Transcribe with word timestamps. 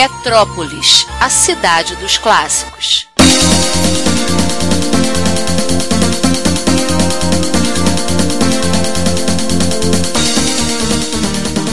Retrópolis, 0.00 1.08
a 1.20 1.28
cidade 1.28 1.96
dos 1.96 2.16
clássicos. 2.18 3.07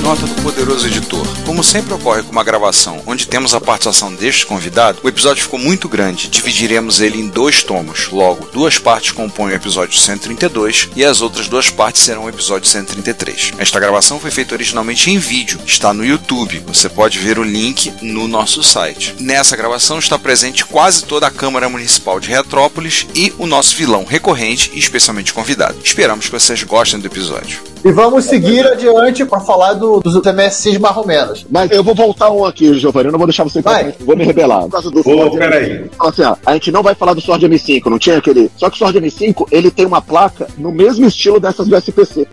Nota 0.06 0.28
do 0.28 0.40
poderoso 0.44 0.86
editor. 0.86 1.26
Como 1.48 1.64
sempre 1.64 1.92
ocorre 1.92 2.22
com 2.22 2.32
uma 2.32 2.44
gravação 2.44 3.02
onde 3.08 3.28
temos 3.28 3.56
a 3.56 3.60
participação 3.60 4.14
deste 4.14 4.46
convidado, 4.46 5.00
o 5.02 5.10
episódio 5.10 5.42
ficou 5.42 5.58
muito 5.58 5.90
grande. 5.90 6.28
Dividiremos 6.28 7.02
ele 7.02 7.20
em 7.20 7.28
dois 7.28 7.64
tomos. 7.64 8.10
Logo, 8.10 8.46
duas 8.54 8.78
partes 8.78 9.14
compõem 9.14 9.54
o 9.54 9.56
episódio 9.56 9.98
132 9.98 10.90
e 10.96 11.04
as 11.04 11.22
outras 11.22 11.48
duas 11.48 11.72
partes 11.72 12.04
serão 12.04 12.26
o 12.26 12.30
episódio 12.30 12.70
133. 12.70 13.54
Esta 13.58 13.80
gravação 13.80 14.20
foi 14.20 14.30
feita 14.30 14.54
originalmente 14.54 15.10
em 15.10 15.18
vídeo, 15.18 15.60
está 15.66 15.92
no 15.92 16.06
YouTube. 16.06 16.64
Você 16.68 16.88
pode 16.88 17.18
ver 17.18 17.40
o 17.40 17.44
link 17.44 17.92
no 18.04 18.28
nosso 18.28 18.62
site. 18.62 19.16
Nessa 19.20 19.58
gravação 19.58 19.98
está 19.98 20.20
presente 20.20 20.66
quase 20.66 21.04
toda 21.04 21.26
a 21.26 21.32
Câmara 21.32 21.68
Municipal 21.68 22.20
de 22.20 22.30
Retrópolis 22.30 23.08
e 23.16 23.34
o 23.40 23.48
nosso 23.48 23.76
vilão 23.76 24.06
recorrente 24.06 24.70
e 24.76 24.78
especialmente 24.78 25.34
convidado. 25.34 25.80
Esperamos 25.84 26.28
que 26.28 26.32
vocês 26.32 26.62
gostem 26.62 27.00
do 27.00 27.08
episódio. 27.08 27.75
E 27.86 27.92
vamos 27.92 28.26
seguir 28.26 28.66
adiante 28.66 29.24
para 29.24 29.40
falar 29.40 29.74
do, 29.74 30.00
dos 30.00 30.16
MSCs 30.16 30.80
marromenos. 30.80 31.46
Mas 31.52 31.70
eu 31.70 31.84
vou 31.84 31.94
voltar 31.94 32.32
um 32.32 32.44
aqui, 32.44 32.74
Giovanni. 32.80 33.10
Eu 33.10 33.12
não 33.12 33.20
vou 33.20 33.28
deixar 33.28 33.44
você 33.44 33.62
Vai. 33.62 33.92
falar, 33.92 33.96
vou 34.00 34.18
me 34.18 34.26
rebelar. 34.26 34.64
Por 34.64 34.72
causa 34.72 34.90
do 34.90 35.04
Sword 35.04 35.38
peraí. 35.38 35.86
Assim, 36.00 36.24
ó, 36.24 36.36
a 36.44 36.54
gente 36.54 36.72
não 36.72 36.82
vai 36.82 36.96
falar 36.96 37.14
do 37.14 37.22
Sword 37.22 37.48
M5, 37.48 37.86
não 37.86 38.00
tinha 38.00 38.18
aquele. 38.18 38.50
Só 38.58 38.72
que 38.72 38.76
o 38.76 38.80
Sword 38.80 39.00
M5, 39.00 39.50
ele 39.52 39.70
tem 39.70 39.86
uma 39.86 40.02
placa 40.02 40.48
no 40.58 40.72
mesmo 40.72 41.06
estilo 41.06 41.40
dessas 41.40 41.68
do 41.68 41.76
SPC. 41.76 42.28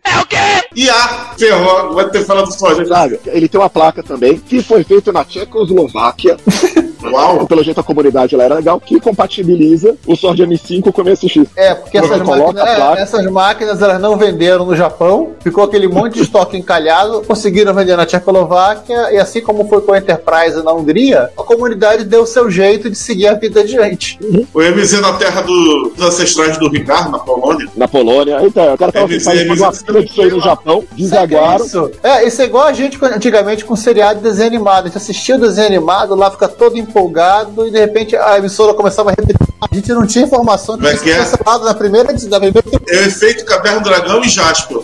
E 0.74 0.88
a 0.88 1.34
ferrou, 1.36 1.92
vai 1.92 2.08
ter 2.08 2.24
falado 2.24 2.46
do 2.46 2.54
Forja. 2.54 2.86
Sabe? 2.86 3.20
Ele 3.26 3.46
tem 3.46 3.60
uma 3.60 3.68
placa 3.68 4.02
também, 4.02 4.38
que 4.38 4.62
foi 4.62 4.82
feito 4.84 5.12
na 5.12 5.22
Tchecoslováquia. 5.22 6.38
Uau! 7.04 7.46
Pelo 7.46 7.62
jeito 7.62 7.80
a 7.80 7.84
comunidade 7.84 8.36
lá 8.36 8.44
era 8.44 8.54
legal, 8.54 8.80
que 8.80 8.98
compatibiliza 9.00 9.96
o 10.06 10.16
Sword 10.16 10.46
M5 10.46 10.92
com 10.92 11.02
o 11.02 11.04
MSX. 11.04 11.50
É, 11.56 11.74
porque 11.74 11.98
essas 11.98 12.22
coloca 12.22 12.64
máquinas, 12.64 12.98
é, 12.98 13.02
essas 13.02 13.26
máquinas 13.26 13.82
elas 13.82 14.00
não 14.00 14.16
venderam 14.16 14.64
no 14.64 14.76
Japão, 14.76 15.32
ficou 15.42 15.64
aquele 15.64 15.88
monte 15.88 16.14
de 16.14 16.22
estoque 16.22 16.56
encalhado, 16.56 17.22
conseguiram 17.26 17.74
vender 17.74 17.96
na 17.96 18.06
Tchecoslováquia, 18.06 19.12
e 19.12 19.18
assim 19.18 19.40
como 19.40 19.68
foi 19.68 19.80
com 19.80 19.92
a 19.92 19.98
Enterprise 19.98 20.62
na 20.62 20.72
Hungria, 20.72 21.30
a 21.38 21.42
comunidade 21.42 22.04
deu 22.04 22.22
o 22.22 22.26
seu 22.26 22.50
jeito 22.50 22.88
de 22.90 22.96
seguir 22.96 23.28
a 23.28 23.34
vida 23.34 23.60
adiante. 23.60 24.18
O 24.54 24.60
MZ 24.62 25.00
na 25.00 25.12
terra 25.14 25.42
do- 25.42 25.92
dos 25.96 26.06
ancestrais 26.06 26.56
do 26.58 26.68
Ricardo, 26.68 27.10
na 27.10 27.18
Polônia. 27.18 27.68
Na 27.76 27.88
Polônia. 27.88 28.38
Então, 28.42 28.74
o 28.74 28.78
cara 28.78 28.92
tava 28.92 29.06
MZ, 29.06 29.24
fazendo 29.24 29.54
uma 29.54 29.68
MZ, 29.70 29.82
fila 29.84 30.02
disso 30.04 30.22
aí 30.22 30.30
no 30.30 30.40
Japão, 30.40 30.84
desaguaram. 30.92 31.64
Isso. 31.66 31.90
É, 32.02 32.26
isso 32.26 32.42
é 32.42 32.44
igual 32.44 32.64
a 32.66 32.72
gente 32.72 32.98
antigamente 33.04 33.64
com 33.64 33.74
seriado 33.76 34.16
de 34.20 34.24
desenho 34.24 34.48
animado. 34.48 34.84
A 34.84 34.86
gente 34.88 34.96
assistia 34.98 35.36
o 35.36 35.40
desenho 35.40 35.66
animado, 35.66 36.14
lá 36.14 36.30
fica 36.30 36.48
todo 36.48 36.76
empolgado, 36.78 37.66
e 37.66 37.70
de 37.70 37.78
repente 37.78 38.16
a 38.16 38.38
emissora 38.38 38.74
começava 38.74 39.10
a 39.10 39.12
repetir. 39.12 39.36
A 39.60 39.74
gente 39.74 39.92
não 39.92 40.04
tinha 40.06 40.24
informação 40.24 40.76
de 40.76 40.82
Como 40.82 40.92
é 40.92 40.98
que 40.98 41.04
que 41.04 41.10
é? 41.12 41.58
na 41.64 41.72
primeira, 41.74 42.12
na 42.12 42.40
primeira 42.40 42.62
É 42.88 42.96
o 42.96 43.02
efeito 43.02 43.44
Caverna 43.44 43.80
do 43.80 43.84
Dragão 43.88 44.20
e 44.22 44.28
Jasper. 44.28 44.78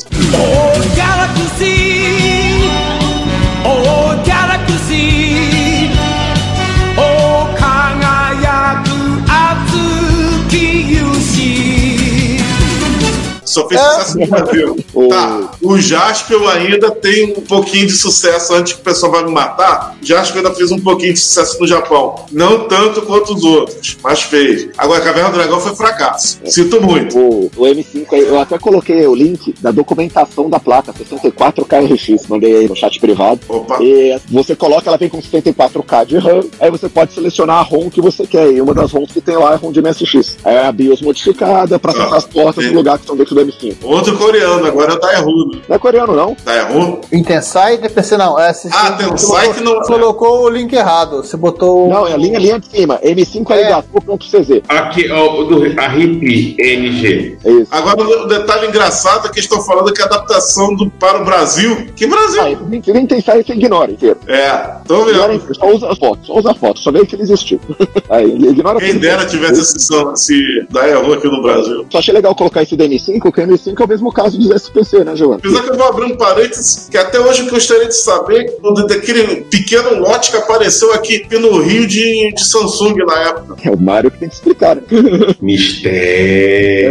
Oh, 0.50 0.96
Galaxy! 0.96 2.70
Oh, 3.64 4.22
Galaxy! 4.24 5.90
Oh! 6.96 7.28
Só 13.58 13.66
fez 13.66 13.80
sucesso 13.80 14.18
no 14.18 14.26
Brasil. 14.26 14.76
O- 15.04 15.08
Tá, 15.08 15.50
o 15.62 15.78
Jasper 15.78 16.40
ainda 16.48 16.90
tem 16.90 17.32
um 17.36 17.40
pouquinho 17.42 17.86
de 17.86 17.92
sucesso 17.92 18.54
antes 18.54 18.72
que 18.74 18.80
o 18.80 18.84
pessoal 18.84 19.12
vai 19.12 19.24
me 19.24 19.30
matar. 19.30 19.96
Jasper 20.02 20.38
ainda 20.38 20.54
fez 20.54 20.70
um 20.72 20.78
pouquinho 20.78 21.12
de 21.14 21.20
sucesso 21.20 21.58
no 21.60 21.66
Japão. 21.66 22.14
Não 22.32 22.66
tanto 22.68 23.02
quanto 23.02 23.34
os 23.34 23.44
outros, 23.44 23.96
mas 24.02 24.22
fez. 24.22 24.68
Agora, 24.76 25.00
Caverna 25.02 25.30
do 25.30 25.36
Dragão 25.38 25.60
foi 25.60 25.74
fracasso. 25.74 26.38
Sinto 26.44 26.80
muito. 26.80 27.18
O, 27.18 27.50
o 27.56 27.62
M5 27.64 28.06
aí, 28.12 28.20
eu 28.26 28.38
até 28.40 28.58
coloquei 28.58 29.06
o 29.06 29.14
link 29.14 29.54
da 29.60 29.70
documentação 29.70 30.48
da 30.50 30.58
placa 30.60 30.92
64KRX, 30.92 32.24
mandei 32.28 32.56
aí 32.56 32.68
no 32.68 32.76
chat 32.76 32.98
privado. 33.00 33.40
Opa. 33.48 33.78
E 33.82 34.18
você 34.30 34.54
coloca, 34.54 34.88
ela 34.88 34.96
vem 34.98 35.08
com 35.08 35.20
74K 35.20 36.06
de 36.06 36.18
RAM, 36.18 36.40
aí 36.60 36.70
você 36.70 36.88
pode 36.88 37.12
selecionar 37.14 37.56
a 37.58 37.62
ROM 37.62 37.88
que 37.90 38.00
você 38.00 38.26
quer. 38.26 38.50
E 38.52 38.60
uma 38.60 38.74
das 38.74 38.90
ROMs 38.92 39.12
que 39.12 39.20
tem 39.20 39.36
lá 39.36 39.52
é 39.52 39.54
a 39.54 39.56
ROM 39.56 39.72
de 39.72 39.80
MSX. 39.82 40.36
Aí 40.44 40.54
é 40.56 40.66
a 40.66 40.72
BIOS 40.72 41.00
modificada 41.02 41.78
pra 41.78 41.92
acessar 41.92 42.12
Ah, 42.14 42.16
as 42.16 42.24
portas 42.24 42.64
do 42.66 42.74
lugar 42.74 42.96
que 42.98 43.04
estão 43.04 43.16
dentro 43.16 43.34
do 43.34 43.40
M5. 43.44 43.76
Outro 43.82 44.16
coreano, 44.16 44.66
agora 44.66 44.87
é 44.92 44.96
o 44.96 45.00
Daewoo. 45.00 45.46
né? 45.52 45.60
Não 45.68 45.76
é 45.76 45.78
coreano, 45.78 46.14
não. 46.14 46.36
Daewoo? 46.44 47.00
Intensai 47.12 47.74
e 47.74 47.78
não. 48.16 48.38
É, 48.38 48.52
você, 48.52 48.68
Ah, 48.72 48.92
você 48.96 49.08
Tensai 49.08 49.52
que 49.52 49.60
não- 49.60 49.80
colocou, 49.80 49.98
colocou 49.98 50.42
o 50.44 50.48
link 50.48 50.72
errado. 50.72 51.18
Você 51.24 51.36
botou. 51.36 51.88
Não, 51.88 52.06
é 52.06 52.12
a 52.12 52.16
linha, 52.16 52.38
linha 52.38 52.58
de 52.58 52.66
cima. 52.68 52.98
M5 53.02 53.50
É. 53.52 53.62
Aqui, 54.68 55.10
ó, 55.10 55.40
o 55.40 55.44
do, 55.44 55.80
a 55.80 55.88
RIP 55.88 56.56
NG. 56.58 57.38
É 57.44 57.50
isso. 57.50 57.68
Agora, 57.70 58.02
o 58.02 58.26
detalhe 58.26 58.66
engraçado 58.68 59.26
é 59.26 59.30
que 59.30 59.40
estão 59.40 59.60
falando 59.62 59.92
que 59.92 60.02
a 60.02 60.04
adaptação 60.04 60.74
do, 60.74 60.90
para 60.90 61.20
o 61.22 61.24
Brasil. 61.24 61.88
Que 61.96 62.06
Brasil? 62.06 62.42
Ah, 62.42 62.48
nem, 62.68 62.80
site, 63.20 63.46
você 63.46 63.52
ignora 63.52 63.90
inteiro. 63.90 64.18
É, 64.26 64.50
tô 64.86 65.04
vendo. 65.04 65.54
só 65.54 65.66
usa 65.70 65.88
as 65.90 65.98
fotos, 65.98 66.26
só 66.26 66.34
usa 66.38 66.50
as 66.52 66.56
fotos, 66.56 66.82
só 66.82 66.90
vê 66.92 67.04
que 67.04 67.14
ele 67.14 67.22
existiu. 67.22 67.60
Aí, 68.10 68.30
ignora 68.30 68.78
Quem 68.78 68.98
dera 68.98 69.24
tivesse 69.26 69.60
esse, 69.60 69.76
esse 70.14 70.66
Daewoo 70.70 71.14
aqui 71.14 71.28
no 71.28 71.42
Brasil. 71.42 71.86
Só 71.90 71.98
achei 71.98 72.14
legal 72.14 72.34
colocar 72.34 72.62
esse 72.62 72.76
do 72.76 72.84
M5, 72.84 73.20
que 73.32 73.40
o 73.40 73.46
M5 73.46 73.80
é 73.80 73.84
o 73.84 73.88
mesmo 73.88 74.12
caso 74.12 74.38
dos 74.38 74.48
SPC, 74.82 75.04
né, 75.04 75.16
Giovanni? 75.16 75.40
Apesar 75.44 75.62
que 75.62 75.70
eu 75.70 75.76
vou 75.76 75.86
abrir 75.86 76.04
um 76.04 76.16
parênteses, 76.16 76.88
que 76.90 76.96
até 76.96 77.18
hoje 77.20 77.44
eu 77.44 77.50
gostaria 77.50 77.86
de 77.86 77.96
saber 77.96 78.56
daquele 78.88 79.42
pequeno 79.42 79.98
lote 80.00 80.30
que 80.30 80.36
apareceu 80.36 80.92
aqui 80.92 81.26
no 81.38 81.60
Rio 81.60 81.86
de, 81.86 82.32
de 82.32 82.44
Samsung 82.44 82.96
na 83.06 83.18
época. 83.28 83.56
É 83.64 83.70
o 83.70 83.78
Mário 83.78 84.10
que 84.10 84.18
tem 84.18 84.28
que 84.28 84.34
explicar, 84.34 84.76
né? 84.76 84.82
Mistério. 85.40 86.87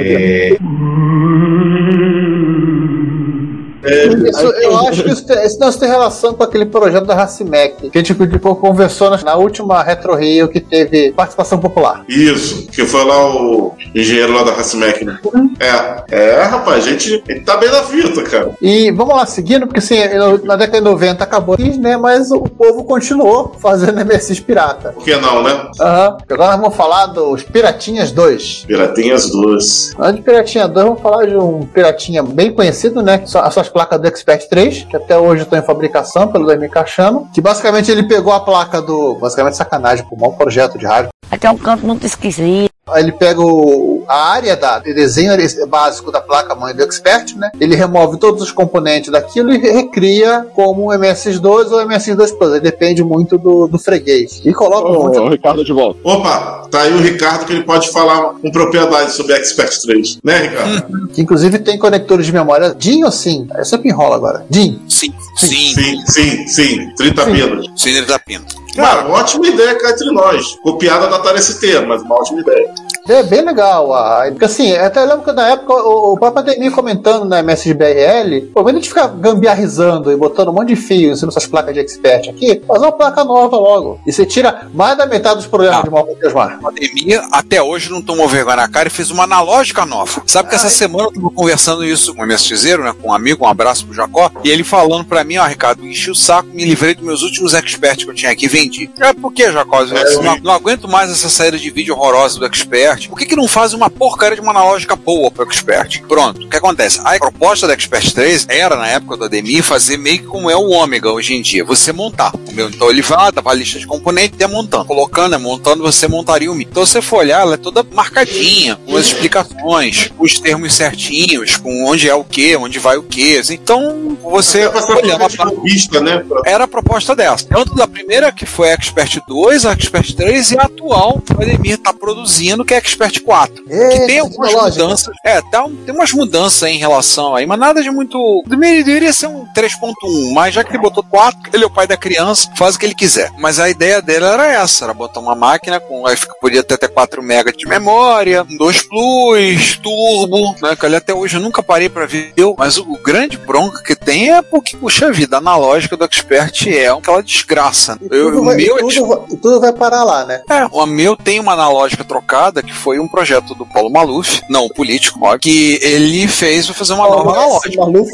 Isso, 4.18 4.42
eu 4.42 4.78
acho 4.88 5.04
que 5.04 5.10
isso 5.10 5.26
tem, 5.26 5.46
isso 5.46 5.80
tem 5.80 5.90
relação 5.90 6.34
com 6.34 6.44
aquele 6.44 6.66
projeto 6.66 7.06
da 7.06 7.16
Racimec, 7.16 7.90
que 7.90 7.98
a 7.98 8.02
gente 8.02 8.14
tipo, 8.14 8.56
conversou 8.56 9.10
na, 9.10 9.18
na 9.22 9.36
última 9.36 9.84
Retro 9.84 10.16
Rio 10.16 10.48
que 10.48 10.60
teve 10.60 11.12
participação 11.12 11.60
popular. 11.60 12.04
Isso, 12.08 12.68
que 12.68 12.86
foi 12.86 13.04
lá 13.04 13.36
o 13.36 13.76
engenheiro 13.94 14.34
lá 14.34 14.44
da 14.44 14.52
Racimec, 14.52 15.04
né? 15.04 15.20
É, 15.60 16.40
é, 16.40 16.44
rapaz, 16.44 16.86
a 16.86 16.90
gente, 16.90 17.24
a 17.28 17.34
gente 17.34 17.46
tá 17.46 17.58
bem 17.58 17.70
na 17.70 17.84
fita, 17.84 18.24
cara. 18.24 18.52
E 18.62 18.92
vamos 18.92 19.16
lá, 19.16 19.26
seguindo, 19.26 19.68
porque 19.68 19.80
assim, 19.80 19.98
na 20.44 20.56
década 20.56 20.80
de 20.80 20.84
90 20.84 21.24
acabou 21.24 21.58
né? 21.80 21.98
Mas 21.98 22.32
o 22.32 22.42
povo 22.42 22.84
continuou 22.84 23.56
fazendo 23.60 24.04
MSX 24.06 24.40
pirata. 24.40 24.92
Por 24.92 25.04
que 25.04 25.16
não, 25.16 25.44
né? 25.44 25.70
Aham. 25.80 26.18
Agora 26.30 26.52
nós 26.52 26.62
vamos 26.62 26.76
falar 26.76 27.08
dos 27.08 27.44
Piratinhas 27.44 28.12
2. 28.12 28.66
Piratinhas 28.68 29.30
duas. 29.30 29.92
Antes 30.00 30.18
de 30.18 30.22
Piratinha 30.22 30.68
2, 30.68 30.86
vamos 30.86 31.02
falar 31.02 31.26
de 31.26 31.36
um 31.36 31.66
Piratinha 31.66 32.24
bem 32.24 32.54
conhecido, 32.54 33.02
né? 33.02 33.24
As 33.36 33.54
suas 33.54 33.70
placas 33.70 34.00
do 34.08 34.14
Expert 34.14 34.48
3, 34.48 34.84
que 34.86 34.96
até 34.96 35.18
hoje 35.18 35.44
estão 35.44 35.60
em 35.60 35.62
fabricação 35.62 36.28
pelo 36.28 36.46
MK 36.46 36.88
Chano. 36.88 37.30
Que 37.34 37.42
basicamente 37.42 37.92
ele 37.92 38.04
pegou 38.04 38.34
a 38.34 38.40
placa 38.40 38.82
do. 38.82 39.16
Basicamente 39.16 39.58
sacanagem, 39.58 40.06
por 40.08 40.18
mau 40.18 40.34
projeto 40.34 40.78
de 40.78 40.86
rádio. 40.86 41.10
Até 41.30 41.50
um 41.50 41.58
canto 41.58 41.86
muito 41.86 42.06
esquisito. 42.06 42.77
Aí 42.90 43.04
ele 43.04 43.12
pega 43.12 43.42
o- 43.42 44.04
a 44.08 44.32
área 44.32 44.56
da, 44.56 44.80
de 44.80 44.94
desenho 44.94 45.34
básico 45.68 46.12
da 46.12 46.22
placa-mãe 46.22 46.74
do 46.74 46.84
Expert, 46.84 47.36
né? 47.36 47.52
Ele 47.60 47.76
remove 47.76 48.18
todos 48.18 48.42
os 48.42 48.52
componentes 48.52 49.12
daquilo 49.12 49.54
e 49.54 49.58
recria 49.58 50.46
como 50.56 50.88
um 50.88 50.94
MSX2 50.98 51.72
ou 51.72 51.80
MSX2 51.86 52.38
Plus. 52.38 52.54
Aí 52.54 52.60
depende 52.62 53.04
muito 53.04 53.38
do, 53.38 53.68
do 53.68 53.78
freguês. 53.78 54.42
E 54.46 54.54
coloca 54.54 54.90
um 54.90 55.04
monte 55.04 55.18
Ô, 55.20 55.30
Ricardo 55.30 55.64
de 55.64 55.74
volta. 55.74 56.00
Opa, 56.04 56.68
tá 56.72 56.82
aí 56.84 56.94
o 56.94 57.00
Ricardo 57.00 57.46
que 57.46 57.54
ele 57.54 57.64
pode 57.64 57.90
falar 57.92 58.34
com 58.42 58.52
propriedade 58.52 59.12
sobre 59.12 59.34
Expert 59.34 59.78
3. 59.82 60.20
Né, 60.24 60.38
Ricardo? 60.40 61.08
que 61.14 61.22
inclusive 61.22 61.60
tem 61.60 61.78
conectores 61.78 62.26
de 62.26 62.32
memória 62.32 62.74
DIN 62.74 63.04
ou 63.04 63.12
SIM? 63.12 63.48
Eu 63.58 63.66
sempre 63.66 63.90
enrola 63.90 64.16
agora. 64.16 64.46
DIN. 64.50 64.80
Sim, 64.88 65.14
sim, 65.36 65.74
sim, 65.76 66.06
sim, 66.08 66.48
sim. 66.48 66.94
30 66.96 67.26
pilas. 67.26 67.66
Sim, 67.76 67.90
ele 67.90 68.06
da 68.06 68.18
pinta. 68.20 68.56
Cara, 68.76 69.08
uma 69.08 69.18
ótima 69.18 69.48
ideia 69.48 69.76
cá 69.76 69.90
entre 69.90 70.12
nós. 70.12 70.56
Copiada 70.62 71.08
da 71.08 71.16
Atari 71.16 71.42
ST, 71.42 71.80
mas 71.88 72.02
uma 72.04 72.16
ótima 72.16 72.42
ideia. 72.42 72.70
É 73.08 73.24
bem 73.24 73.42
legal. 73.42 73.94
A... 73.94 74.26
Porque 74.30 74.46
assim, 74.46 74.74
até 74.76 75.04
lembro 75.04 75.24
que 75.24 75.32
na 75.32 75.50
época 75.50 75.74
o, 75.74 76.14
o 76.14 76.18
próprio 76.18 76.42
Ademir 76.44 76.72
comentando 76.72 77.26
na 77.26 77.40
MSBRL, 77.40 78.48
pô, 78.54 78.64
quando 78.64 78.76
a 78.76 78.80
gente 78.80 78.90
fica 78.90 79.08
gambiarrizando 79.08 80.12
e 80.12 80.16
botando 80.16 80.50
um 80.50 80.54
monte 80.54 80.70
de 80.70 80.76
fios 80.76 81.22
nessas 81.22 81.46
placas 81.46 81.74
de 81.74 81.80
expert 81.80 82.30
aqui, 82.30 82.62
faz 82.68 82.82
uma 82.82 82.92
placa 82.92 83.24
nova 83.24 83.56
logo. 83.58 84.00
E 84.06 84.12
você 84.12 84.26
tira 84.26 84.68
mais 84.74 84.98
da 84.98 85.06
metade 85.06 85.38
dos 85.38 85.48
problemas 85.48 85.80
Ah. 85.80 85.84
de 85.84 85.90
mal 85.90 86.08
Mar. 86.34 86.60
A 86.64 86.68
Ademir 86.70 87.22
até 87.32 87.62
hoje 87.62 87.90
não 87.90 88.02
tomou 88.02 88.28
vergonha 88.28 88.58
na 88.58 88.68
cara 88.68 88.88
e 88.88 88.92
fez 88.92 89.10
uma 89.12 89.24
analógica 89.24 89.86
nova. 89.86 90.22
Sabe 90.26 90.50
que 90.50 90.56
essa 90.56 90.70
semana 90.70 91.06
eu 91.06 91.14
tava 91.14 91.30
conversando 91.30 91.86
isso 91.86 92.14
com 92.14 92.22
o 92.22 92.26
MSXero, 92.26 92.84
né? 92.84 92.94
Com 93.02 93.10
um 93.10 93.14
amigo, 93.14 93.46
um 93.46 93.48
abraço 93.48 93.86
pro 93.86 93.94
Jacó, 93.96 94.32
e 94.44 94.50
ele 94.50 94.64
falando 94.64 95.06
pra 95.06 95.24
mim, 95.24 95.38
ó, 95.38 95.46
Ricardo, 95.46 95.86
enchi 95.86 96.12
o 96.12 96.16
saco, 96.16 96.50
me 96.50 96.66
livrei 96.66 96.94
dos 96.96 97.06
meus 97.06 97.22
últimos 97.22 97.54
experts 97.54 98.04
que 98.04 98.12
eu 98.12 98.16
tinha 98.16 98.32
aqui 98.32 98.46
e 98.46 98.50
vendi. 98.50 98.90
É 99.00 99.14
por 99.14 99.32
que, 99.32 99.52
Jacó? 99.52 99.82
Eu 99.82 100.22
não, 100.22 100.38
não 100.38 100.52
aguento 100.52 100.88
mais 100.88 101.12
essa 101.12 101.30
saída 101.30 101.58
de 101.58 101.70
vídeo 101.70 101.96
horrorosa 101.96 102.40
do 102.40 102.46
Expert. 102.46 102.97
Por 103.06 103.18
que, 103.18 103.26
que 103.26 103.36
não 103.36 103.48
faz 103.48 103.74
uma 103.74 103.90
porcaria 103.90 104.36
de 104.36 104.42
uma 104.42 104.52
analógica 104.52 104.96
boa 104.96 105.30
pro 105.30 105.44
Expert? 105.44 106.02
Pronto. 106.08 106.46
O 106.46 106.50
que 106.50 106.58
acontece? 106.58 107.00
A 107.04 107.18
proposta 107.18 107.68
da 107.68 107.74
Expert 107.74 108.12
3 108.14 108.48
era, 108.50 108.76
na 108.76 108.88
época 108.88 109.18
do 109.18 109.26
Ademir, 109.26 109.64
fazer 109.64 109.98
meio 109.98 110.20
que 110.20 110.26
como 110.26 110.50
é 110.50 110.56
o 110.56 110.70
Ômega 110.70 111.12
hoje 111.12 111.34
em 111.34 111.42
dia. 111.42 111.64
Você 111.64 111.92
montar. 111.92 112.34
O 112.48 112.54
meu, 112.54 112.70
então 112.70 112.90
ele 112.90 113.02
vai 113.02 113.32
dava 113.32 113.52
a 113.52 113.54
lista 113.54 113.80
de 113.80 113.88
componentes 113.88 114.40
e 114.40 114.42
ia 114.42 114.48
montando. 114.48 114.86
Colocando, 114.86 115.36
é 115.36 115.38
montando, 115.38 115.84
você 115.84 116.08
montaria 116.08 116.52
o 116.52 116.56
Mi. 116.56 116.68
Então 116.70 116.86
você 116.86 117.02
for 117.02 117.20
olhar, 117.20 117.42
ela 117.42 117.56
é 117.56 117.58
toda 117.58 117.86
marcadinha, 117.92 118.80
com 118.86 118.96
as 118.96 119.08
explicações, 119.08 120.10
com 120.16 120.24
os 120.24 120.40
termos 120.40 120.74
certinhos, 120.74 121.58
com 121.58 121.86
onde 121.86 122.10
é 122.10 122.16
o 122.16 122.24
que, 122.24 122.56
onde 122.56 122.80
vai 122.80 122.98
o 122.98 123.04
que. 123.04 123.42
Então 123.52 124.18
você 124.24 124.70
pra 124.70 125.52
vista, 125.64 126.00
né? 126.00 126.24
Era 126.46 126.64
a 126.64 126.68
proposta 126.68 127.16
dessa. 127.16 127.46
Tanto 127.46 127.76
da 127.76 127.88
primeira, 127.88 128.32
que 128.32 128.46
foi 128.46 128.70
a 128.70 128.74
Expert 128.74 129.20
2, 129.28 129.66
a 129.66 129.72
Expert 129.74 130.14
3, 130.16 130.52
e 130.52 130.58
a 130.58 130.64
atual, 130.64 131.22
que 131.22 131.34
o 131.34 131.42
Ademir 131.42 131.76
está 131.76 131.94
produzindo, 131.94 132.64
que 132.64 132.74
é 132.74 132.78
a 132.78 132.80
Expert 132.88 133.22
4. 133.22 133.64
que 133.64 133.74
Eita, 133.74 134.06
tem 134.08 134.20
algumas 134.20 134.50
tecnológica. 134.50 134.84
mudanças. 134.84 135.16
É, 135.26 135.42
tá, 135.42 135.66
tem 135.86 135.94
umas 135.94 136.12
mudanças 136.14 136.64
aí 136.64 136.76
em 136.76 136.80
relação 136.80 137.36
aí, 137.36 137.46
mas 137.46 137.60
nada 137.60 137.82
de 137.82 137.90
muito. 137.92 138.44
Deveria, 138.48 138.84
deveria 138.84 139.14
ser 139.14 139.28
um 139.28 139.46
3.1, 139.56 140.34
mas 140.34 140.54
já 140.54 140.64
que 140.64 140.72
ele 140.72 140.78
botou 140.80 141.04
4, 141.04 141.40
ele 141.54 141.64
é 141.64 141.68
o 141.68 141.72
pai 141.72 141.88
da 141.88 141.98
criança, 141.98 142.50
faz 142.56 142.76
o 142.76 142.80
que 142.80 142.86
ele 142.86 142.96
quiser. 142.96 143.32
Mas 143.38 143.60
a 143.60 143.70
ideia 143.70 144.02
dele 144.02 144.26
era 144.26 144.48
essa: 144.48 144.86
era 144.86 144.94
botar 144.94 145.20
uma 145.20 145.36
máquina 145.36 145.80
com. 145.80 146.06
Aí 146.08 146.16
podia 146.40 146.64
ter 146.64 146.76
até 146.76 146.88
4 146.88 147.22
MB 147.22 147.54
de 147.58 147.68
memória, 147.68 148.46
2 148.58 148.82
Plus, 148.84 149.78
turbo, 149.78 150.56
né? 150.62 150.76
Que 150.76 150.86
até 150.88 151.14
hoje 151.14 151.38
eu 151.38 151.42
nunca 151.42 151.62
parei 151.62 151.90
pra 151.90 152.06
ver. 152.06 152.34
Mas 152.58 152.78
o, 152.78 152.84
o 152.92 152.98
grande 152.98 153.38
bronca 153.38 153.82
que 153.84 153.96
tem 153.96 154.32
é 154.32 154.42
porque, 154.42 154.78
puxa 154.78 155.12
vida, 155.12 155.38
a 155.38 155.40
analógica 155.40 155.98
do 155.98 156.06
Expert 156.06 156.68
é 156.68 156.88
aquela 156.88 157.22
desgraça. 157.22 157.98
Eu, 158.10 158.32
tudo, 158.32 158.42
o 158.42 158.46
vai, 158.46 158.56
meu 158.56 158.78
é 158.78 158.80
tudo, 158.80 159.06
vai, 159.08 159.18
tudo 159.42 159.60
vai 159.60 159.74
parar 159.74 160.04
lá, 160.04 160.26
né? 160.26 160.42
é, 160.50 160.66
o 160.72 160.86
meu 160.86 161.16
tem 161.16 161.40
uma 161.40 161.54
analógica 161.54 162.04
trocada, 162.04 162.62
que 162.68 162.74
foi 162.74 163.00
um 163.00 163.08
projeto 163.08 163.56
do 163.56 163.66
Paulo 163.66 163.90
Maluf, 163.90 164.42
não, 164.50 164.66
o 164.66 164.74
político, 164.74 165.20
ó, 165.24 165.38
que 165.38 165.80
ele 165.82 166.28
fez 166.28 166.68
fazer 166.68 166.94
uma 166.94 167.08
nova 167.08 167.32
analógica. 167.32 167.78
Maluf. 167.78 168.12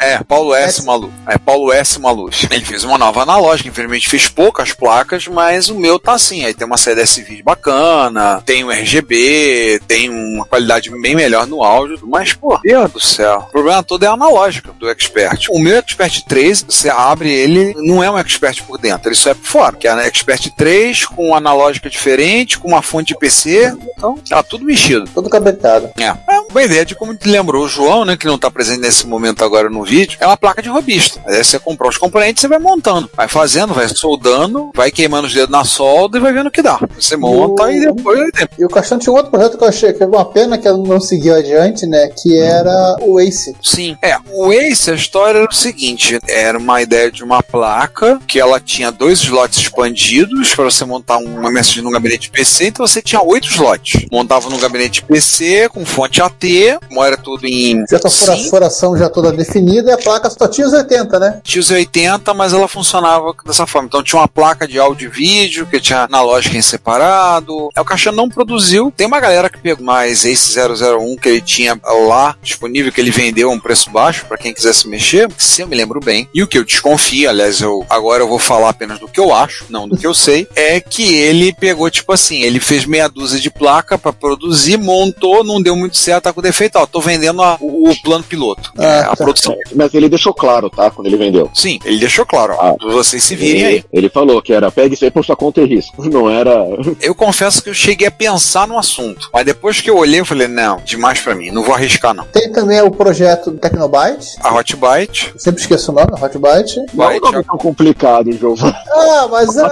É, 0.00 0.22
Paulo 0.22 0.54
S. 0.54 0.84
Maluf. 0.84 1.12
É, 1.26 1.36
Paulo 1.36 1.72
S. 1.72 1.98
Maluf. 2.00 2.46
Ele 2.50 2.64
fez 2.64 2.84
uma 2.84 2.96
nova 2.96 3.22
analógica, 3.22 3.68
infelizmente 3.68 4.08
fez 4.08 4.28
poucas 4.28 4.72
placas, 4.72 5.26
mas 5.26 5.68
o 5.68 5.74
meu 5.74 5.98
tá 5.98 6.12
assim. 6.12 6.44
Aí 6.44 6.54
tem 6.54 6.66
uma 6.66 6.76
CDS-vídeo 6.76 7.44
bacana, 7.44 8.40
tem 8.46 8.64
um 8.64 8.70
RGB, 8.70 9.80
tem 9.88 10.08
uma 10.08 10.46
qualidade 10.46 10.90
bem 11.02 11.16
melhor 11.16 11.46
no 11.46 11.64
áudio, 11.64 11.98
mas, 12.04 12.32
pô, 12.32 12.58
Deus 12.62 12.92
do 12.92 13.00
céu. 13.00 13.44
O 13.48 13.50
problema 13.50 13.82
todo 13.82 14.04
é 14.04 14.06
a 14.06 14.12
analógica 14.12 14.72
do 14.72 14.88
Expert. 14.88 15.46
O 15.50 15.58
meu 15.58 15.76
Expert 15.76 16.22
3, 16.28 16.62
você 16.68 16.88
abre 16.88 17.30
ele, 17.30 17.74
não 17.78 18.02
é 18.02 18.10
um 18.10 18.18
Expert 18.18 18.62
por 18.62 18.78
dentro, 18.78 19.08
ele 19.08 19.16
só 19.16 19.30
é 19.30 19.34
por 19.34 19.46
fora. 19.46 19.76
Que 19.76 19.88
é 19.88 19.90
a 19.90 20.06
Expert 20.06 20.48
3 20.56 21.06
com 21.06 21.34
analógica 21.34 21.90
diferente, 21.90 22.58
com 22.58 22.68
uma 22.68 22.82
fonte 22.82 23.08
de 23.08 23.18
PC, 23.18 23.76
então 23.96 24.16
tá 24.28 24.42
tudo 24.42 24.64
mexido. 24.64 25.08
Todo 25.14 25.28
cabetado. 25.28 25.90
É. 25.98 26.04
É 26.06 26.40
uma 26.50 26.62
ideia 26.62 26.84
de 26.84 26.94
como 26.94 27.14
te 27.14 27.28
lembrou 27.28 27.64
o 27.64 27.68
João, 27.68 28.04
né, 28.04 28.16
que 28.16 28.26
não 28.26 28.38
tá 28.38 28.50
presente 28.50 28.80
nesse 28.80 29.06
momento 29.06 29.44
agora 29.44 29.68
no 29.68 29.84
vídeo, 29.84 30.16
é 30.20 30.26
uma 30.26 30.36
placa 30.36 30.62
de 30.62 30.68
robista. 30.68 31.20
Aí 31.26 31.42
você 31.42 31.58
comprou 31.58 31.90
os 31.90 31.98
componentes, 31.98 32.40
você 32.40 32.48
vai 32.48 32.58
montando, 32.58 33.10
vai 33.14 33.28
fazendo, 33.28 33.74
vai 33.74 33.88
soldando, 33.88 34.70
vai 34.74 34.90
queimando 34.90 35.26
os 35.26 35.34
dedos 35.34 35.50
na 35.50 35.64
solda 35.64 36.18
e 36.18 36.20
vai 36.20 36.32
vendo 36.32 36.48
o 36.48 36.50
que 36.50 36.62
dá. 36.62 36.78
Você 36.98 37.16
monta 37.16 37.70
e 37.72 37.80
depois 37.80 38.30
E 38.58 38.64
o 38.64 38.68
Caixão 38.68 38.98
tinha 38.98 39.12
um 39.12 39.16
outro 39.16 39.30
projeto 39.30 39.58
que 39.58 39.64
eu 39.64 39.68
achei 39.68 39.92
que 39.92 40.02
é 40.02 40.06
uma 40.06 40.24
pena 40.24 40.58
que 40.58 40.66
ela 40.66 40.78
não 40.78 41.00
seguiu 41.00 41.34
adiante, 41.34 41.86
né? 41.86 42.08
Que 42.08 42.38
era 42.38 42.96
o 43.02 43.20
Ace. 43.20 43.54
Sim. 43.62 43.96
É, 44.02 44.16
o 44.32 44.52
Ace, 44.52 44.90
a 44.90 44.94
história 44.94 45.38
era 45.38 45.48
o 45.48 45.54
seguinte: 45.54 46.18
era 46.28 46.58
uma 46.58 46.80
ideia 46.82 47.10
de 47.10 47.22
uma 47.22 47.42
placa 47.42 48.20
que 48.26 48.40
ela 48.40 48.60
tinha 48.60 48.90
dois 48.90 49.20
slots 49.20 49.58
expandidos 49.58 50.54
para 50.54 50.64
você 50.64 50.84
montar 50.84 51.18
uma 51.18 51.50
mensagem 51.50 51.82
no 51.82 51.90
gabinete 51.90 52.30
PC, 52.30 52.68
então 52.68 52.86
você 52.86 53.02
tinha 53.02 53.22
oito 53.22 53.48
slots. 53.48 54.06
Montava 54.10 54.48
no 54.48 54.58
gabinete 54.58 55.02
PC 55.02 55.68
com 55.68 55.84
fonte 55.84 56.22
AT, 56.22 56.37
como 56.88 57.04
era 57.04 57.16
tudo 57.16 57.46
em. 57.46 57.84
Já 57.90 57.98
com 57.98 58.08
a 58.08 58.36
furação 58.50 58.96
já 58.96 59.08
toda 59.08 59.32
definida 59.32 59.90
e 59.90 59.92
a 59.92 59.98
placa 59.98 60.30
só 60.30 60.46
tinha 60.48 60.66
os 60.66 60.72
80, 60.72 61.18
né? 61.18 61.40
tinha 61.42 61.60
os 61.60 61.70
80, 61.70 62.32
mas 62.34 62.52
ela 62.52 62.68
funcionava 62.68 63.34
dessa 63.44 63.66
forma. 63.66 63.86
Então 63.86 64.02
tinha 64.02 64.20
uma 64.20 64.28
placa 64.28 64.66
de 64.66 64.78
áudio 64.78 65.08
e 65.08 65.10
vídeo 65.10 65.66
que 65.66 65.80
tinha 65.80 66.04
analógica 66.04 66.56
em 66.56 66.62
separado. 66.62 67.68
É, 67.74 67.80
O 67.80 67.84
Caixão 67.84 68.12
não 68.12 68.28
produziu. 68.28 68.92
Tem 68.96 69.06
uma 69.06 69.20
galera 69.20 69.48
que 69.48 69.58
pegou 69.58 69.84
mais 69.84 70.24
Ace 70.24 70.58
001 70.58 71.16
que 71.16 71.28
ele 71.28 71.40
tinha 71.40 71.78
lá 72.08 72.36
disponível, 72.42 72.92
que 72.92 73.00
ele 73.00 73.10
vendeu 73.10 73.50
a 73.50 73.52
um 73.52 73.60
preço 73.60 73.90
baixo 73.90 74.26
para 74.26 74.38
quem 74.38 74.54
quisesse 74.54 74.88
mexer, 74.88 75.28
se 75.36 75.62
eu 75.62 75.68
me 75.68 75.76
lembro 75.76 76.00
bem. 76.00 76.28
E 76.34 76.42
o 76.42 76.46
que 76.46 76.58
eu 76.58 76.64
desconfio, 76.64 77.28
aliás, 77.28 77.60
eu 77.60 77.84
agora 77.88 78.22
eu 78.22 78.28
vou 78.28 78.38
falar 78.38 78.70
apenas 78.70 78.98
do 78.98 79.08
que 79.08 79.20
eu 79.20 79.34
acho, 79.34 79.64
não 79.68 79.88
do 79.88 79.96
que 79.96 80.06
eu 80.06 80.14
sei, 80.14 80.46
é 80.54 80.80
que 80.80 81.14
ele 81.14 81.52
pegou 81.52 81.90
tipo 81.90 82.12
assim, 82.12 82.42
ele 82.42 82.60
fez 82.60 82.84
meia 82.84 83.08
dúzia 83.08 83.40
de 83.40 83.50
placa 83.50 83.98
para 83.98 84.12
produzir, 84.12 84.76
montou, 84.76 85.42
não 85.42 85.60
deu 85.60 85.74
muito 85.74 85.96
certo, 85.96 86.27
tá 86.28 86.32
com 86.32 86.42
defeito, 86.42 86.76
ó, 86.76 86.86
tô 86.86 87.00
vendendo 87.00 87.42
a- 87.42 87.56
o, 87.60 87.90
o 87.90 88.02
plano 88.02 88.24
piloto, 88.24 88.72
Ah, 88.78 88.84
é, 88.84 89.00
a 89.00 89.04
tá. 89.08 89.16
produção. 89.16 89.54
Mas 89.74 89.92
ele 89.94 90.08
deixou 90.08 90.32
claro, 90.34 90.70
tá? 90.70 90.90
Quando 90.90 91.06
ele 91.06 91.16
vendeu. 91.16 91.50
Sim, 91.54 91.78
ele 91.84 91.98
deixou 91.98 92.24
claro, 92.26 92.54
ó, 92.58 92.76
vocês 92.92 93.22
se 93.22 93.34
virem 93.34 93.64
aí. 93.64 93.74
Ele, 93.74 93.84
ele 93.92 94.08
falou 94.08 94.40
que 94.42 94.52
era 94.52 94.70
pegue 94.70 94.94
isso 94.94 95.04
aí 95.04 95.10
por 95.10 95.24
sua 95.24 95.36
conta 95.36 95.60
e 95.60 95.64
risco. 95.66 96.02
Não 96.08 96.28
era. 96.30 96.52
Eu 97.00 97.14
confesso 97.14 97.62
que 97.62 97.70
eu 97.70 97.74
cheguei 97.74 98.06
a 98.08 98.10
pensar 98.10 98.66
no 98.66 98.78
assunto, 98.78 99.28
mas 99.32 99.44
depois 99.44 99.80
que 99.80 99.90
eu 99.90 99.96
olhei, 99.96 100.20
eu 100.20 100.24
falei, 100.26 100.48
não, 100.48 100.78
demais 100.84 101.20
pra 101.20 101.34
mim, 101.34 101.50
não 101.50 101.62
vou 101.62 101.74
arriscar 101.74 102.14
não. 102.14 102.24
Tem 102.24 102.50
também 102.52 102.80
o 102.82 102.90
projeto 102.90 103.50
do 103.50 103.58
Tecnobyte. 103.58 104.36
A 104.42 104.52
Hotbyte, 104.54 105.32
sempre 105.36 105.60
esqueço 105.60 105.90
o 105.92 105.94
nome, 105.94 106.08
Hotbyte. 106.20 106.76
Não 106.94 107.10
é 107.10 107.16
um 107.16 107.20
nome 107.20 107.44
tão 107.44 107.56
complicado, 107.58 108.30
Giovanni. 108.32 108.74
Ah, 108.92 109.28
mas 109.30 109.56
é. 109.56 109.62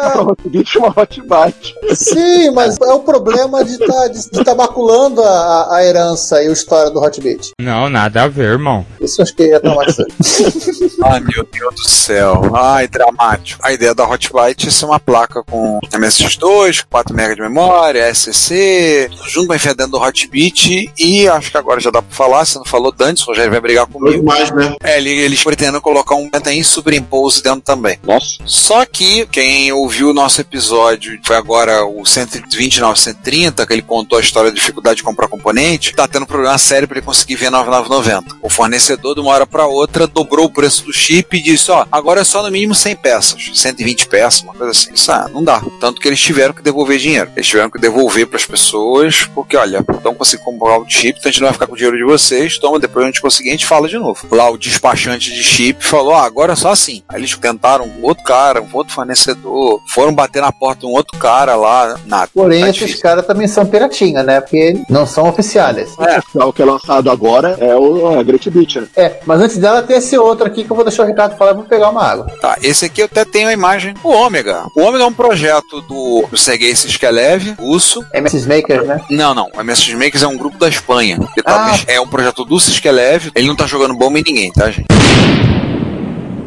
Uma 0.78 0.94
Hotbyte. 0.96 1.74
Sim, 1.94 2.50
mas 2.50 2.76
é 2.80 2.92
o 2.92 3.00
problema 3.00 3.64
de 3.64 3.72
estar 3.72 4.08
de, 4.08 4.30
de 4.30 4.44
tá 4.44 4.54
maculando 4.54 5.22
a, 5.22 5.76
a 5.76 5.84
herança 5.84 6.42
a 6.48 6.52
história 6.52 6.90
do 6.90 7.00
Hotbit. 7.00 7.50
Não, 7.60 7.88
nada 7.88 8.22
a 8.24 8.28
ver, 8.28 8.50
irmão. 8.52 8.86
Isso 9.00 9.20
eu 9.20 9.24
acho 9.24 9.34
que 9.34 9.44
ia 9.44 9.60
traumatizar. 9.60 10.06
Ai, 11.04 11.20
meu 11.20 11.46
Deus 11.52 11.74
do 11.74 11.88
céu. 11.88 12.50
Ai, 12.54 12.88
dramático. 12.88 13.60
A 13.64 13.72
ideia 13.72 13.94
da 13.94 14.04
Hotbyte 14.08 14.68
é 14.68 14.70
ser 14.70 14.84
uma 14.86 14.98
placa 15.00 15.42
com 15.44 15.78
MSX2, 15.92 16.84
4 16.90 17.14
MB 17.14 17.34
de 17.36 17.42
memória, 17.42 18.12
SCC, 18.14 19.08
junto 19.28 19.48
com 19.48 19.52
a 19.52 19.56
dentro 19.56 19.88
do 19.92 19.98
Hotbit 19.98 20.90
e 20.98 21.28
acho 21.28 21.50
que 21.50 21.56
agora 21.56 21.80
já 21.80 21.90
dá 21.90 22.00
pra 22.02 22.14
falar, 22.14 22.44
se 22.44 22.56
não 22.56 22.64
falou 22.64 22.92
Dantes, 22.92 23.22
o 23.24 23.26
Rogério 23.26 23.50
vai 23.50 23.60
brigar 23.60 23.86
comigo. 23.86 24.24
mais, 24.24 24.50
né? 24.50 24.74
É, 24.82 24.98
ele- 24.98 25.10
eles 25.10 25.42
pretendem 25.42 25.80
colocar 25.80 26.14
um 26.14 26.28
em 26.50 26.62
superimpose 26.62 27.42
dentro 27.42 27.60
também. 27.62 27.98
Nossa. 28.04 28.36
Só 28.44 28.84
que 28.86 29.26
quem 29.26 29.72
ouviu 29.72 30.10
o 30.10 30.14
nosso 30.14 30.40
episódio, 30.40 31.18
foi 31.24 31.36
agora 31.36 31.84
o 31.84 32.04
129, 32.06 32.98
130, 32.98 33.66
que 33.66 33.72
ele 33.72 33.82
contou 33.82 34.18
a 34.18 34.20
história 34.20 34.50
da 34.50 34.54
dificuldade 34.54 34.96
de 34.98 35.02
comprar 35.02 35.28
componente, 35.28 35.94
tá 35.94 36.06
tendo 36.06 36.26
problema 36.36 36.58
sério 36.58 36.86
para 36.86 36.98
ele 36.98 37.06
conseguir 37.06 37.36
ver 37.36 37.50
9990. 37.50 38.36
O 38.42 38.48
fornecedor, 38.48 39.14
de 39.14 39.20
uma 39.20 39.32
hora 39.32 39.46
para 39.46 39.66
outra, 39.66 40.06
dobrou 40.06 40.46
o 40.46 40.52
preço 40.52 40.84
do 40.84 40.92
chip 40.92 41.36
e 41.36 41.42
disse: 41.42 41.70
Ó, 41.70 41.86
agora 41.90 42.20
é 42.20 42.24
só 42.24 42.42
no 42.42 42.50
mínimo 42.50 42.74
100 42.74 42.96
peças, 42.96 43.50
120 43.54 44.06
peças, 44.08 44.42
uma 44.42 44.54
coisa 44.54 44.72
assim. 44.72 44.92
Isso 44.92 45.10
ah, 45.10 45.28
não 45.32 45.42
dá. 45.42 45.62
Tanto 45.80 46.00
que 46.00 46.08
eles 46.08 46.20
tiveram 46.20 46.54
que 46.54 46.62
devolver 46.62 46.98
dinheiro. 46.98 47.30
Eles 47.34 47.46
tiveram 47.46 47.70
que 47.70 47.80
devolver 47.80 48.26
para 48.26 48.36
as 48.36 48.46
pessoas, 48.46 49.24
porque 49.34 49.56
olha, 49.56 49.84
não 50.04 50.14
consigo 50.14 50.44
comprar 50.44 50.78
o 50.78 50.88
chip, 50.88 51.18
então 51.18 51.28
a 51.28 51.32
gente 51.32 51.40
não 51.40 51.46
vai 51.48 51.54
ficar 51.54 51.66
com 51.66 51.74
o 51.74 51.76
dinheiro 51.76 51.96
de 51.96 52.04
vocês, 52.04 52.58
toma, 52.58 52.78
depois 52.78 53.04
a 53.04 53.06
gente 53.06 53.20
conseguir, 53.20 53.48
a 53.48 53.52
gente 53.52 53.66
fala 53.66 53.88
de 53.88 53.98
novo. 53.98 54.26
Lá 54.30 54.50
o 54.50 54.58
despachante 54.58 55.32
de 55.32 55.42
chip 55.42 55.84
falou: 55.84 56.14
ah, 56.14 56.24
agora 56.24 56.52
é 56.52 56.56
só 56.56 56.70
assim. 56.70 57.02
Aí 57.08 57.20
eles 57.20 57.36
tentaram 57.36 57.86
um 57.86 58.04
outro 58.04 58.24
cara, 58.24 58.60
um 58.60 58.68
outro 58.72 58.94
fornecedor, 58.94 59.80
foram 59.88 60.12
bater 60.12 60.42
na 60.42 60.52
porta 60.52 60.80
de 60.80 60.86
um 60.86 60.90
outro 60.92 61.18
cara 61.18 61.54
lá, 61.56 61.98
nada. 62.06 62.28
Porém, 62.34 62.60
Tá 62.60 62.70
esses 62.70 63.00
caras 63.00 63.26
também 63.26 63.46
são 63.46 63.64
piratinha, 63.64 64.22
né? 64.22 64.40
Porque 64.40 64.80
não 64.88 65.06
são 65.06 65.28
oficiais. 65.28 65.94
O 66.34 66.52
que 66.52 66.62
é 66.62 66.64
lançado 66.64 67.10
agora 67.10 67.56
é 67.60 67.74
o 67.74 68.18
a 68.18 68.22
Great 68.22 68.50
Beat, 68.50 68.76
né? 68.76 68.86
É, 68.96 69.20
mas 69.24 69.40
antes 69.40 69.56
dela 69.58 69.82
tem 69.82 69.96
esse 69.96 70.16
outro 70.18 70.46
aqui 70.46 70.64
que 70.64 70.70
eu 70.70 70.76
vou 70.76 70.84
deixar 70.84 71.04
o 71.04 71.06
Ricardo 71.06 71.36
falar 71.36 71.52
e 71.52 71.54
vou 71.54 71.64
pegar 71.64 71.90
uma 71.90 72.02
água. 72.02 72.26
Tá, 72.40 72.56
esse 72.62 72.84
aqui 72.84 73.00
eu 73.00 73.06
até 73.06 73.24
tenho 73.24 73.48
a 73.48 73.52
imagem. 73.52 73.94
O 74.02 74.10
Ômega. 74.10 74.66
O 74.74 74.82
Ômega 74.82 75.04
é 75.04 75.06
um 75.06 75.12
projeto 75.12 75.80
do, 75.82 76.26
do 76.30 76.36
Sergei 76.36 76.74
Siskelev, 76.74 77.54
russo. 77.58 78.04
MS 78.12 78.46
Makers, 78.46 78.86
né? 78.86 79.00
Não, 79.10 79.34
não. 79.34 79.48
O 79.56 79.60
MS 79.60 79.94
Makers 79.94 80.22
é 80.22 80.26
um 80.28 80.36
grupo 80.36 80.58
da 80.58 80.68
Espanha. 80.68 81.18
que 81.34 81.42
tá 81.42 81.72
Ah. 81.72 81.78
É 81.86 82.00
um 82.00 82.06
projeto 82.06 82.44
do 82.44 82.60
Siskelev. 82.60 83.30
Ele 83.34 83.48
não 83.48 83.56
tá 83.56 83.66
jogando 83.66 83.94
bomba 83.94 84.18
em 84.18 84.22
ninguém, 84.22 84.52
tá, 84.52 84.70
gente? 84.70 84.86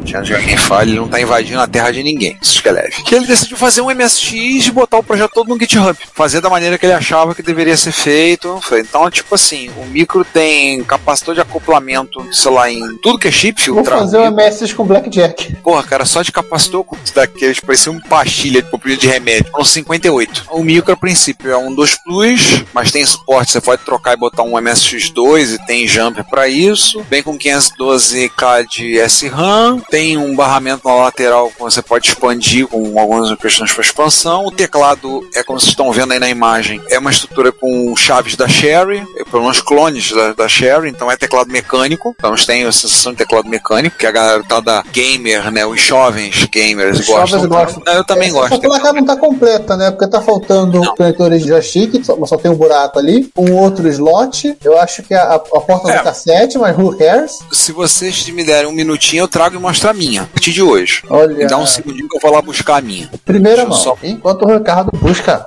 Antes 0.00 0.28
que 0.28 0.34
alguém 0.34 0.56
fale, 0.56 0.90
ele 0.92 1.00
não 1.00 1.08
tá 1.08 1.20
invadindo 1.20 1.60
a 1.60 1.66
terra 1.66 1.90
de 1.90 2.02
ninguém. 2.02 2.36
Isso 2.40 2.62
que 2.62 2.68
é 2.68 2.72
leve. 2.72 3.02
Que 3.04 3.14
ele 3.14 3.26
decidiu 3.26 3.56
fazer 3.56 3.80
um 3.80 3.90
MSX 3.94 4.66
e 4.66 4.70
botar 4.70 4.98
o 4.98 5.02
projeto 5.02 5.32
todo 5.32 5.48
no 5.48 5.58
GitHub. 5.58 5.96
Fazer 6.14 6.40
da 6.40 6.50
maneira 6.50 6.76
que 6.78 6.86
ele 6.86 6.92
achava 6.92 7.34
que 7.34 7.42
deveria 7.42 7.76
ser 7.76 7.92
feito. 7.92 8.60
Então, 8.72 9.10
tipo 9.10 9.34
assim, 9.34 9.70
o 9.76 9.84
micro 9.86 10.24
tem 10.24 10.82
capacitor 10.84 11.34
de 11.34 11.40
acoplamento, 11.40 12.26
sei 12.32 12.50
lá, 12.50 12.70
em 12.70 12.80
tudo 12.98 13.18
que 13.18 13.28
é 13.28 13.30
chip, 13.30 13.60
Vou 13.66 13.76
filtrado. 13.76 14.00
fazer 14.02 14.18
um 14.18 14.30
MSX 14.30 14.72
com 14.72 14.84
Blackjack. 14.84 15.56
Porra, 15.56 15.82
cara, 15.82 16.04
só 16.04 16.22
de 16.22 16.32
capacitor 16.32 16.84
com 16.84 16.96
daqueles, 17.14 17.60
parecia 17.60 17.90
um 17.92 18.00
pastilha 18.00 18.62
de 18.62 18.70
comprimido 18.70 19.00
de 19.02 19.08
remédio. 19.08 19.50
Com 19.52 19.64
58. 19.64 20.46
O 20.50 20.62
micro, 20.62 20.92
a 20.92 20.96
princípio, 20.96 21.50
é 21.50 21.56
um 21.56 21.74
2 21.74 21.96
Plus, 22.04 22.64
mas 22.72 22.90
tem 22.90 23.04
suporte, 23.04 23.52
você 23.52 23.60
pode 23.60 23.82
trocar 23.84 24.14
e 24.14 24.16
botar 24.16 24.42
um 24.42 24.52
MSX2 24.52 25.54
e 25.54 25.66
tem 25.66 25.86
jumper 25.86 26.24
pra 26.24 26.48
isso. 26.48 27.04
Vem 27.10 27.22
com 27.22 27.36
512K 27.36 28.66
de 28.68 28.98
SRAM, 29.08 29.80
tem 29.90 30.16
um 30.16 30.34
barramento 30.34 30.86
na 30.86 30.94
lateral 30.94 31.50
que 31.50 31.60
você 31.60 31.82
pode 31.82 32.08
expandir 32.08 32.66
com 32.66 32.98
algumas 32.98 33.32
questões 33.38 33.72
para 33.72 33.82
expansão. 33.82 34.46
O 34.46 34.50
teclado 34.50 35.26
é 35.34 35.42
como 35.42 35.58
vocês 35.58 35.70
estão 35.70 35.90
vendo 35.92 36.12
aí 36.12 36.18
na 36.20 36.28
imagem, 36.30 36.80
é 36.88 36.98
uma 36.98 37.10
estrutura 37.10 37.50
com 37.52 37.94
chaves 37.96 38.36
da 38.36 38.48
Sherry, 38.48 39.06
é, 39.16 39.24
pelo 39.24 39.42
menos 39.42 39.60
clones 39.60 40.12
da, 40.12 40.32
da 40.32 40.48
Sherry, 40.48 40.88
então 40.88 41.10
é 41.10 41.16
teclado 41.16 41.50
mecânico. 41.50 42.14
Então 42.18 42.34
têm 42.34 42.64
a 42.64 42.72
sensação 42.72 43.12
de 43.12 43.18
teclado 43.18 43.48
mecânico, 43.48 43.96
que 43.98 44.06
a 44.06 44.10
garotada 44.12 44.82
gamer, 44.92 45.50
né, 45.50 45.66
os 45.66 45.80
jovens 45.80 46.44
gamers 46.50 47.00
Os 47.00 47.06
gostam. 47.06 47.26
jovens 47.40 47.46
gostam. 47.46 47.82
É, 47.86 47.96
Eu 47.98 48.04
também 48.04 48.28
Essa 48.28 48.38
gosto. 48.38 48.60
placa 48.60 48.92
não 48.92 49.04
tá 49.04 49.16
completa, 49.16 49.76
né? 49.76 49.90
Porque 49.90 50.06
tá 50.08 50.20
faltando 50.22 50.80
conectores 50.94 51.42
de 51.42 51.48
joystick, 51.48 52.04
só, 52.04 52.16
só 52.26 52.36
tem 52.36 52.50
um 52.50 52.54
buraco 52.56 52.98
ali, 52.98 53.30
um 53.36 53.52
outro 53.56 53.88
slot. 53.88 54.56
Eu 54.64 54.78
acho 54.78 55.02
que 55.02 55.12
a, 55.14 55.22
a- 55.22 55.34
a 55.34 55.38
porta 55.38 55.90
É. 55.92 55.98
do 55.98 56.04
cassete, 56.04 56.58
mas 56.58 56.76
who 56.76 56.96
cares? 56.96 57.38
Se 57.52 57.72
vocês 57.72 58.26
me 58.28 58.44
derem 58.44 58.68
um 58.68 58.72
minutinho, 58.72 59.22
eu 59.24 59.28
trago 59.28 59.56
e 59.56 59.58
mostro 59.58 59.79
a 59.88 59.92
minha, 59.92 60.22
a 60.22 60.26
partir 60.26 60.52
de 60.52 60.62
hoje. 60.62 61.02
Olha. 61.08 61.34
Me 61.34 61.46
dá 61.46 61.56
um 61.58 61.66
segundinho 61.66 62.08
que 62.08 62.16
eu 62.16 62.20
vou 62.20 62.32
lá 62.32 62.42
buscar 62.42 62.76
a 62.76 62.80
minha. 62.80 63.08
Primeira 63.24 63.64
mão. 63.64 63.72
só- 63.72 63.96
Enquanto 64.02 64.42
o 64.44 64.52
Ricardo 64.52 64.90
busca, 64.96 65.46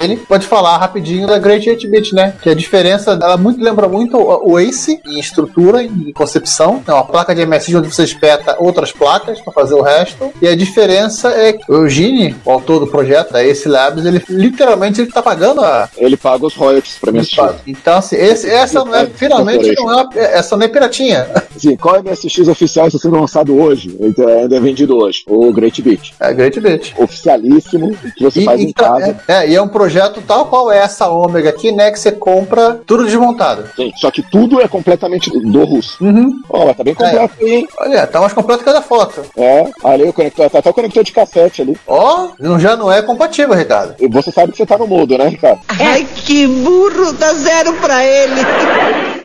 ele 0.00 0.16
pode 0.16 0.46
falar 0.46 0.76
rapidinho 0.78 1.26
da 1.26 1.38
Great 1.38 1.68
8-bit, 1.68 2.14
né? 2.14 2.34
Que 2.42 2.50
a 2.50 2.54
diferença, 2.54 3.12
ela 3.12 3.36
muito 3.36 3.62
lembra 3.62 3.88
muito 3.88 4.16
o 4.18 4.58
Ace 4.58 5.00
em 5.06 5.18
estrutura, 5.18 5.82
em 5.82 6.12
concepção. 6.12 6.82
É 6.86 6.92
uma 6.92 7.04
placa 7.04 7.34
de 7.34 7.44
MSX 7.44 7.74
onde 7.74 7.92
você 7.92 8.04
espeta 8.04 8.56
outras 8.58 8.92
placas 8.92 9.40
para 9.40 9.52
fazer 9.52 9.74
o 9.74 9.82
resto. 9.82 10.32
E 10.40 10.46
a 10.48 10.56
diferença 10.56 11.28
é 11.30 11.52
que 11.52 11.70
o 11.70 11.76
Eugene, 11.84 12.36
o 12.44 12.50
autor 12.50 12.80
do 12.80 12.86
projeto, 12.86 13.32
da 13.32 13.44
Ace 13.44 13.68
Labs, 13.68 14.04
ele 14.04 14.22
literalmente 14.28 15.00
ele 15.00 15.10
tá 15.10 15.22
pagando 15.22 15.60
a, 15.62 15.88
Ele 15.96 16.16
paga 16.16 16.46
os 16.46 16.54
royalties 16.54 16.96
pra 17.00 17.12
MSX. 17.12 17.54
então, 17.66 17.98
assim, 17.98 18.16
esse- 18.16 18.48
essa 18.48 18.84
não 18.84 18.94
é, 18.94 19.06
finalmente 19.06 19.74
não 19.76 20.00
é, 20.00 20.06
essa 20.38 20.56
não 20.56 20.64
é 20.64 20.68
piratinha. 20.68 21.26
Assim, 21.56 21.76
qual 21.76 22.02
MSX 22.02 22.48
oficial 22.48 22.86
está 22.86 22.98
sendo 22.98 23.18
lançado 23.18 23.58
hoje? 23.58 23.96
Então, 24.00 24.26
ainda 24.28 24.56
é 24.56 24.60
vendido 24.60 24.96
hoje. 24.96 25.22
O 25.26 25.52
Great 25.52 25.80
Beat. 25.82 26.12
É 26.20 26.32
Great 26.34 26.60
Bit. 26.60 26.94
Oficialíssimo, 26.98 27.96
que 28.16 28.22
você 28.24 28.40
E, 28.40 28.44
faz 28.44 28.60
e 28.60 28.64
em 28.64 28.72
tá- 28.72 28.84
casa. 28.84 29.20
é, 29.28 29.34
é, 29.44 29.48
e 29.50 29.54
é 29.54 29.62
um 29.62 29.68
projeto 29.68 30.22
tal 30.26 30.46
qual 30.46 30.70
é 30.70 30.78
essa 30.78 31.08
Ômega 31.08 31.48
aqui, 31.50 31.72
né? 31.72 31.90
Que 31.90 31.98
você 31.98 32.12
compra 32.12 32.80
tudo 32.86 33.04
desmontado. 33.04 33.68
Sim, 33.74 33.90
só 33.96 34.10
que 34.10 34.22
tudo 34.22 34.60
é 34.60 34.68
completamente 34.68 35.30
do 35.30 35.64
russo. 35.64 36.02
Uhum. 36.04 36.40
Ó, 36.50 36.66
mas 36.66 36.76
tá 36.76 36.84
bem 36.84 36.94
completo 36.94 37.34
aí, 37.40 37.54
hein? 37.54 37.68
Olha, 37.78 38.06
tá 38.06 38.20
mais 38.20 38.32
completo 38.32 38.62
que 38.62 38.70
a 38.70 38.72
da 38.74 38.82
foto. 38.82 39.22
É, 39.36 39.70
ali 39.84 40.04
o 40.04 40.12
conector, 40.12 40.50
tá 40.50 40.58
até 40.58 40.70
o 40.70 40.74
conector 40.74 41.02
de 41.04 41.12
cassete 41.12 41.62
ali. 41.62 41.76
Ó, 41.86 42.28
não- 42.38 42.60
já 42.60 42.76
não 42.76 42.90
é 42.92 43.00
compatível, 43.02 43.54
Ricardo. 43.54 43.94
E 44.00 44.08
você 44.08 44.30
sabe 44.30 44.52
que 44.52 44.58
você 44.58 44.66
tá 44.66 44.76
no 44.76 44.86
mudo, 44.86 45.16
né, 45.16 45.28
Ricardo? 45.28 45.60
Ai, 45.68 46.06
que 46.14 46.46
burro, 46.46 47.12
dá 47.14 47.32
zero 47.32 47.72
pra 47.74 48.04
ele. 48.04 48.40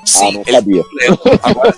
Sim, 0.05 0.29
ah, 0.29 0.31
não 0.33 0.41
ele 0.45 0.51
sabia. 0.51 0.83
Agora, 1.43 1.73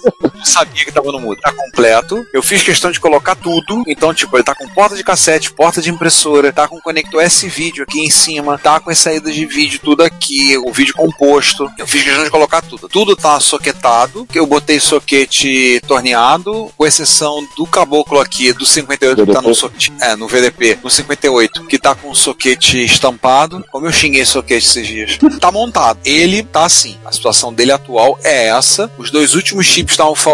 sabia 0.47 0.85
que 0.85 0.91
tava 0.91 1.12
no 1.12 1.19
mudo. 1.19 1.41
Tá 1.41 1.51
completo. 1.51 2.25
Eu 2.33 2.41
fiz 2.41 2.62
questão 2.62 2.91
de 2.91 3.00
colocar 3.00 3.35
tudo. 3.35 3.83
Então, 3.88 4.13
tipo, 4.13 4.35
ele 4.35 4.43
tá 4.43 4.55
com 4.55 4.67
porta 4.67 4.95
de 4.95 5.03
cassete, 5.03 5.51
porta 5.51 5.81
de 5.81 5.89
impressora, 5.89 6.51
tá 6.51 6.67
com 6.67 6.79
conector 6.79 7.21
S-Vídeo 7.21 7.83
aqui 7.83 8.01
em 8.01 8.09
cima, 8.09 8.57
tá 8.57 8.79
com 8.79 8.89
as 8.89 8.97
saídas 8.97 9.33
de 9.33 9.45
vídeo 9.45 9.79
tudo 9.83 10.03
aqui, 10.03 10.57
o 10.57 10.71
vídeo 10.71 10.93
composto. 10.93 11.69
Eu 11.77 11.88
fiz 11.88 12.03
questão 12.03 12.23
de 12.23 12.29
colocar 12.29 12.62
tudo. 12.62 12.88
Tudo 12.88 13.15
tá 13.15 13.39
soquetado. 13.39 14.27
Eu 14.33 14.45
botei 14.45 14.79
soquete 14.79 15.81
torneado, 15.88 16.71
com 16.77 16.85
exceção 16.85 17.47
do 17.55 17.65
caboclo 17.65 18.19
aqui 18.19 18.53
do 18.53 18.65
58 18.65 19.25
que 19.25 19.31
tá 19.31 19.41
no 19.41 19.55
soquete. 19.55 19.93
É, 20.01 20.15
no 20.15 20.27
VDP, 20.27 20.79
no 20.83 20.89
58, 20.89 21.65
que 21.65 21.77
tá 21.77 21.95
com 21.95 22.12
o 22.12 22.15
soquete 22.15 22.83
estampado. 22.83 23.63
Como 23.71 23.85
eu 23.85 23.91
xinguei 23.91 24.25
soquete 24.25 24.65
esses 24.65 24.88
dias. 24.88 25.19
Tá 25.39 25.51
montado. 25.51 26.00
Ele 26.05 26.43
tá 26.43 26.65
assim. 26.65 26.97
A 27.05 27.12
situação 27.12 27.53
dele 27.53 27.71
atual 27.71 28.17
é 28.23 28.47
essa. 28.47 28.91
Os 28.97 29.12
dois 29.12 29.33
últimos 29.35 29.65
chips 29.65 29.93
estavam 29.93 30.15
faltando, 30.15 30.32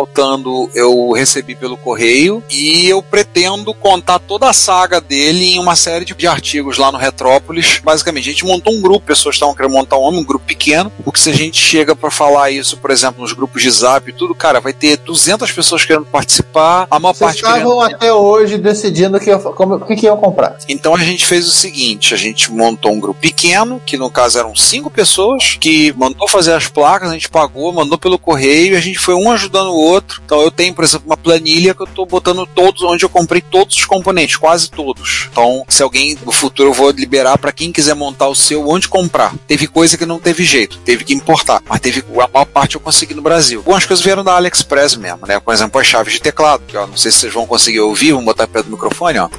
eu 0.73 1.11
recebi 1.11 1.55
pelo 1.55 1.77
correio. 1.77 2.43
E 2.49 2.87
eu 2.87 3.01
pretendo 3.01 3.73
contar 3.73 4.19
toda 4.19 4.49
a 4.49 4.53
saga 4.53 4.99
dele 5.01 5.55
em 5.55 5.59
uma 5.59 5.75
série 5.75 6.05
de, 6.05 6.13
de 6.13 6.27
artigos 6.27 6.77
lá 6.77 6.91
no 6.91 6.97
Retrópolis. 6.97 7.79
Basicamente, 7.83 8.29
a 8.29 8.31
gente 8.31 8.45
montou 8.45 8.73
um 8.73 8.81
grupo, 8.81 9.05
pessoas 9.05 9.35
estavam 9.35 9.55
querendo 9.55 9.71
montar 9.73 9.97
um 9.97 10.01
homem, 10.01 10.19
um 10.19 10.25
grupo 10.25 10.45
pequeno. 10.45 10.91
Porque 11.03 11.19
se 11.19 11.29
a 11.29 11.33
gente 11.33 11.59
chega 11.59 11.95
pra 11.95 12.11
falar 12.11 12.51
isso, 12.51 12.77
por 12.77 12.91
exemplo, 12.91 13.21
nos 13.21 13.33
grupos 13.33 13.61
de 13.61 13.69
zap 13.69 14.09
e 14.09 14.13
tudo, 14.13 14.33
cara, 14.35 14.59
vai 14.59 14.73
ter 14.73 14.97
200 14.97 15.51
pessoas 15.51 15.85
querendo 15.85 16.05
participar. 16.05 16.87
A 16.89 16.99
maior 16.99 17.13
Vocês 17.13 17.19
parte 17.31 17.41
querendo 17.41 17.57
estavam 17.57 17.81
até 17.81 18.13
hoje 18.13 18.57
decidindo 18.57 19.17
o 19.17 19.19
que, 19.19 19.35
como- 19.37 19.75
o 19.75 19.85
que, 19.85 19.95
que 19.95 20.05
iam 20.05 20.17
comprar. 20.17 20.57
então 20.67 20.95
a 20.95 20.99
gente 20.99 21.25
fez 21.25 21.47
o 21.47 21.51
seguinte: 21.51 22.13
a 22.13 22.17
gente 22.17 22.51
montou 22.51 22.91
um 22.91 22.99
grupo 22.99 23.19
pequeno, 23.19 23.81
que 23.85 23.97
no 23.97 24.09
caso 24.09 24.39
eram 24.39 24.55
cinco 24.55 24.89
pessoas, 24.89 25.57
que 25.59 25.93
mandou 25.93 26.27
fazer 26.27 26.53
as 26.53 26.67
placas, 26.67 27.09
a 27.09 27.13
gente 27.13 27.29
pagou, 27.29 27.71
mandou 27.73 27.97
pelo 27.97 28.17
correio 28.17 28.59
a 28.75 28.81
gente 28.81 28.97
foi 28.99 29.13
um 29.15 29.31
ajudando 29.31 29.67
o 29.69 29.75
outro. 29.75 29.88
Então 30.23 30.41
eu 30.41 30.51
tenho, 30.51 30.73
por 30.73 30.83
exemplo, 30.83 31.07
uma 31.07 31.17
planilha 31.17 31.73
que 31.73 31.81
eu 31.81 31.87
tô 31.87 32.05
botando 32.05 32.45
todos, 32.45 32.83
onde 32.83 33.03
eu 33.03 33.09
comprei 33.09 33.41
todos 33.41 33.75
os 33.75 33.85
componentes, 33.85 34.35
quase 34.35 34.69
todos. 34.69 35.27
Então, 35.31 35.63
se 35.67 35.81
alguém 35.81 36.17
no 36.25 36.31
futuro 36.31 36.69
eu 36.69 36.73
vou 36.73 36.91
liberar 36.91 37.37
para 37.37 37.51
quem 37.51 37.71
quiser 37.71 37.95
montar 37.95 38.27
o 38.27 38.35
seu, 38.35 38.67
onde 38.67 38.87
comprar. 38.87 39.33
Teve 39.47 39.67
coisa 39.67 39.97
que 39.97 40.05
não 40.05 40.19
teve 40.19 40.43
jeito, 40.43 40.77
teve 40.79 41.03
que 41.03 41.13
importar, 41.13 41.61
mas 41.67 41.79
teve 41.79 42.03
a 42.07 42.27
maior 42.27 42.45
parte 42.45 42.75
eu 42.75 42.81
consegui 42.81 43.13
no 43.13 43.21
Brasil. 43.21 43.59
Algumas 43.59 43.85
coisas 43.85 44.03
vieram 44.03 44.23
da 44.23 44.35
AliExpress 44.35 44.95
mesmo, 44.95 45.25
né? 45.27 45.39
Por 45.39 45.53
exemplo, 45.53 45.79
as 45.79 45.87
chaves 45.87 46.13
de 46.13 46.21
teclado, 46.21 46.63
que 46.67 46.77
ó, 46.77 46.85
não 46.85 46.97
sei 46.97 47.11
se 47.11 47.19
vocês 47.19 47.33
vão 47.33 47.45
conseguir 47.45 47.79
ouvir, 47.79 48.11
vamos 48.11 48.25
botar 48.25 48.47
perto 48.47 48.67
do 48.67 48.71
microfone, 48.71 49.19
ó. 49.19 49.29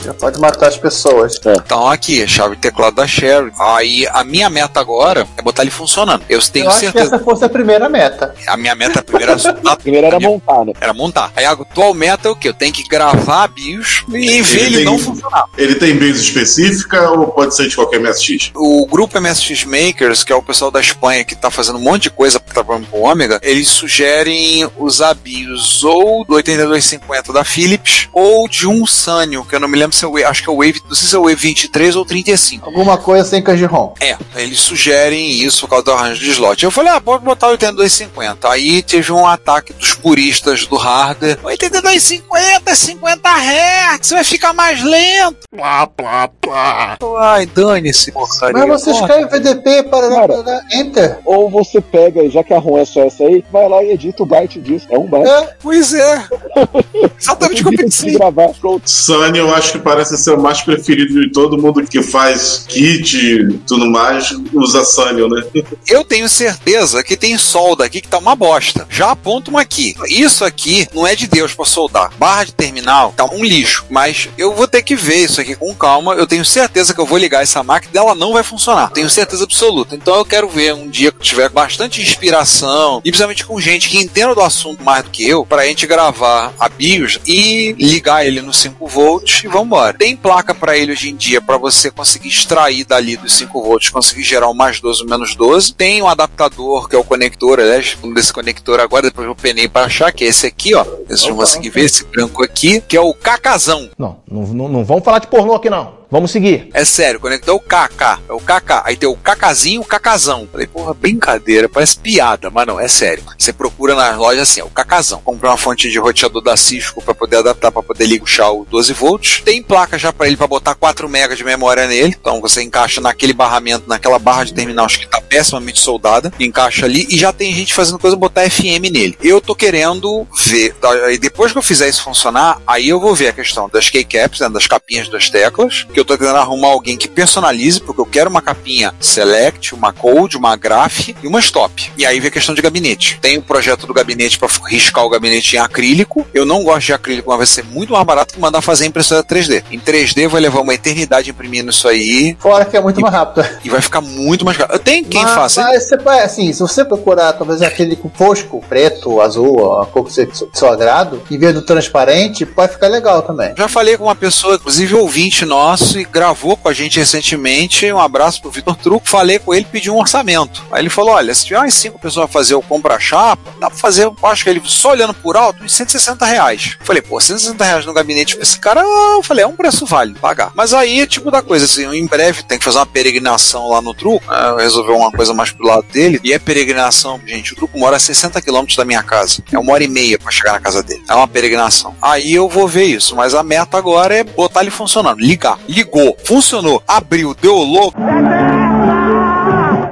Já 0.00 0.14
pode 0.14 0.40
matar 0.40 0.68
as 0.68 0.76
pessoas. 0.76 1.38
Então 1.44 1.86
aqui, 1.88 2.22
a 2.22 2.26
chave 2.26 2.54
de 2.56 2.62
teclado 2.62 2.94
da 2.96 3.06
Sherry. 3.06 3.52
Aí 3.58 4.06
a 4.12 4.24
minha 4.24 4.48
meta 4.50 4.80
agora 4.80 5.26
é 5.36 5.42
botar 5.42 5.62
ele 5.62 5.70
funcionando. 5.70 6.24
Eu 6.28 6.40
tenho 6.42 6.66
Eu 6.66 6.70
acho 6.70 6.78
que 6.80 6.84
certeza. 6.86 7.16
essa 7.16 7.24
fosse 7.24 7.44
a 7.44 7.48
primeira 7.48 7.88
meta. 7.88 8.34
A 8.46 8.56
minha 8.56 8.74
meta 8.74 9.00
a 9.00 9.02
primeira 9.02 9.36
A 9.66 9.76
primeira 9.76 10.06
era 10.08 10.20
montar, 10.20 10.64
né? 10.64 10.72
era 10.80 10.92
montar. 10.94 11.32
Aí 11.36 11.44
a 11.44 11.52
atual 11.52 11.94
meta 11.94 12.28
é 12.28 12.30
o 12.30 12.36
quê? 12.36 12.48
Eu 12.48 12.54
tenho 12.54 12.72
que 12.72 12.82
gravar 12.88 13.48
BIOS 13.48 14.04
e 14.08 14.42
ver 14.42 14.66
ele 14.66 14.76
tem- 14.76 14.84
não 14.84 14.98
funcionar. 14.98 15.44
Ele 15.56 15.74
tem 15.74 15.96
base 15.96 16.20
específica 16.22 17.10
ou 17.10 17.28
pode 17.28 17.54
ser 17.54 17.68
de 17.68 17.74
qualquer 17.76 18.00
MSX? 18.00 18.50
O 18.54 18.86
grupo 18.86 19.18
MSX 19.20 19.64
Makers, 19.64 20.24
que 20.24 20.32
é 20.32 20.36
o 20.36 20.42
pessoal 20.42 20.70
da 20.70 20.80
Espanha 20.80 21.24
que 21.24 21.34
tá 21.34 21.50
fazendo 21.50 21.78
um 21.78 21.82
monte 21.82 22.04
de 22.04 22.10
coisa 22.10 22.38
trabalhando 22.40 22.86
com 22.88 22.98
o 22.98 23.02
Ômega, 23.02 23.40
eles 23.42 23.68
sugerem 23.68 24.68
usar 24.78 25.14
BIOS 25.14 25.84
ou 25.84 26.24
do 26.24 26.34
8250 26.34 27.32
da 27.32 27.44
Philips 27.44 28.08
ou 28.12 28.48
de 28.48 28.66
um 28.66 28.86
Sanyo, 28.86 29.44
que 29.44 29.54
eu 29.54 29.60
não 29.60 29.68
me 29.68 29.78
lembro 29.82 29.96
se 29.96 30.04
é 30.04 30.08
o 30.08 30.12
Wave, 30.12 30.24
acho 30.24 30.42
que 30.42 30.48
é 30.48 30.52
o 30.52 30.56
Wave, 30.56 30.80
não 30.88 30.94
sei 30.94 31.08
se 31.08 31.14
é 31.14 31.18
o 31.18 31.22
Wave 31.22 31.34
23 31.36 31.96
ou 31.96 32.04
35. 32.04 32.66
Alguma 32.66 32.96
coisa 32.96 33.28
sem 33.28 33.42
Cajirron. 33.42 33.94
É, 34.00 34.16
eles 34.36 34.60
sugerem 34.60 35.30
isso 35.42 35.62
por 35.62 35.70
causa 35.70 35.84
do 35.84 35.92
arranjo 35.92 36.20
de 36.20 36.30
slot. 36.30 36.62
Eu 36.64 36.70
falei, 36.70 36.92
ah, 36.92 37.00
pode 37.00 37.24
botar 37.24 37.48
8250. 37.48 38.48
Aí 38.48 38.82
teve 38.82 39.12
um 39.12 39.26
ataque 39.26 39.72
dos 39.72 39.94
puristas 39.94 40.66
do 40.66 40.76
hardware. 40.76 41.38
8250, 41.42 42.74
50 42.74 43.28
Hz, 43.28 44.10
vai 44.10 44.24
ficar 44.24 44.52
mais 44.52 44.82
lento. 44.82 45.38
Plá, 45.54 45.86
plá, 45.86 46.28
plá. 46.40 46.96
Ai, 47.18 47.46
dane-se, 47.46 48.12
porcaria. 48.12 48.66
Mas 48.66 48.82
você 48.82 48.90
escreve 48.90 49.26
VDP 49.26 49.82
para 49.84 50.08
Cara. 50.08 50.42
dar 50.42 50.62
Enter. 50.72 51.18
Ou 51.24 51.50
você 51.50 51.80
pega, 51.80 52.28
já 52.30 52.42
que 52.44 52.54
a 52.54 52.58
ROM 52.58 52.78
é 52.78 52.84
só 52.84 53.02
essa 53.02 53.24
aí, 53.24 53.44
vai 53.50 53.68
lá 53.68 53.82
e 53.82 53.90
edita 53.92 54.22
o 54.22 54.26
byte 54.26 54.60
disso. 54.60 54.86
É 54.90 54.98
um 54.98 55.06
byte. 55.06 55.28
É, 55.28 55.56
Pois 55.60 55.92
é. 55.94 56.24
Exatamente 57.18 57.62
o 57.62 57.68
que 57.68 57.74
eu 57.74 57.78
pensei. 57.78 58.12
gravar. 58.14 58.50
Sunny 58.84 59.38
eu 59.38 59.54
acho 59.54 59.71
que 59.72 59.78
parece 59.78 60.16
ser 60.16 60.32
o 60.32 60.40
mais 60.40 60.60
preferido 60.60 61.20
de 61.20 61.30
todo 61.30 61.60
mundo 61.60 61.82
que 61.84 62.02
faz 62.02 62.64
kit 62.68 63.16
e 63.16 63.58
tudo 63.66 63.90
mais, 63.90 64.34
usa 64.52 64.84
Sunny, 64.84 65.28
né? 65.28 65.42
Eu 65.88 66.04
tenho 66.04 66.28
certeza 66.28 67.02
que 67.02 67.16
tem 67.16 67.36
solda 67.38 67.84
aqui 67.84 68.00
que 68.00 68.08
tá 68.08 68.18
uma 68.18 68.36
bosta. 68.36 68.86
Já 68.90 69.10
aponto 69.10 69.50
uma 69.50 69.62
aqui. 69.62 69.94
Isso 70.08 70.44
aqui 70.44 70.86
não 70.94 71.06
é 71.06 71.14
de 71.14 71.26
Deus 71.26 71.54
pra 71.54 71.64
soldar. 71.64 72.12
Barra 72.18 72.44
de 72.44 72.52
terminal 72.52 73.12
tá 73.16 73.24
um 73.24 73.44
lixo. 73.44 73.84
Mas 73.90 74.28
eu 74.38 74.54
vou 74.54 74.68
ter 74.68 74.82
que 74.82 74.94
ver 74.94 75.24
isso 75.24 75.40
aqui 75.40 75.54
com 75.54 75.74
calma. 75.74 76.14
Eu 76.14 76.26
tenho 76.26 76.44
certeza 76.44 76.94
que 76.94 77.00
eu 77.00 77.06
vou 77.06 77.18
ligar 77.18 77.42
essa 77.42 77.62
máquina 77.62 77.92
e 77.94 77.98
ela 77.98 78.14
não 78.14 78.32
vai 78.32 78.42
funcionar. 78.42 78.90
Tenho 78.90 79.10
certeza 79.10 79.44
absoluta. 79.44 79.94
Então 79.94 80.16
eu 80.16 80.24
quero 80.24 80.48
ver 80.48 80.74
um 80.74 80.88
dia 80.88 81.10
que 81.12 81.20
tiver 81.20 81.48
bastante 81.48 82.00
inspiração 82.00 83.00
e 83.04 83.10
principalmente 83.10 83.44
com 83.44 83.60
gente 83.60 83.88
que 83.88 83.98
entenda 83.98 84.34
do 84.34 84.40
assunto 84.40 84.82
mais 84.82 85.04
do 85.04 85.10
que 85.10 85.26
eu, 85.26 85.44
pra 85.44 85.66
gente 85.66 85.86
gravar 85.86 86.52
a 86.58 86.68
BIOS 86.68 87.18
e 87.26 87.74
ligar 87.78 88.26
ele 88.26 88.40
no 88.40 88.52
5 88.52 88.86
volts 88.86 89.44
e 89.44 89.48
vamos 89.48 89.61
vambora. 89.62 89.96
Tem 89.96 90.16
placa 90.16 90.54
pra 90.54 90.76
ele 90.76 90.92
hoje 90.92 91.10
em 91.10 91.16
dia 91.16 91.40
pra 91.40 91.56
você 91.56 91.90
conseguir 91.90 92.28
extrair 92.28 92.84
dali 92.84 93.16
dos 93.16 93.32
5 93.34 93.62
volts, 93.62 93.90
conseguir 93.90 94.22
gerar 94.22 94.48
o 94.48 94.54
mais 94.54 94.80
12 94.80 95.02
ou 95.02 95.08
menos 95.08 95.34
12. 95.34 95.74
Tem 95.74 96.02
um 96.02 96.08
adaptador 96.08 96.88
que 96.88 96.96
é 96.96 96.98
o 96.98 97.04
conector, 97.04 97.60
aliás, 97.60 97.96
um 98.02 98.12
desse 98.12 98.32
conector 98.32 98.80
agora, 98.80 99.02
depois 99.02 99.26
eu 99.26 99.34
penei 99.34 99.68
pra 99.68 99.84
achar, 99.84 100.12
que 100.12 100.24
é 100.24 100.28
esse 100.28 100.46
aqui, 100.46 100.74
ó. 100.74 100.84
Esse 101.08 101.28
eu 101.28 101.36
consegui 101.36 101.70
ver, 101.70 101.84
esse 101.84 102.04
branco 102.04 102.42
aqui, 102.42 102.80
que 102.80 102.96
é 102.96 103.00
o 103.00 103.14
cacazão. 103.14 103.88
Não, 103.98 104.18
não, 104.30 104.42
não, 104.42 104.68
não 104.68 104.84
vamos 104.84 105.04
falar 105.04 105.18
de 105.18 105.26
pornô 105.26 105.54
aqui 105.54 105.70
não. 105.70 106.01
Vamos 106.12 106.30
seguir. 106.30 106.68
É 106.74 106.84
sério, 106.84 107.18
conector 107.18 107.54
é 107.54 107.56
o 107.56 107.58
KK, 107.58 108.20
é 108.28 108.32
o 108.34 108.38
KK. 108.38 108.82
Aí 108.84 108.96
tem 108.98 109.08
o 109.08 109.16
cacazinho 109.16 109.76
e 109.76 109.78
o 109.78 109.84
cacazão. 109.84 110.46
Falei, 110.52 110.66
porra, 110.66 110.92
brincadeira, 110.92 111.70
parece 111.70 111.96
piada, 111.96 112.50
mas 112.50 112.66
não, 112.66 112.78
é 112.78 112.86
sério. 112.86 113.24
Você 113.38 113.50
procura 113.50 113.94
nas 113.94 114.18
lojas 114.18 114.42
assim, 114.42 114.60
é 114.60 114.64
o 114.64 114.68
cacazão. 114.68 115.22
Comprar 115.24 115.48
uma 115.48 115.56
fonte 115.56 115.90
de 115.90 115.98
roteador 115.98 116.42
da 116.42 116.54
Cisco 116.54 117.02
pra 117.02 117.14
poder 117.14 117.36
adaptar, 117.36 117.72
pra 117.72 117.82
poder 117.82 118.04
ligar 118.04 118.52
o 118.52 118.66
12 118.66 118.92
volts. 118.92 119.40
Tem 119.42 119.62
placa 119.62 119.98
já 119.98 120.12
pra 120.12 120.26
ele 120.26 120.36
pra 120.36 120.46
botar 120.46 120.74
4 120.74 121.08
MB 121.08 121.34
de 121.34 121.44
memória 121.44 121.86
nele. 121.86 122.14
Então 122.20 122.42
você 122.42 122.62
encaixa 122.62 123.00
naquele 123.00 123.32
barramento, 123.32 123.88
naquela 123.88 124.18
barra 124.18 124.44
de 124.44 124.52
terminal, 124.52 124.84
acho 124.84 125.00
que 125.00 125.08
tá 125.08 125.18
pessimamente 125.18 125.80
soldada. 125.80 126.30
Encaixa 126.38 126.84
ali 126.84 127.06
e 127.08 127.16
já 127.16 127.32
tem 127.32 127.54
gente 127.54 127.72
fazendo 127.72 127.98
coisa 127.98 128.16
botar 128.16 128.50
FM 128.50 128.92
nele. 128.92 129.16
Eu 129.22 129.40
tô 129.40 129.54
querendo 129.54 130.26
ver. 130.44 130.74
tá? 130.74 130.90
Depois 131.18 131.52
que 131.52 131.58
eu 131.58 131.62
fizer 131.62 131.88
isso 131.88 132.02
funcionar, 132.02 132.60
aí 132.66 132.90
eu 132.90 133.00
vou 133.00 133.14
ver 133.14 133.28
a 133.28 133.32
questão 133.32 133.66
das 133.66 133.88
keycaps, 133.88 134.40
né, 134.40 134.50
das 134.50 134.66
capinhas 134.66 135.08
das 135.08 135.30
teclas. 135.30 135.86
Que 135.90 136.01
eu 136.02 136.06
tô 136.06 136.18
tentando 136.18 136.38
arrumar 136.38 136.68
alguém 136.68 136.96
que 136.96 137.08
personalize, 137.08 137.80
porque 137.80 138.00
eu 138.00 138.06
quero 138.06 138.28
uma 138.28 138.42
capinha 138.42 138.94
select, 139.00 139.74
uma 139.74 139.92
code, 139.92 140.36
uma 140.36 140.56
graph 140.56 141.08
e 141.22 141.26
uma 141.26 141.40
stop. 141.40 141.92
E 141.96 142.04
aí 142.04 142.20
vem 142.20 142.28
a 142.28 142.32
questão 142.32 142.54
de 142.54 142.60
gabinete. 142.60 143.18
Tem 143.20 143.38
o 143.38 143.42
projeto 143.42 143.86
do 143.86 143.94
gabinete 143.94 144.38
para 144.38 144.48
riscar 144.68 145.04
o 145.04 145.08
gabinete 145.08 145.56
em 145.56 145.58
acrílico. 145.58 146.26
Eu 146.34 146.44
não 146.44 146.62
gosto 146.62 146.86
de 146.86 146.92
acrílico, 146.92 147.30
mas 147.30 147.38
vai 147.38 147.46
ser 147.46 147.64
muito 147.64 147.92
mais 147.92 148.04
barato 148.04 148.34
que 148.34 148.40
mandar 148.40 148.60
fazer 148.60 148.86
impressora 148.86 149.22
3D. 149.22 149.64
Em 149.70 149.78
3D 149.78 150.28
vai 150.28 150.40
levar 150.40 150.60
uma 150.60 150.74
eternidade 150.74 151.30
imprimindo 151.30 151.70
isso 151.70 151.88
aí. 151.88 152.36
Fora 152.38 152.64
que 152.64 152.76
é 152.76 152.80
muito 152.80 153.00
mais 153.00 153.14
rápido. 153.14 153.46
E 153.64 153.70
vai 153.70 153.80
ficar 153.80 154.00
muito 154.00 154.44
mais 154.44 154.56
caro. 154.56 154.78
Tem 154.78 155.04
quem 155.04 155.22
mas, 155.22 155.34
faça. 155.34 155.62
Mas 155.62 155.88
você 155.88 155.94
assim, 156.22 156.52
se 156.52 156.60
você 156.60 156.84
procurar 156.84 157.32
talvez 157.34 157.62
aquele 157.62 157.96
com 157.96 158.10
fosco, 158.10 158.62
preto, 158.68 159.20
azul, 159.20 159.80
a 159.80 159.86
cor 159.86 160.04
que 160.04 160.12
você, 160.12 160.26
do 160.26 160.48
seu 160.52 160.68
agrado, 160.68 161.22
em 161.30 161.38
vez 161.38 161.54
do 161.54 161.62
transparente, 161.62 162.44
pode 162.44 162.72
ficar 162.72 162.88
legal 162.88 163.22
também. 163.22 163.54
Já 163.56 163.68
falei 163.68 163.96
com 163.96 164.04
uma 164.04 164.14
pessoa, 164.14 164.56
inclusive 164.56 164.94
ouvinte 164.94 165.44
nosso, 165.44 165.91
e 165.98 166.04
gravou 166.04 166.56
com 166.56 166.68
a 166.68 166.72
gente 166.72 166.98
recentemente. 166.98 167.90
Um 167.92 167.98
abraço 167.98 168.40
pro 168.40 168.50
Vitor 168.50 168.76
Truco. 168.76 169.08
Falei 169.08 169.38
com 169.38 169.54
ele, 169.54 169.66
pedi 169.70 169.90
um 169.90 169.98
orçamento. 169.98 170.62
Aí 170.70 170.82
ele 170.82 170.90
falou: 170.90 171.14
olha, 171.14 171.34
se 171.34 171.46
tiver 171.46 171.58
umas 171.58 171.74
cinco 171.74 171.98
pessoas 171.98 172.26
a 172.26 172.28
fazer 172.28 172.54
o 172.54 172.62
compra 172.62 172.98
chapa, 172.98 173.52
dá 173.60 173.68
pra 173.68 173.78
fazer, 173.78 174.10
acho 174.22 174.44
que 174.44 174.50
ele 174.50 174.62
só 174.64 174.90
olhando 174.90 175.14
por 175.14 175.36
alto, 175.36 175.62
uns 175.62 175.72
160 175.72 176.24
reais. 176.24 176.76
Falei, 176.80 177.02
pô, 177.02 177.20
160 177.20 177.64
reais 177.64 177.86
no 177.86 177.92
gabinete 177.92 178.34
pra 178.34 178.42
esse 178.42 178.58
cara, 178.58 178.80
eu 178.80 179.22
falei, 179.22 179.44
é 179.44 179.46
um 179.46 179.56
preço 179.56 179.86
válido 179.86 180.18
pagar. 180.18 180.52
Mas 180.54 180.72
aí 180.72 181.00
é 181.00 181.06
tipo 181.06 181.30
da 181.30 181.42
coisa, 181.42 181.64
assim, 181.64 181.86
em 181.94 182.06
breve 182.06 182.42
tem 182.42 182.58
que 182.58 182.64
fazer 182.64 182.78
uma 182.78 182.86
peregrinação 182.86 183.68
lá 183.68 183.80
no 183.80 183.94
Truco, 183.94 184.24
né, 184.30 184.56
resolver 184.58 184.92
uma 184.92 185.10
coisa 185.10 185.34
mais 185.34 185.50
pro 185.50 185.66
lado 185.66 185.84
dele. 185.92 186.20
E 186.24 186.32
é 186.32 186.38
peregrinação, 186.38 187.20
gente, 187.26 187.52
o 187.52 187.56
Truco 187.56 187.78
mora 187.78 187.96
a 187.96 188.00
60 188.00 188.40
quilômetros 188.40 188.76
da 188.76 188.84
minha 188.84 189.02
casa. 189.02 189.42
É 189.52 189.58
uma 189.58 189.72
hora 189.72 189.84
e 189.84 189.88
meia 189.88 190.18
pra 190.18 190.30
chegar 190.30 190.52
na 190.52 190.60
casa 190.60 190.82
dele. 190.82 191.02
É 191.08 191.14
uma 191.14 191.28
peregrinação. 191.28 191.94
Aí 192.00 192.34
eu 192.34 192.48
vou 192.48 192.66
ver 192.66 192.84
isso, 192.84 193.16
mas 193.16 193.34
a 193.34 193.42
meta 193.42 193.76
agora 193.76 194.14
é 194.14 194.24
botar 194.24 194.62
ele 194.62 194.70
funcionando. 194.70 195.20
Ligar. 195.20 195.58
Ligou. 195.82 196.16
Funcionou. 196.24 196.82
Abriu. 196.86 197.34
Deu 197.34 197.56
louco. 197.56 198.00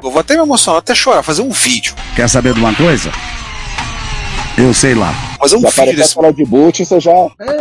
Eu 0.02 0.11
vou 0.11 0.20
até 0.20 0.35
me 0.35 0.42
emocionar, 0.42 0.78
até 0.78 0.94
chorar, 0.94 1.23
fazer 1.23 1.42
um 1.42 1.50
vídeo. 1.50 1.94
Quer 2.16 2.28
saber 2.28 2.54
de 2.54 2.61
uma 2.61 2.75
coisa? 2.75 3.11
Eu 4.56 4.73
sei 4.73 4.94
lá. 4.94 5.29
Fazer 5.40 5.56
um 5.56 5.61
Já 5.62 5.68
apareceu 5.68 5.97
desse. 6.02 6.14
tela 6.14 6.32
de 6.32 6.44
boot, 6.44 6.85
você 6.85 7.00
já. 7.00 7.12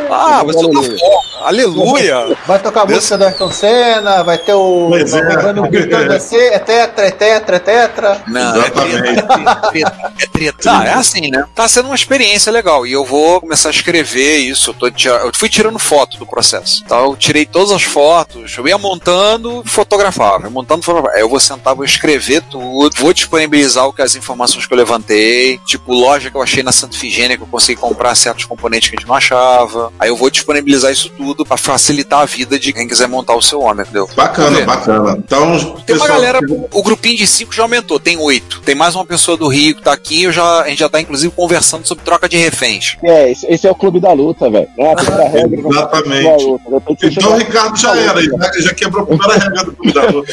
Ah, 0.10 0.44
vai 0.44 0.54
tocar 0.54 0.80
Aleluia. 0.80 1.00
fogo. 1.00 1.20
Aleluia. 1.42 2.38
Vai 2.46 2.60
tocar 2.60 2.82
a 2.82 2.86
música 2.86 3.18
do 3.18 3.24
Ayrton 3.24 3.52
Senna, 3.52 4.24
vai 4.24 4.38
ter 4.38 4.54
o. 4.54 4.88
Pois 4.90 5.14
é. 5.14 5.38
vai 5.38 5.54
no 5.54 5.70
gritando 5.70 6.12
assim, 6.14 6.36
é 6.36 6.60
tetra, 6.60 7.08
é 7.08 7.12
tetra, 7.12 7.56
é 7.56 7.60
tetra. 7.60 8.22
Não, 8.28 8.56
é 8.56 8.60
Exatamente. 8.60 9.02
treta, 9.02 9.34
é 9.34 9.70
treta, 9.72 10.14
é 10.20 10.28
treta. 10.28 10.72
Ah, 10.72 10.86
é 10.86 10.94
assim, 10.94 11.32
né? 11.32 11.46
Tá 11.56 11.68
sendo 11.70 11.86
uma 11.86 11.96
experiência 11.96 12.52
legal. 12.52 12.86
E 12.86 12.92
eu 12.92 13.06
vou 13.06 13.40
começar 13.40 13.70
a 13.70 13.72
escrever 13.72 14.40
isso. 14.40 14.72
Eu, 14.72 14.74
tô 14.74 14.88
eu 14.88 15.32
fui 15.34 15.48
tirando 15.48 15.80
foto 15.80 16.18
do 16.18 16.26
processo. 16.26 16.82
Então 16.86 17.06
eu 17.06 17.16
tirei 17.16 17.46
todas 17.46 17.72
as 17.72 17.84
fotos, 17.84 18.58
eu 18.58 18.68
ia 18.68 18.78
montando 18.78 19.64
e 19.66 19.70
fotografava. 19.70 20.50
Montando, 20.50 20.84
fotografava. 20.84 21.16
Aí 21.16 21.22
eu 21.22 21.30
vou 21.30 21.40
sentar, 21.40 21.74
vou 21.74 21.86
escrever 21.86 22.42
tudo, 22.44 22.94
vou 22.98 23.14
disponibilizar 23.14 23.88
o 23.88 23.94
que 23.94 24.02
as 24.02 24.16
informações 24.16 24.66
que 24.66 24.74
eu 24.74 24.78
levantei, 24.78 25.58
tipo 25.60 25.94
loja 25.94 26.30
que 26.30 26.36
eu 26.36 26.42
achei 26.42 26.62
na 26.62 26.72
Santa 26.74 26.96
Ifigênia 26.96 27.38
que 27.38 27.44
eu 27.44 27.48
consegui 27.48 27.69
comprar 27.76 28.16
certos 28.16 28.46
componentes 28.46 28.90
que 28.90 28.96
a 28.96 29.00
gente 29.00 29.08
não 29.08 29.16
achava. 29.16 29.92
Aí 30.00 30.10
eu 30.10 30.16
vou 30.16 30.30
disponibilizar 30.30 30.92
isso 30.92 31.10
tudo 31.18 31.46
pra 31.46 31.58
facilitar 31.58 32.20
a 32.22 32.26
vida 32.26 32.58
de 32.60 32.74
quem 32.74 32.88
quiser 32.88 33.08
montar 33.08 33.36
o 33.36 33.42
seu 33.42 33.62
homem, 33.62 33.82
entendeu? 33.84 34.10
Bacana, 34.16 34.62
bacana. 34.62 35.18
Então, 35.24 35.58
Tem 35.58 35.66
uma 35.70 35.82
pessoal, 35.86 36.08
galera, 36.10 36.40
o 36.74 36.84
grupinho 36.84 37.18
de 37.18 37.28
cinco 37.28 37.54
já 37.54 37.64
aumentou, 37.64 38.00
tem 38.00 38.18
oito. 38.18 38.62
Tem 38.62 38.76
mais 38.76 38.96
uma 38.96 39.06
pessoa 39.06 39.36
do 39.38 39.48
Rio 39.48 39.76
que 39.76 39.82
tá 39.84 39.94
aqui, 39.94 40.24
eu 40.24 40.32
já, 40.32 40.62
a 40.62 40.70
gente 40.70 40.80
já 40.80 40.90
tá 40.90 41.00
inclusive 41.02 41.34
conversando 41.36 41.86
sobre 41.88 42.04
troca 42.04 42.28
de 42.28 42.38
reféns. 42.38 42.96
É, 43.04 43.32
esse, 43.32 43.68
é 43.68 43.72
o 43.72 43.76
clube 43.76 44.00
da 44.00 44.12
luta, 44.14 44.50
velho. 44.50 44.68
É 44.78 44.92
a 44.92 44.96
primeira 44.96 45.30
regra. 45.30 45.60
Exatamente. 45.70 46.24
Da 46.24 46.36
luta. 46.38 46.60
Então 47.04 47.32
o 47.34 47.38
Ricardo 47.38 47.78
já 47.78 47.96
era, 47.98 48.22
já, 48.22 48.52
já 48.60 48.74
quebrou 48.74 49.04
a 49.04 49.08
primeira 49.08 49.34
regra 49.40 49.64
do 49.64 49.72
cuidador. 49.76 50.26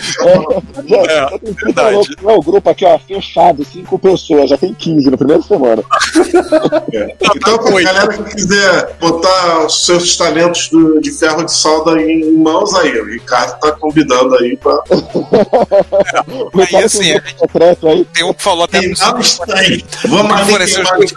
Já, 0.86 0.96
É, 0.96 1.14
já 1.30 1.38
tem 1.38 1.38
30 1.54 1.64
verdade. 1.64 1.94
loucos. 1.94 2.16
Não, 2.22 2.36
o 2.38 2.42
grupo 2.42 2.70
aqui, 2.70 2.84
ó, 2.84 2.98
fechado, 2.98 3.64
cinco 3.64 3.98
pessoas, 3.98 4.50
já 4.50 4.56
tem 4.58 4.72
15 4.74 5.10
na 5.10 5.16
primeira 5.16 5.42
semana. 5.42 5.82
Então, 7.34 7.58
pra 7.58 7.82
galera 7.82 8.08
que 8.22 8.34
quiser 8.34 8.96
botar 9.00 9.66
os 9.66 9.84
seus 9.84 10.16
talentos 10.16 10.68
do- 10.68 11.00
de 11.00 11.10
ferro 11.12 11.44
de 11.44 11.52
solda 11.52 12.00
em 12.00 12.32
mãos 12.36 12.74
aí, 12.74 12.98
o 13.00 13.06
Ricardo 13.06 13.58
tá 13.60 13.72
convidando 13.72 14.34
aí 14.36 14.56
pra. 14.56 14.76
Aí 16.76 16.84
assim, 16.84 17.12
aí. 17.12 18.04
tem 18.12 18.24
um 18.24 18.32
que 18.34 18.42
falou 18.42 18.64
até 18.64 18.80
tem. 18.80 18.94
Vamos 20.06 20.32
queimar 20.74 20.98
os 20.98 21.12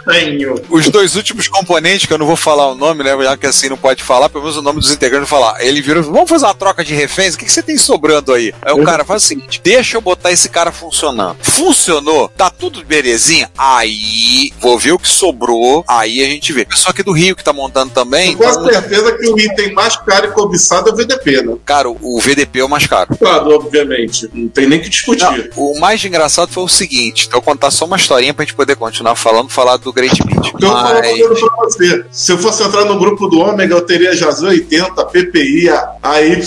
os 0.68 0.88
dois 0.88 1.16
últimos 1.16 1.48
componentes, 1.48 2.06
que 2.06 2.12
eu 2.12 2.18
não 2.18 2.26
vou 2.26 2.36
falar 2.36 2.68
o 2.68 2.74
nome, 2.74 3.02
né? 3.04 3.16
Já 3.22 3.36
que 3.36 3.46
assim 3.46 3.68
não 3.68 3.76
pode 3.76 4.02
falar, 4.02 4.28
pelo 4.28 4.44
menos 4.44 4.56
o 4.58 4.62
nome 4.62 4.80
dos 4.80 4.90
integrantes 4.92 5.28
falar. 5.28 5.62
Ele 5.64 5.80
virou 5.82 6.00
e 6.00 6.04
falou: 6.04 6.14
vamos 6.18 6.30
fazer 6.30 6.44
uma 6.46 6.54
troca 6.54 6.84
de 6.84 6.94
reféns? 6.94 7.34
O 7.34 7.38
que, 7.38 7.44
que 7.44 7.52
você 7.52 7.62
tem 7.62 7.76
sobrando 7.78 8.32
aí? 8.32 8.52
Aí 8.62 8.72
o 8.72 8.84
cara 8.84 9.04
faz 9.04 9.24
o 9.24 9.26
seguinte: 9.26 9.60
deixa 9.62 9.96
eu 9.96 10.00
botar 10.00 10.30
esse 10.32 10.48
cara 10.48 10.70
funcionando. 10.72 11.36
Funcionou, 11.42 12.28
tá 12.28 12.50
tudo 12.50 12.84
belezinha. 12.84 13.50
Aí 13.56 14.52
vou 14.60 14.78
ver 14.78 14.92
o 14.92 14.98
que 14.98 15.08
sobrou. 15.08 15.84
Aí 15.86 15.99
a 16.00 16.26
gente 16.26 16.52
vê. 16.52 16.64
Pessoa 16.64 16.90
aqui 16.92 17.02
do 17.02 17.12
Rio 17.12 17.34
que 17.36 17.44
tá 17.44 17.52
montando 17.52 17.92
também. 17.92 18.36
Com 18.36 18.44
Então, 18.44 18.64
certeza 18.64 19.12
que 19.16 19.28
o 19.28 19.38
item 19.38 19.72
mais 19.72 19.96
caro 19.96 20.26
e 20.26 20.30
cobiçado 20.32 20.88
é 20.90 20.92
o 20.92 20.96
VDP, 20.96 21.42
né? 21.42 21.56
cara, 21.64 21.88
o 21.90 22.20
VDP 22.20 22.60
é 22.60 22.64
o 22.64 22.68
mais 22.68 22.86
caro. 22.86 23.16
Claro, 23.18 23.50
obviamente. 23.54 24.28
Não 24.32 24.48
tem 24.48 24.66
nem 24.66 24.80
que 24.80 24.88
discutir. 24.88 25.50
Não, 25.56 25.74
o 25.74 25.78
mais 25.80 26.04
engraçado 26.04 26.50
foi 26.52 26.62
o 26.64 26.68
seguinte: 26.68 27.26
então 27.26 27.38
eu 27.38 27.42
vou 27.44 27.52
contar 27.54 27.70
só 27.70 27.84
uma 27.84 27.96
historinha 27.96 28.32
pra 28.34 28.44
gente 28.44 28.54
poder 28.54 28.76
continuar 28.76 29.14
falando, 29.16 29.50
falar 29.50 29.76
do 29.76 29.92
Great 29.92 30.16
Beat. 30.24 30.52
Então, 30.54 30.70
eu 30.70 30.76
falo 30.76 31.00
Mas. 31.00 31.18
pra 31.40 31.48
você. 31.64 32.04
Se 32.10 32.32
eu 32.32 32.38
fosse 32.38 32.62
entrar 32.62 32.84
no 32.84 32.98
grupo 32.98 33.26
do 33.28 33.38
Ômega, 33.40 33.74
eu 33.74 33.80
teria 33.82 34.14
Jazz 34.14 34.42
80, 34.42 35.04
PPI, 35.06 35.68
AY. 36.02 36.42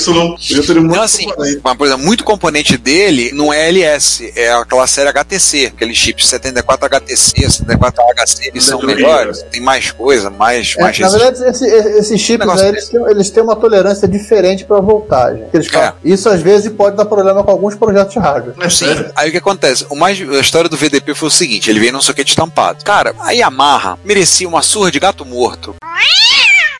Eu 0.51 0.65
teria 0.65 0.81
muito 0.81 0.95
Não, 0.95 1.01
assim, 1.03 1.25
componente. 1.25 1.61
uma 1.63 1.75
coisa, 1.75 1.97
muito 1.97 2.23
componente 2.23 2.77
dele 2.77 3.31
não 3.33 3.51
é 3.53 3.67
LS, 3.69 4.31
é 4.35 4.51
aquela 4.53 4.87
série 4.87 5.09
HTC, 5.09 5.67
aqueles 5.75 5.97
chips 5.97 6.27
74 6.27 6.85
HTC, 6.85 7.49
74 7.51 8.03
HC, 8.15 8.47
eles 8.49 8.63
são 8.63 8.79
Melhoria. 8.79 8.95
melhores, 9.05 9.42
tem 9.51 9.61
mais 9.61 9.91
coisa, 9.91 10.29
mais, 10.29 10.75
É, 10.77 10.81
mais 10.81 10.99
na 10.99 11.09
verdade, 11.09 11.43
esse- 11.43 11.65
esse- 11.65 11.89
esses 11.99 12.21
chips 12.21 12.47
aí, 12.47 12.67
eles 12.67 12.89
têm, 12.89 13.01
eles 13.09 13.29
têm 13.29 13.43
uma 13.43 13.55
tolerância 13.55 14.07
diferente 14.07 14.65
para 14.65 14.79
voltagem. 14.79 15.45
Eles 15.53 15.67
falam. 15.67 15.89
É. 15.89 15.93
Isso 16.03 16.27
às 16.29 16.41
vezes 16.41 16.71
pode 16.71 16.95
dar 16.97 17.05
problema 17.05 17.43
com 17.43 17.51
alguns 17.51 17.75
projetos 17.75 18.13
de 18.13 18.19
hardware. 18.19 18.55
É 18.59 18.69
Sim. 18.69 18.85
sério. 18.87 19.11
Aí 19.15 19.29
o 19.29 19.31
que 19.31 19.37
acontece? 19.37 19.85
O 19.89 19.95
mais, 19.95 20.19
a 20.19 20.39
história 20.39 20.69
do 20.69 20.77
VDP 20.77 21.13
foi 21.13 21.27
o 21.27 21.31
seguinte: 21.31 21.69
ele 21.69 21.79
veio 21.79 21.93
num 21.93 22.01
soquete 22.01 22.35
tampado. 22.35 22.83
Cara, 22.83 23.13
a 23.19 23.31
Yamaha 23.31 23.97
merecia 24.03 24.47
uma 24.47 24.61
surra 24.61 24.91
de 24.91 24.99
gato 24.99 25.25
morto. 25.25 25.75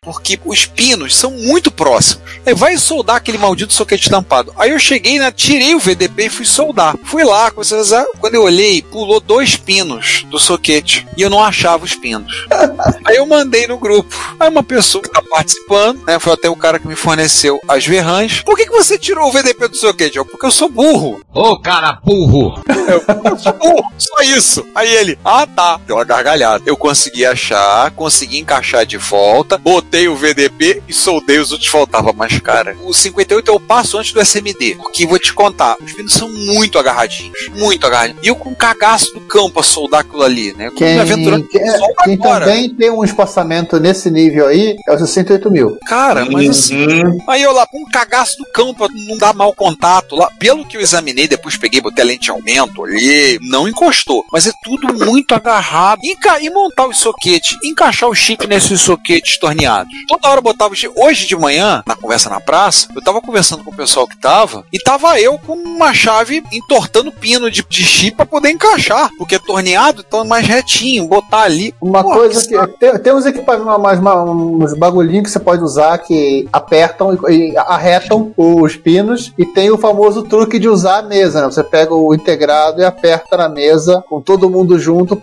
Porque 0.04 0.40
os 0.46 0.66
pinos 0.66 1.16
são 1.16 1.32
muito 1.32 1.72
próximos. 1.72 2.24
Aí 2.46 2.54
vai 2.54 2.78
soldar 2.78 3.18
aquele 3.18 3.38
maldito 3.38 3.74
soquete 3.74 4.10
tampado. 4.10 4.54
Aí 4.58 4.72
eu 4.72 4.80
cheguei, 4.80 5.18
né, 5.18 5.32
tirei 5.32 5.76
o 5.76 5.80
VDP 5.80 6.26
e 6.26 6.30
fui 6.30 6.46
soldar. 6.46 6.96
Fui 7.04 7.24
lá, 7.24 7.50
comecei 7.52 7.78
a 7.78 7.82
usar. 7.82 8.06
Quando 8.20 8.36
eu 8.36 8.44
olhei, 8.44 8.82
pulou 8.82 9.20
dois 9.20 9.56
pinos 9.56 10.26
do 10.30 10.40
soquete. 10.40 11.08
E 11.16 11.22
eu 11.22 11.30
não 11.30 11.44
achava 11.44 11.86
os 11.86 11.96
pinos. 11.96 12.46
Aí 13.06 13.16
eu 13.16 13.26
mandei 13.26 13.68
no 13.68 13.78
grupo. 13.78 14.14
Aí 14.40 14.50
uma 14.50 14.64
pessoa 14.64 15.02
que 15.02 15.10
tá 15.10 15.22
participando, 15.22 16.04
né? 16.06 16.20
Foi 16.20 16.34
até 16.34 16.50
o 16.50 16.56
cara 16.56 16.80
que 16.80 16.88
me 16.88 16.96
forneceu 16.96 17.60
as 17.68 17.86
verrãs. 17.86 18.42
Por 18.42 18.58
que, 18.58 18.66
que 18.66 18.72
você 18.72 18.98
tirou 18.98 19.30
o 19.30 19.32
VDP 19.32 19.70
do 19.70 19.78
soquete? 19.78 20.18
Eu, 20.18 20.26
porque 20.26 20.46
eu 20.46 20.52
sou 20.52 20.70
burro. 20.70 21.22
Ô, 21.34 21.58
cara 21.60 22.00
burro! 22.04 22.62
Eu 22.84 23.38
sou 23.38 23.54
burro, 23.54 23.84
só 23.98 24.22
isso. 24.24 24.66
Aí 24.76 24.94
ele, 24.94 25.18
ah 25.24 25.48
tá. 25.48 25.80
Deu 25.88 25.96
uma 25.96 26.04
gargalhada. 26.04 26.64
Eu 26.66 26.76
consegui 26.76 27.26
achar, 27.26 27.90
consegui 27.92 28.40
encaixar 28.40 28.86
de 28.86 28.98
volta, 28.98 29.58
botei 29.58 29.93
montei 29.94 30.08
o 30.08 30.16
VDP 30.16 30.82
e 30.88 30.94
soldei 30.94 31.38
os 31.38 31.52
outros 31.52 31.70
faltava 31.70 32.12
mais 32.12 32.40
cara. 32.40 32.76
O 32.84 32.94
58 32.94 33.48
eu 33.48 33.60
passo 33.60 33.98
antes 34.00 34.12
do 34.12 34.20
SMD, 34.20 34.76
porque 34.82 35.06
vou 35.06 35.20
te 35.20 35.32
contar, 35.32 35.78
os 35.80 35.94
pinos 35.94 36.14
são 36.14 36.28
muito 36.34 36.80
agarradinhos, 36.80 37.38
muito 37.56 37.86
agarradinhos. 37.86 38.24
E 38.24 38.28
eu 38.28 38.36
com 38.36 38.50
um 38.50 38.56
cagaço 38.56 39.14
do 39.14 39.22
cão 39.22 39.52
pra 39.52 39.62
soldar 39.62 40.02
aquilo 40.02 40.24
ali, 40.24 40.52
né? 40.54 40.72
Quem, 40.76 40.96
Me 40.96 41.00
aventurando 41.00 41.48
quem, 41.48 41.62
quem 42.04 42.18
também 42.18 42.74
tem 42.74 42.90
um 42.90 43.04
espaçamento 43.04 43.80
nesse 43.80 44.10
nível 44.10 44.48
aí 44.48 44.76
é 44.88 44.94
o 44.94 44.98
68 44.98 45.52
mil. 45.52 45.78
Cara, 45.86 46.26
mas 46.26 46.50
assim. 46.50 46.88
Aí 47.28 47.44
eu 47.44 47.52
lá, 47.52 47.68
com 47.68 47.82
um 47.82 47.86
cagaço 47.86 48.38
do 48.38 48.74
pra 48.74 48.88
não 49.08 49.18
dar 49.18 49.34
mau 49.34 49.54
contato 49.54 50.16
lá. 50.16 50.32
Pelo 50.40 50.66
que 50.66 50.78
eu 50.78 50.82
examinei, 50.82 51.28
depois 51.28 51.56
peguei, 51.56 51.82
botei 51.82 52.04
a 52.04 52.08
lente 52.08 52.24
de 52.24 52.32
aumento, 52.32 52.82
olhei, 52.82 53.38
não 53.42 53.68
encostou. 53.68 54.26
Mas 54.32 54.48
é 54.48 54.52
tudo 54.64 54.94
muito 55.06 55.36
agarrado. 55.36 56.00
E, 56.04 56.16
e 56.42 56.50
montar 56.50 56.88
os 56.88 56.98
soquetes, 56.98 57.58
encaixar 57.64 58.10
o 58.10 58.16
chip 58.16 58.48
nesses 58.48 58.82
soquetes 58.82 59.38
torneados. 59.38 59.83
Toda 60.08 60.30
hora 60.30 60.40
eu 60.40 60.44
botava. 60.44 60.74
Hoje 60.96 61.26
de 61.28 61.36
manhã, 61.36 61.84
na 61.86 61.96
conversa 61.96 62.30
na 62.30 62.40
praça, 62.40 62.88
eu 62.96 63.02
tava 63.04 63.22
conversando 63.22 63.64
com 63.64 63.72
o 63.72 63.76
pessoal 63.76 64.08
que 64.08 64.18
tava, 64.20 64.66
e 64.72 64.80
tava 64.80 65.20
eu 65.20 65.38
com 65.40 65.54
uma 65.54 65.94
chave 65.94 66.44
entortando 66.52 67.12
pino 67.12 67.50
de, 67.52 67.64
de 67.68 67.84
chip 67.84 68.16
pra 68.18 68.26
poder 68.26 68.50
encaixar. 68.50 69.10
Porque 69.18 69.36
é 69.36 69.40
torneado, 69.40 70.04
então 70.08 70.22
é 70.22 70.28
mais 70.28 70.48
retinho, 70.48 71.08
botar 71.08 71.42
ali. 71.42 71.74
Uma 71.82 72.04
Pô, 72.04 72.12
coisa 72.14 72.48
que. 72.48 72.78
Tem, 72.78 72.98
tem 73.00 73.14
uns 73.14 73.26
equipamentos, 73.26 73.80
mais, 73.80 74.00
uns 74.00 74.74
bagulhinhos 74.78 75.26
que 75.26 75.32
você 75.32 75.40
pode 75.40 75.64
usar 75.64 75.98
que 76.00 76.48
apertam 76.52 77.18
e, 77.30 77.52
e 77.52 77.58
arretam 77.58 78.34
os 78.38 78.76
pinos. 78.76 79.32
E 79.38 79.46
tem 79.46 79.72
o 79.72 79.78
famoso 79.78 80.24
truque 80.24 80.60
de 80.60 80.68
usar 80.68 81.00
a 81.00 81.04
mesa, 81.04 81.42
né? 81.42 81.52
Você 81.52 81.64
pega 81.64 81.94
o 81.94 82.14
integrado 82.14 82.82
e 82.82 82.86
aperta 82.86 83.38
na 83.38 83.50
mesa 83.50 84.04
com 84.10 84.22
todo 84.22 84.50
mundo 84.50 84.78
junto 84.80 85.16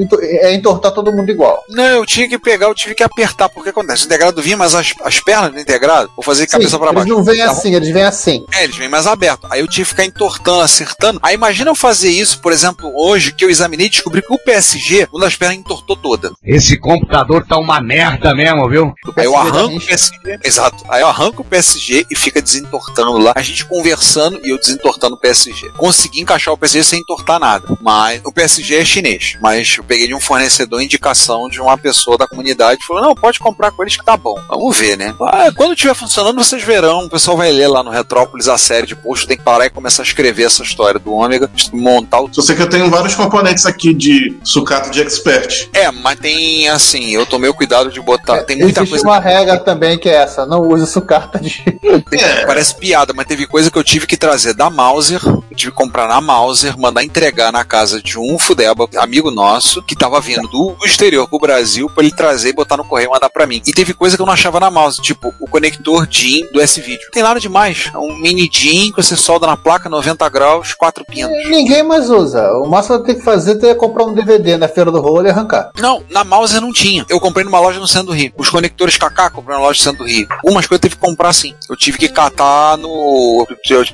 ento- 0.00 0.18
é 0.20 0.54
entortar 0.54 0.92
todo 0.92 1.12
mundo 1.12 1.30
igual. 1.30 1.62
Não, 1.68 1.84
eu 1.84 2.06
tinha 2.06 2.28
que 2.28 2.38
pegar, 2.38 2.66
eu 2.66 2.74
tive 2.74 2.94
que 2.94 3.02
apertar, 3.02 3.48
porque 3.48 3.70
acontece, 3.70 3.99
o 4.04 4.06
integrado 4.06 4.42
vinha, 4.42 4.56
mas 4.56 4.74
as, 4.74 4.92
as 5.02 5.20
pernas 5.20 5.52
do 5.52 5.60
integrado, 5.60 6.10
vou 6.16 6.24
fazer 6.24 6.44
de 6.46 6.52
cabeça 6.52 6.70
Sim, 6.70 6.78
pra 6.78 6.86
eles 6.88 6.94
baixo. 6.94 7.08
não 7.08 7.24
vêm 7.24 7.40
Tá 7.40 7.50
assim, 7.50 7.74
eles 7.74 7.88
vêm 7.90 8.02
assim. 8.02 8.44
É, 8.54 8.64
eles 8.64 8.76
vêm 8.76 8.88
mais 8.88 9.06
abertos. 9.06 9.50
Aí 9.50 9.60
eu 9.60 9.66
tive 9.68 9.84
que 9.84 9.90
ficar 9.90 10.04
entortando, 10.04 10.60
acertando. 10.60 11.20
Aí 11.22 11.34
imagina 11.34 11.70
eu 11.70 11.74
fazer 11.74 12.10
isso, 12.10 12.40
por 12.40 12.52
exemplo, 12.52 12.92
hoje, 12.94 13.32
que 13.32 13.44
eu 13.44 13.50
examinei 13.50 13.86
e 13.86 13.90
descobri 13.90 14.22
que 14.22 14.32
o 14.32 14.38
PSG, 14.38 15.08
uma 15.12 15.22
das 15.22 15.36
pernas 15.36 15.56
entortou 15.58 15.96
toda. 15.96 16.32
Esse 16.44 16.78
computador 16.78 17.46
tá 17.46 17.56
uma 17.58 17.80
merda 17.80 18.34
mesmo, 18.34 18.68
viu? 18.68 18.92
Aí 19.16 19.24
eu 19.24 19.36
arranco 19.36 19.76
o. 19.76 19.80
PSG. 19.80 20.38
Exato. 20.44 20.84
Aí 20.88 21.00
eu 21.00 21.08
arranco 21.08 21.42
o 21.42 21.44
PSG 21.44 22.06
e 22.10 22.16
fica 22.16 22.42
desentortando 22.42 23.18
lá. 23.18 23.32
A 23.34 23.42
gente 23.42 23.64
conversando 23.64 24.40
e 24.44 24.50
eu 24.50 24.58
desentortando 24.58 25.16
o 25.16 25.18
PSG. 25.18 25.70
Consegui 25.76 26.20
encaixar 26.20 26.52
o 26.52 26.58
PSG 26.58 26.84
sem 26.84 27.00
entortar 27.00 27.38
nada. 27.38 27.66
Mas 27.80 28.20
o 28.24 28.32
PSG 28.32 28.76
é 28.76 28.84
chinês. 28.84 29.36
Mas 29.40 29.76
eu 29.76 29.84
peguei 29.84 30.06
de 30.06 30.14
um 30.14 30.20
fornecedor 30.20 30.82
indicação 30.82 31.48
de 31.48 31.60
uma 31.60 31.76
pessoa 31.78 32.18
da 32.18 32.26
comunidade. 32.26 32.84
Falou: 32.86 33.02
não, 33.02 33.14
pode 33.14 33.38
comprar 33.38 33.70
com 33.70 33.82
eles 33.90 33.96
que 33.96 34.04
tá 34.04 34.16
bom. 34.16 34.38
Vamos 34.48 34.76
ver, 34.76 34.96
né? 34.96 35.14
Ah, 35.20 35.50
quando 35.54 35.72
estiver 35.72 35.94
funcionando, 35.94 36.42
vocês 36.42 36.62
verão. 36.62 37.06
O 37.06 37.10
pessoal 37.10 37.36
vai 37.36 37.50
ler 37.50 37.68
lá 37.68 37.82
no 37.82 37.90
Retrópolis 37.90 38.48
a 38.48 38.56
série 38.56 38.86
de 38.86 38.94
post. 38.94 39.26
Tem 39.26 39.36
que 39.36 39.42
parar 39.42 39.66
e 39.66 39.70
começar 39.70 40.02
a 40.02 40.06
escrever 40.06 40.44
essa 40.44 40.62
história 40.62 40.98
do 40.98 41.12
Ômega. 41.12 41.50
Montar 41.72 42.20
o 42.20 42.32
Só 42.32 42.42
sei 42.42 42.56
que 42.56 42.62
eu 42.62 42.68
tenho 42.68 42.88
vários 42.88 43.14
componentes 43.14 43.66
aqui 43.66 43.92
de 43.92 44.36
sucata 44.44 44.90
de 44.90 45.02
expert. 45.02 45.68
É, 45.72 45.90
mas 45.90 46.18
tem 46.18 46.68
assim, 46.68 47.10
eu 47.10 47.26
tomei 47.26 47.50
o 47.50 47.54
cuidado 47.54 47.90
de 47.90 48.00
botar. 48.00 48.42
Tem 48.44 48.56
muita 48.56 48.80
Existe 48.80 48.90
coisa 48.90 49.06
uma 49.06 49.20
regra 49.20 49.58
também 49.58 49.98
que 49.98 50.08
é 50.08 50.14
essa: 50.14 50.46
não 50.46 50.68
use 50.68 50.86
sucata 50.86 51.38
de. 51.38 51.60
É. 52.12 52.44
Parece 52.44 52.74
piada, 52.74 53.12
mas 53.14 53.26
teve 53.26 53.46
coisa 53.46 53.70
que 53.70 53.78
eu 53.78 53.84
tive 53.84 54.06
que 54.06 54.16
trazer 54.16 54.52
da 54.52 54.68
Mauser, 54.68 55.20
eu 55.24 55.56
tive 55.56 55.70
que 55.70 55.76
comprar 55.76 56.08
na 56.08 56.20
Mauser, 56.20 56.76
mandar 56.78 57.04
entregar 57.04 57.52
na 57.52 57.64
casa 57.64 58.02
de 58.02 58.18
um 58.18 58.38
Fudeba, 58.38 58.88
amigo 58.96 59.30
nosso, 59.30 59.82
que 59.82 59.96
tava 59.96 60.20
vindo 60.20 60.46
do 60.48 60.76
exterior 60.84 61.28
pro 61.28 61.38
Brasil, 61.38 61.88
pra 61.88 62.02
ele 62.02 62.14
trazer 62.14 62.50
e 62.50 62.52
botar 62.52 62.76
no 62.76 62.84
correio 62.84 63.08
e 63.08 63.10
mandar 63.12 63.30
pra 63.30 63.46
mim. 63.46 63.62
E 63.66 63.72
teve 63.80 63.94
coisa 63.94 64.14
que 64.14 64.20
eu 64.20 64.26
não 64.26 64.34
achava 64.34 64.60
na 64.60 64.70
Mauser, 64.70 65.02
tipo 65.02 65.32
o 65.40 65.48
conector 65.48 66.06
DIN 66.06 66.46
do 66.52 66.60
S-Video. 66.60 67.08
Tem 67.12 67.22
nada 67.22 67.40
demais. 67.40 67.90
É 67.94 67.96
um 67.96 68.14
mini 68.14 68.46
DIN 68.46 68.92
que 68.92 69.02
você 69.02 69.16
solda 69.16 69.46
na 69.46 69.56
placa 69.56 69.88
90 69.88 70.28
graus, 70.28 70.74
quatro 70.74 71.02
pinos. 71.02 71.32
Ninguém 71.48 71.82
mais 71.82 72.10
usa. 72.10 72.52
O 72.58 72.68
máximo 72.68 72.98
que 73.00 73.06
tem 73.06 73.14
que 73.14 73.24
fazer 73.24 73.58
é 73.64 73.74
comprar 73.74 74.04
um 74.04 74.12
DVD 74.12 74.58
na 74.58 74.68
feira 74.68 74.90
do 74.90 75.00
rolo 75.00 75.26
e 75.26 75.30
arrancar. 75.30 75.70
Não, 75.78 76.02
na 76.10 76.22
Mauser 76.24 76.60
não 76.60 76.74
tinha. 76.74 77.06
Eu 77.08 77.18
comprei 77.18 77.42
numa 77.42 77.58
loja 77.58 77.80
no 77.80 77.88
centro 77.88 78.08
do 78.08 78.12
Rio. 78.12 78.30
Os 78.36 78.50
conectores 78.50 78.98
KK 78.98 79.30
comprei 79.32 79.56
na 79.56 79.62
loja 79.62 79.78
no 79.78 79.82
centro 79.82 80.04
do 80.04 80.10
Rio. 80.10 80.28
Umas 80.44 80.66
coisas 80.66 80.82
eu 80.84 80.90
tive 80.90 80.96
que 80.96 81.00
comprar 81.00 81.32
sim. 81.32 81.54
Eu 81.66 81.74
tive 81.74 81.96
que 81.96 82.08
catar 82.10 82.76
no 82.76 83.46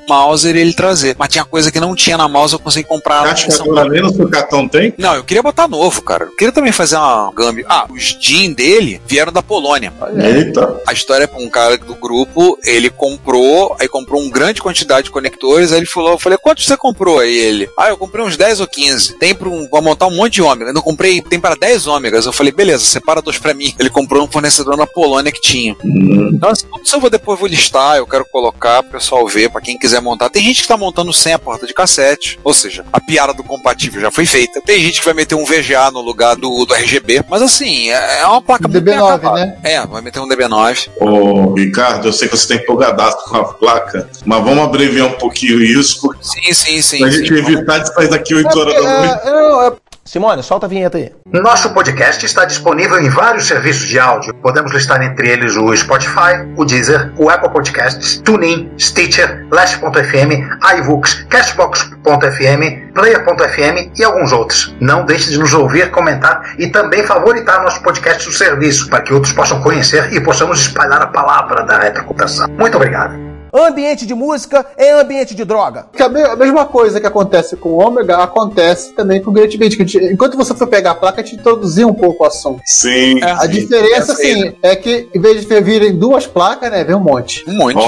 Mauser 0.09 0.57
e 0.57 0.59
ele 0.59 0.75
trazer. 0.75 1.15
Mas 1.17 1.29
tinha 1.29 1.45
coisa 1.45 1.71
que 1.71 1.79
não 1.79 1.95
tinha 1.95 2.17
na 2.17 2.27
Mauser, 2.27 2.57
eu 2.57 2.61
consegui 2.61 2.89
comprar 2.89 3.23
na 3.23 3.31
Acho 3.31 3.47
que 3.47 3.53
São 3.53 3.67
agora 3.71 3.89
nem 3.89 4.03
no 4.03 4.13
sucatão 4.13 4.67
tem. 4.67 4.93
Não, 4.99 5.15
eu 5.15 5.23
queria 5.23 5.45
botar 5.45 5.69
novo, 5.69 6.03
cara. 6.03 6.25
Eu 6.25 6.35
queria 6.35 6.53
também 6.53 6.73
fazer 6.73 6.97
uma 6.97 7.31
gambi. 7.33 7.65
Ah, 7.69 7.87
os 7.89 8.19
jeans 8.19 8.57
dele 8.57 9.01
vieram 9.07 9.33
da 9.33 9.43
Polônia. 9.43 9.76
Eita. 10.17 10.81
A 10.87 10.93
história 10.93 11.25
é 11.33 11.43
um 11.43 11.49
cara 11.49 11.77
do 11.77 11.95
grupo, 11.95 12.59
ele 12.65 12.91
comprou, 12.91 13.77
aí 13.79 13.89
comprou 13.89 14.21
uma 14.21 14.31
grande 14.31 14.61
quantidade 14.61 15.05
de 15.05 15.11
conectores, 15.11 15.73
aí 15.73 15.79
ele 15.79 15.87
falou, 15.87 16.13
eu 16.13 16.19
falei, 16.19 16.39
quantos 16.39 16.65
você 16.67 16.77
comprou? 16.77 17.21
Aí 17.21 17.37
ele, 17.37 17.69
ah, 17.79 17.89
eu 17.89 17.97
comprei 17.97 18.25
uns 18.25 18.37
10 18.37 18.61
ou 18.61 18.67
15. 18.67 19.15
Tem 19.19 19.35
para 19.35 19.49
um, 19.49 19.69
vou 19.69 19.83
montar 19.83 20.07
um 20.07 20.17
monte 20.17 20.35
de 20.35 20.43
ômega. 20.43 20.73
Eu 20.75 20.83
comprei, 20.83 21.21
tem 21.21 21.39
para 21.39 21.55
10 21.55 21.87
ômegas. 21.87 22.27
Eu 22.27 22.33
falei, 22.33 22.53
beleza, 22.53 22.85
separa 22.85 23.23
dois 23.23 23.39
pra 23.39 23.55
mim. 23.55 23.75
Ele 23.79 23.91
comprou 23.91 24.25
um 24.25 24.31
fornecedor 24.31 24.77
na 24.77 24.87
Polônia 24.87 25.33
que 25.33 25.41
tinha. 25.41 25.77
Então, 25.85 26.51
assim, 26.51 26.67
eu 26.93 27.01
vou 27.01 27.11
depois 27.11 27.39
vou 27.39 27.49
listar, 27.49 27.97
eu 27.97 28.07
quero 28.07 28.25
colocar 28.31 28.83
pro 28.83 28.93
pessoal 28.93 29.27
ver, 29.27 29.51
pra 29.51 29.61
quem 29.61 29.79
quiser 29.79 30.01
montar. 30.01 30.29
Tem 30.31 30.43
gente 30.43 30.63
que 30.63 30.69
tá 30.69 30.77
montando 30.77 31.13
sem 31.13 31.33
a 31.33 31.39
porta 31.39 31.67
de 31.67 31.75
cassete, 31.75 32.39
ou 32.43 32.53
seja, 32.55 32.85
a 32.93 33.01
piada 33.01 33.33
do 33.33 33.45
compatível 33.45 34.01
já 34.01 34.11
foi 34.11 34.27
feita. 34.27 34.61
Tem 34.61 34.81
gente 34.81 35.01
que 35.01 35.05
vai 35.05 35.15
meter 35.15 35.35
um 35.35 35.45
VGA 35.45 35.91
no 35.91 36.01
lugar 36.01 36.37
do, 36.37 36.65
do 36.65 36.75
RGB, 36.75 37.25
mas 37.29 37.43
assim, 37.43 37.91
é 37.91 38.07
é 38.21 38.27
uma 38.27 38.43
placa 38.43 38.69
muito 38.69 38.83
bem 38.83 38.95
DB9, 38.97 39.15
acabada. 39.15 39.47
né? 39.47 39.56
É, 39.63 39.85
vai 39.87 40.01
meter 40.03 40.21
um 40.21 40.29
DB9. 40.29 40.89
Ô, 41.01 41.55
Ricardo, 41.55 42.09
eu 42.09 42.13
sei 42.13 42.29
que 42.29 42.37
você 42.37 42.49
tem 42.49 42.57
empolgadaço 42.59 43.19
com 43.29 43.37
a 43.37 43.45
placa, 43.45 44.09
mas 44.25 44.45
vamos 44.45 44.65
abreviar 44.65 45.07
um 45.09 45.13
pouquinho 45.13 45.61
isso, 45.63 46.01
porque 46.01 46.23
Sim, 46.23 46.53
sim, 46.53 46.83
sim. 46.83 46.99
pra 46.99 47.11
sim. 47.11 47.19
gente 47.19 47.33
evitar 47.35 47.79
de 47.79 47.93
sair 47.93 48.09
daqui 48.09 48.35
8 48.35 48.59
horas 48.59 48.75
da 48.75 48.81
noite. 48.83 49.21
É, 49.27 49.31
não, 49.31 49.63
é 49.63 49.73
Simone, 50.07 50.43
solta 50.43 50.67
a 50.67 50.69
vinheta 50.69 50.97
aí. 50.97 51.13
Nosso 51.33 51.75
podcast 51.75 52.25
está 52.25 52.45
disponível 52.45 52.99
em 52.99 53.09
vários 53.09 53.47
serviços 53.47 53.89
de 53.89 53.99
áudio. 53.99 54.33
Podemos 54.35 54.73
listar 54.73 55.03
entre 55.03 55.29
eles 55.29 55.57
o 55.57 55.77
Spotify, 55.77 56.47
o 56.57 56.65
Deezer, 56.65 57.13
o 57.19 57.29
Apple 57.29 57.51
Podcasts, 57.51 58.19
TuneIn, 58.25 58.71
Stitcher, 58.79 59.45
Last.fm, 59.51 60.47
iVoox, 60.79 61.27
Cashbox.fm, 61.29 62.93
Player.fm 62.95 63.91
e 63.99 64.05
alguns 64.05 64.31
outros. 64.33 64.75
Não 64.81 65.05
deixe 65.05 65.31
de 65.31 65.39
nos 65.39 65.53
ouvir, 65.53 65.91
comentar 65.91 66.55
e 66.57 66.69
também 66.69 67.05
favoritar 67.05 67.63
nosso 67.63 67.83
podcast 67.83 68.27
no 68.27 68.33
serviço 68.33 68.89
para 68.89 69.01
que 69.01 69.13
outros 69.13 69.33
possam 69.33 69.61
conhecer 69.61 70.13
e 70.13 70.21
possamos 70.21 70.61
espalhar 70.61 71.03
a 71.03 71.09
palavra 71.09 71.65
da 71.65 71.81
retrocomputação. 71.81 72.49
Muito 72.57 72.77
obrigado. 72.77 73.36
Ambiente 73.53 74.07
de 74.07 74.15
música 74.15 74.67
é 74.77 74.93
ambiente 74.93 75.35
de 75.35 75.45
droga. 75.45 75.87
Que 75.95 76.03
a, 76.03 76.09
me- 76.09 76.23
a 76.23 76.37
mesma 76.37 76.65
coisa 76.65 77.01
que 77.01 77.07
acontece 77.07 77.57
com 77.57 77.71
o 77.71 77.79
Ômega 77.87 78.19
acontece 78.19 78.93
também 78.93 79.23
com 79.23 79.31
o 79.31 79.33
Great 79.33 79.57
Beat. 79.57 79.77
Enquanto 80.11 80.37
você 80.37 80.55
for 80.55 80.67
pegar 80.67 80.93
a 80.93 80.95
placa, 80.95 81.23
te 81.23 81.35
introduzir 81.35 81.87
um 81.87 81.95
pouco 81.95 82.25
o 82.25 82.27
assunto. 82.27 82.61
Sim. 82.65 83.23
É. 83.23 83.31
A 83.33 83.47
diferença, 83.47 84.13
essa 84.13 84.23
aí, 84.23 84.33
assim, 84.33 84.57
é 84.63 84.77
que 84.77 85.09
em 85.15 85.21
vez 85.21 85.45
de 85.47 85.61
virem 85.61 85.97
duas 85.97 86.27
placas, 86.27 86.71
né, 86.71 86.85
vem 86.85 86.95
um 86.97 87.01
monte. 87.01 87.45
Um 87.49 87.55
monte. 87.55 87.79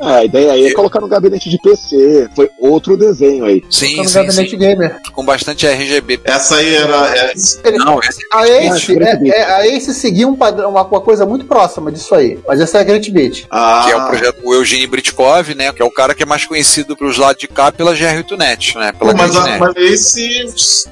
É, 0.00 0.06
a 0.06 0.24
ideia 0.24 0.52
aí 0.52 0.66
é 0.66 0.72
colocar 0.72 1.00
no 1.00 1.08
gabinete 1.08 1.48
de 1.50 1.58
PC. 1.58 2.28
Foi 2.34 2.48
outro 2.58 2.96
desenho 2.96 3.44
aí. 3.44 3.62
Sim, 3.70 3.96
no 3.96 4.08
sim, 4.08 4.14
gabinete 4.14 4.50
sim. 4.50 4.58
gamer. 4.58 4.96
Com 5.12 5.24
bastante 5.24 5.66
RGB. 5.66 6.20
essa 6.24 6.56
aí 6.56 6.74
era. 6.74 7.16
é, 7.16 7.32
Não, 7.78 7.98
esse 8.00 8.20
A 8.32 8.48
Ace, 8.48 8.94
Great 8.94 9.30
é, 9.30 9.38
é, 9.38 9.42
a 9.44 9.66
Ace 9.66 9.92
seguia 9.94 10.26
um 10.26 10.34
padrão, 10.36 10.70
uma, 10.70 10.82
uma 10.84 11.00
coisa 11.00 11.26
muito 11.26 11.44
próxima 11.44 11.90
disso 11.92 12.14
aí. 12.14 12.38
Mas 12.46 12.60
essa 12.60 12.78
é 12.78 12.80
a 12.80 12.84
Great 12.84 13.10
Beat. 13.10 13.46
ah, 13.50 13.82
que 13.86 13.92
é 13.92 13.96
o 13.96 14.06
projeto 14.06 14.38
o 14.44 14.54
Eugênio 14.54 14.88
Britkov, 15.12 15.54
né? 15.54 15.72
Que 15.72 15.82
é 15.82 15.84
o 15.84 15.90
cara 15.90 16.14
que 16.14 16.22
é 16.22 16.26
mais 16.26 16.44
conhecido 16.44 16.96
pros 16.96 17.16
lados 17.16 17.38
de 17.40 17.48
cá 17.48 17.72
pela 17.72 17.94
GR8net, 17.94 18.76
né? 18.76 18.92
Pela 18.92 19.12
mas, 19.14 19.34
a- 19.36 19.58
mas 19.58 19.76
esse 19.76 20.46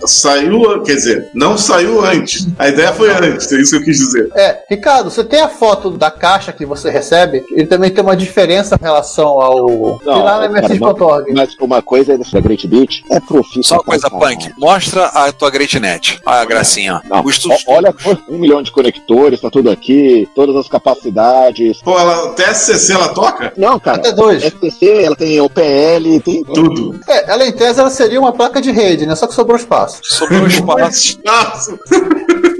saiu, 0.07 0.83
quer 0.83 0.95
dizer, 0.95 1.29
não 1.35 1.57
saiu 1.57 2.05
antes. 2.05 2.47
A 2.59 2.69
ideia 2.69 2.93
foi 2.93 3.11
antes, 3.11 3.51
é 3.53 3.61
isso 3.61 3.71
que 3.73 3.77
eu 3.77 3.85
quis 3.85 3.99
dizer. 3.99 4.31
É, 4.35 4.59
Ricardo, 4.69 5.11
você 5.11 5.25
tem 5.25 5.41
a 5.41 5.49
foto 5.49 5.91
da 5.91 6.11
caixa 6.11 6.53
que 6.53 6.65
você 6.65 6.91
recebe? 6.91 7.45
Ele 7.53 7.67
também 7.67 7.91
tem 7.91 8.03
uma 8.03 8.17
diferença 8.17 8.77
em 8.81 8.83
relação 8.85 9.41
ao. 9.41 9.99
Tem 9.99 10.09
lá 10.23 10.41
na 10.41 10.49
MSX.org. 10.49 11.33
mas 11.33 11.55
uma 11.61 11.83
coisa 11.83 12.13
aí 12.13 12.19
dessa 12.19 12.41
Great 12.41 12.67
Beat 12.67 13.03
é 13.11 13.21
profissa. 13.21 13.69
Só 13.69 13.75
uma 13.77 13.85
coisa. 13.85 14.07
Punk. 14.11 14.53
Mostra 14.59 15.07
a 15.07 15.33
tua 15.33 15.51
GreatNet. 15.51 16.21
Olha 16.25 16.41
a 16.41 16.45
gracinha. 16.45 17.03
ó. 17.11 17.17
Não, 17.23 17.25
olha, 17.69 17.95
um 18.29 18.39
milhão 18.39 18.63
de 18.63 18.71
conectores, 18.71 19.41
tá 19.41 19.51
tudo 19.51 19.71
aqui, 19.71 20.29
todas 20.35 20.55
as 20.57 20.69
capacidades. 20.69 21.81
Pô, 21.83 21.99
ela, 21.99 22.29
até 22.31 22.53
SCC 22.55 22.93
ela 22.93 23.09
toca? 23.09 23.53
Não, 23.57 23.79
cara, 23.79 24.06
Até 24.07 24.13
dois. 24.13 24.43
STC, 24.45 25.03
ela 25.05 25.17
tem 25.17 25.41
OPL, 25.41 26.21
tem 26.25 26.45
Tudo. 26.45 26.99
É, 27.09 27.33
ela 27.33 27.47
em 27.47 27.53
tese 27.53 27.81
ela 27.81 27.91
seria 27.91 28.21
uma 28.21 28.33
placa 28.33 28.61
de 28.61 28.71
rede, 28.71 29.07
né? 29.07 29.15
Só 29.15 29.27
que 29.27 29.35
sobrou 29.35 29.57
espaço. 29.57 30.01
Sobrou 30.03 30.47
espaço. 30.49 31.19
Espaço. 31.19 31.79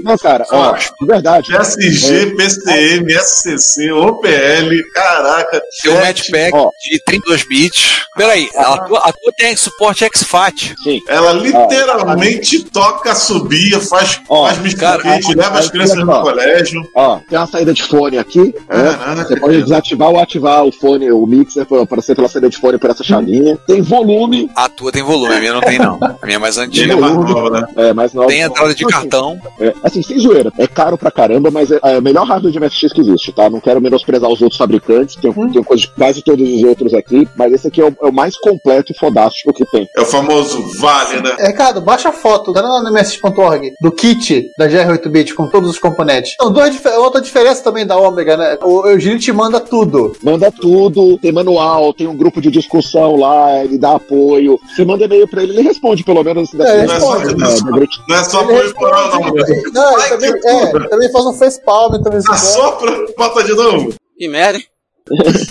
Não, 0.07 0.17
cara, 0.17 0.45
ó, 0.51 0.73
de 0.73 1.05
verdade. 1.05 1.55
SG, 1.55 2.35
PCM, 2.35 3.11
SCC, 3.13 3.91
OPL, 3.91 4.71
caraca. 4.93 5.61
Tem 5.83 5.91
um 5.91 5.99
matchpack 5.99 6.51
de 6.89 7.03
32 7.05 7.47
bits. 7.47 8.01
Peraí, 8.15 8.49
a 8.55 8.77
tua, 8.79 8.99
a 8.99 9.11
tua 9.13 9.31
tem 9.37 9.55
suporte 9.55 10.07
XFAT. 10.15 10.73
Sim. 10.83 11.01
Ela 11.07 11.33
literalmente 11.33 12.63
toca, 12.63 13.13
subia, 13.13 13.79
faz, 13.79 14.19
faz 14.27 14.57
misticate, 14.59 15.35
leva 15.35 15.59
as 15.59 15.69
crianças 15.69 15.97
no 15.97 16.21
colégio. 16.21 16.81
Ó, 16.95 17.19
tem 17.29 17.37
uma 17.37 17.47
saída 17.47 17.73
de 17.73 17.83
fone 17.83 18.17
aqui. 18.17 18.55
né? 18.69 19.15
Você 19.17 19.39
pode 19.39 19.61
desativar 19.61 20.09
ou 20.09 20.19
ativar 20.19 20.63
o 20.65 20.71
fone, 20.71 21.11
o 21.11 21.25
mixer, 21.27 21.65
pra 21.65 21.81
aparecer 21.83 22.15
pela 22.15 22.27
saída 22.27 22.49
de 22.49 22.57
fone 22.57 22.77
por 22.77 22.89
essa 22.89 23.03
chavinha. 23.03 23.57
Tem 23.67 23.81
volume. 23.81 24.49
A 24.55 24.67
tua 24.69 24.91
tem 24.91 25.03
volume, 25.03 25.33
a 25.35 25.39
minha 25.39 25.53
não 25.53 25.61
tem, 25.61 25.77
não. 25.77 25.99
A 26.21 26.25
minha 26.25 26.37
é 26.37 26.39
mais 26.39 26.57
antiga. 26.57 26.93
Tem 26.93 27.01
volume. 27.01 27.65
É, 27.75 27.93
mais 27.93 28.13
nova. 28.13 28.27
Tem 28.29 28.41
entrada 28.41 28.73
de 28.73 28.85
cartão. 28.85 29.39
É, 29.59 29.73
assim, 29.83 29.96
sem 30.03 30.19
zoeira. 30.19 30.51
É 30.57 30.67
caro 30.67 30.97
pra 30.97 31.11
caramba, 31.11 31.49
mas 31.51 31.71
é, 31.71 31.79
é 31.83 31.97
o 31.99 32.01
melhor 32.01 32.25
hardware 32.25 32.51
de 32.51 32.59
MSX 32.59 32.93
que 32.93 33.01
existe, 33.01 33.31
tá? 33.31 33.49
Não 33.49 33.59
quero 33.59 33.81
menosprezar 33.81 34.29
os 34.29 34.41
outros 34.41 34.57
fabricantes, 34.57 35.15
tem, 35.15 35.31
tem 35.31 35.63
coisa 35.63 35.81
de 35.81 35.87
quase 35.89 36.21
todos 36.21 36.47
os 36.47 36.63
outros 36.63 36.93
aqui, 36.93 37.27
mas 37.35 37.53
esse 37.53 37.67
aqui 37.67 37.81
é 37.81 37.85
o, 37.85 37.95
é 38.01 38.07
o 38.07 38.13
mais 38.13 38.37
completo 38.37 38.91
e 38.91 38.97
fodástico 38.97 39.53
que 39.53 39.65
tem. 39.65 39.87
É 39.95 40.01
o 40.01 40.05
famoso 40.05 40.63
vale, 40.79 41.21
né? 41.21 41.35
É, 41.39 41.47
Ricardo, 41.47 41.81
baixa 41.81 42.09
a 42.09 42.13
foto, 42.13 42.53
tá 42.53 42.61
lá 42.61 42.81
no 42.83 42.89
ms.org, 42.91 43.73
do 43.81 43.91
kit 43.91 44.49
da 44.57 44.67
GR8-bit 44.67 45.33
com 45.33 45.47
todos 45.47 45.69
os 45.69 45.79
componentes. 45.79 46.33
Então, 46.35 46.51
duas 46.51 46.71
dif- 46.71 46.87
outra 46.97 47.21
diferença 47.21 47.63
também 47.63 47.85
da 47.85 47.97
Omega, 47.97 48.37
né? 48.37 48.57
O 48.63 48.87
Eugênio 48.87 49.19
te 49.19 49.31
manda 49.31 49.59
tudo. 49.59 50.13
Manda 50.23 50.51
tudo, 50.51 51.17
tem 51.19 51.31
manual, 51.31 51.93
tem 51.93 52.07
um 52.07 52.15
grupo 52.15 52.41
de 52.41 52.49
discussão 52.51 53.15
lá, 53.15 53.63
ele 53.63 53.77
dá 53.77 53.95
apoio. 53.95 54.59
Você 54.75 54.83
manda 54.85 55.05
e-mail 55.05 55.27
pra 55.27 55.43
ele, 55.43 55.53
ele 55.53 55.61
responde 55.61 56.03
pelo 56.03 56.23
menos. 56.23 56.53
É, 56.53 56.57
da- 56.57 56.93
responde. 56.93 57.35
da- 57.35 57.47
da- 57.47 57.55
da- 57.55 57.87
Não 58.09 58.15
é 58.17 58.23
só 58.23 58.39
apoio 58.41 58.73
moral, 58.79 59.09
não. 59.11 59.19
né? 59.33 59.43
Não, 59.73 59.86
ele 59.93 60.09
também, 60.09 60.31
é, 60.45 60.89
também 60.89 61.11
faz 61.11 61.25
um 61.25 61.33
facepalm 61.33 62.01
também. 62.01 62.19
Ah, 62.29 62.37
só 62.37 62.71
pra 62.73 62.91
bota 63.17 63.43
de 63.43 63.53
novo. 63.53 63.93
Que 64.17 64.27
merda. 64.27 64.59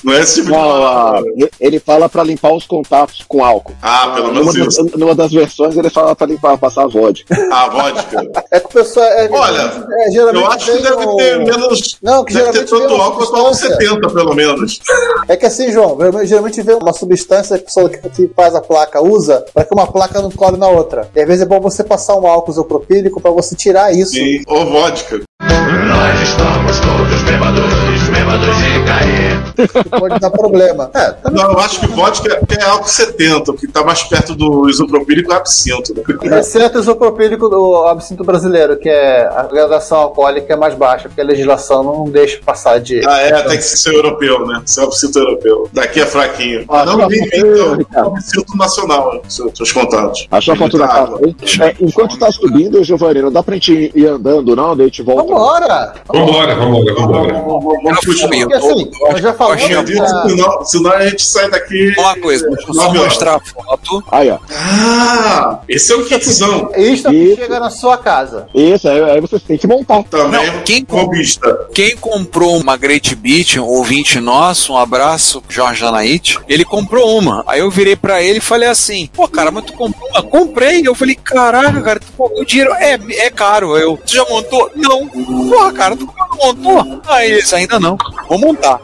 Não 0.05 0.12
é 0.14 0.21
esse 0.21 0.35
tipo 0.37 0.47
de 0.47 0.53
Não, 0.53 0.59
palavra. 0.59 1.21
ah, 1.42 1.49
ele 1.61 1.79
fala 1.81 2.09
pra 2.09 2.23
limpar 2.23 2.53
os 2.53 2.66
contatos 2.66 3.25
com 3.27 3.45
álcool. 3.45 3.75
Ah, 3.83 4.12
pelo 4.14 4.29
Numa 4.33 4.53
menos 4.53 4.55
das, 4.55 4.75
isso. 4.87 4.99
numa 4.99 5.14
das 5.14 5.33
versões 5.33 5.77
ele 5.77 5.90
fala 5.90 6.14
pra 6.14 6.27
limpar, 6.27 6.57
passar 6.59 6.85
a 6.85 6.87
vodka. 6.87 7.35
A 7.53 7.69
vodka. 7.69 8.27
É 8.53 8.61
que 8.61 8.66
o 8.66 8.69
pessoal. 8.71 9.07
É, 9.07 9.29
Olha, 9.31 9.73
é, 10.07 10.11
geralmente 10.11 10.45
eu 10.45 10.51
acho 10.51 10.73
que 10.73 10.79
deve 10.83 11.07
um- 11.07 11.16
ter 11.16 11.38
menos. 11.38 11.99
Não, 12.03 12.25
que 12.25 12.35
deve 12.35 12.53
ter 12.53 12.64
tanto 12.64 12.95
álcool 12.95 13.19
quanto 13.19 13.37
álcool 13.37 13.55
substância. 13.55 13.77
70, 13.79 14.09
pelo 14.11 14.35
menos. 14.35 14.81
É 15.29 15.37
que 15.37 15.47
assim, 15.47 15.71
João, 15.73 15.97
geralmente 16.25 16.62
vem 16.62 16.77
uma 16.77 16.92
substância 16.92 17.57
que 17.59 17.64
a 17.64 17.66
pessoa 17.66 17.88
que 17.88 18.31
faz 18.35 18.55
a 18.55 18.61
placa 18.61 19.01
usa 19.03 19.45
para 19.55 19.64
que 19.64 19.75
uma 19.75 19.87
placa 19.87 20.21
não 20.21 20.31
cole 20.31 20.57
na 20.57 20.69
outra. 20.69 21.09
E 21.14 21.21
às 21.21 21.27
vezes 21.27 21.42
é 21.42 21.47
bom 21.47 21.61
você 21.61 21.83
passar 21.83 22.16
um 22.16 22.27
álcool 22.27 22.51
isopropílico 22.53 23.21
para 23.21 23.31
você 23.31 23.55
tirar 23.55 23.92
isso. 23.92 24.12
Sim, 24.12 24.42
ou 24.47 24.66
vodka. 24.66 25.21
Nós 25.40 26.21
estamos 26.29 26.79
todos 26.81 27.23
bêbados, 27.23 28.09
bêbados 28.11 28.25
de 28.26 28.84
cair. 28.84 29.82
que 29.82 29.88
pode 29.88 30.18
dar 30.20 30.30
problema. 30.30 30.90
É, 30.94 31.10
também 31.12 31.42
Não, 31.42 31.52
eu 31.52 31.58
acho 31.58 31.80
que 31.80 31.86
vodka 31.86 32.40
é 32.58 32.64
álcool 32.64 32.88
70, 32.88 33.50
o 33.50 33.54
que 33.54 33.66
tá 33.66 33.84
mais 33.84 34.02
perto 34.02 34.34
do 34.34 34.68
isopropílico 34.68 35.32
é 35.32 35.36
absinto. 35.36 35.94
Né? 35.94 36.40
Exceto 36.40 36.78
o 36.78 36.80
isopropílico 36.80 37.48
do 37.48 37.84
absinto 37.84 38.24
brasileiro, 38.24 38.76
que 38.76 38.88
é 38.88 39.26
a 39.26 39.44
gradação 39.44 39.98
alcoólica 39.98 40.52
é 40.52 40.56
mais 40.56 40.74
baixa, 40.74 41.08
porque 41.08 41.20
a 41.20 41.24
legislação 41.24 41.82
não 41.82 42.04
deixa 42.04 42.38
passar 42.44 42.80
de. 42.80 43.06
Ah, 43.06 43.18
é, 43.20 43.42
tem 43.42 43.56
que 43.56 43.64
ser 43.64 43.94
europeu, 43.94 44.46
né? 44.46 44.62
Ser 44.64 44.82
absinto 44.82 45.18
europeu. 45.18 45.68
Daqui 45.72 46.00
é 46.00 46.06
fraquinho. 46.06 46.64
Ah, 46.68 46.84
não, 46.84 47.08
aí, 47.08 47.30
então, 47.32 48.06
absinto 48.06 48.56
nacional, 48.56 49.14
né? 49.14 49.20
seus, 49.28 49.52
seus 49.56 49.72
contatos. 49.72 50.26
Achou 50.30 50.54
a 50.54 50.56
foto 50.56 50.78
da 50.78 50.88
casa? 50.88 51.16
É, 51.62 51.76
enquanto 51.80 52.18
tá 52.18 52.30
subindo, 52.30 52.82
Giovanni, 52.84 53.22
não 53.22 53.32
dá 53.32 53.42
pra 53.42 53.54
gente 53.54 53.92
ir 53.94 54.06
andando, 54.06 54.54
não? 54.54 54.76
Daí 54.76 54.86
a 54.86 54.88
gente 54.88 55.02
volta. 55.02 55.22
Vambora! 55.22 55.94
Vambora, 56.06 56.54
vambora, 56.54 56.94
vambora. 56.94 57.34
Vamos 57.82 58.15
continuar. 58.20 58.61
Porque 58.61 58.72
assim, 58.72 59.22
já. 59.22 59.31
Acredito 59.31 60.02
que 60.02 60.29
senão, 60.31 60.64
senão 60.64 60.92
a 60.92 61.07
gente 61.09 61.22
sai 61.22 61.50
daqui. 61.50 61.94
Uma 61.98 62.16
coisa, 62.18 62.48
deixa 62.48 62.68
eu 62.68 62.74
só 62.74 62.92
mostrar 62.92 63.37
a 63.37 63.40
foto. 63.40 64.05
Aí, 64.11 64.31
ó. 64.31 64.38
Ah, 64.50 65.61
esse 65.68 65.92
é 65.92 65.96
o 65.96 66.05
kitzão. 66.05 66.70
Isso 66.76 67.09
aqui 67.09 67.16
Isso. 67.16 67.37
chega 67.40 67.61
na 67.61 67.70
sua 67.70 67.96
casa. 67.96 68.48
Isso, 68.55 68.88
aí, 68.88 69.02
aí 69.02 69.20
você 69.20 69.38
tem 69.38 69.57
que 69.59 69.66
montar. 69.66 70.02
Também 70.05 70.46
Não, 70.52 70.62
quem- 70.62 70.87
robista. 70.88 71.66
Quem 71.74 71.96
comprou 71.96 72.57
uma 72.59 72.76
Great 72.76 73.14
Beat, 73.14 73.57
um 73.57 73.64
ouvinte 73.64 74.20
nosso, 74.20 74.72
um 74.72 74.79
abraço, 74.79 75.42
Jorge 75.48 75.85
Anaite, 75.85 76.38
ele 76.48 76.64
comprou 76.64 77.18
uma. 77.18 77.44
Aí 77.46 77.61
eu 77.61 77.70
virei 77.70 77.96
pra 77.96 78.22
ele 78.22 78.38
e 78.38 78.42
falei 78.42 78.68
assim: 78.68 79.09
pô, 79.12 79.26
cara, 79.29 79.50
mas 79.50 79.64
tu 79.64 79.72
comprou 79.72 80.09
uma? 80.11 80.22
Comprei. 80.22 80.83
Eu 80.87 80.94
falei: 80.94 81.14
caraca, 81.14 81.81
cara, 81.83 82.00
tu, 82.00 82.07
pô, 82.16 82.31
o 82.37 82.44
dinheiro 82.44 82.72
é, 82.74 82.98
é 83.11 83.31
caro. 83.31 83.76
Eu, 83.76 83.96
tu 84.05 84.14
já 84.14 84.24
montou? 84.29 84.70
Não. 84.74 85.07
Porra, 85.09 85.72
cara, 85.72 85.96
tu 85.96 86.07
não 86.07 86.37
montou? 86.55 87.00
Aí 87.09 87.33
eles 87.33 87.52
ainda 87.52 87.79
não. 87.81 87.96
Vou 88.29 88.38
montar. 88.38 88.81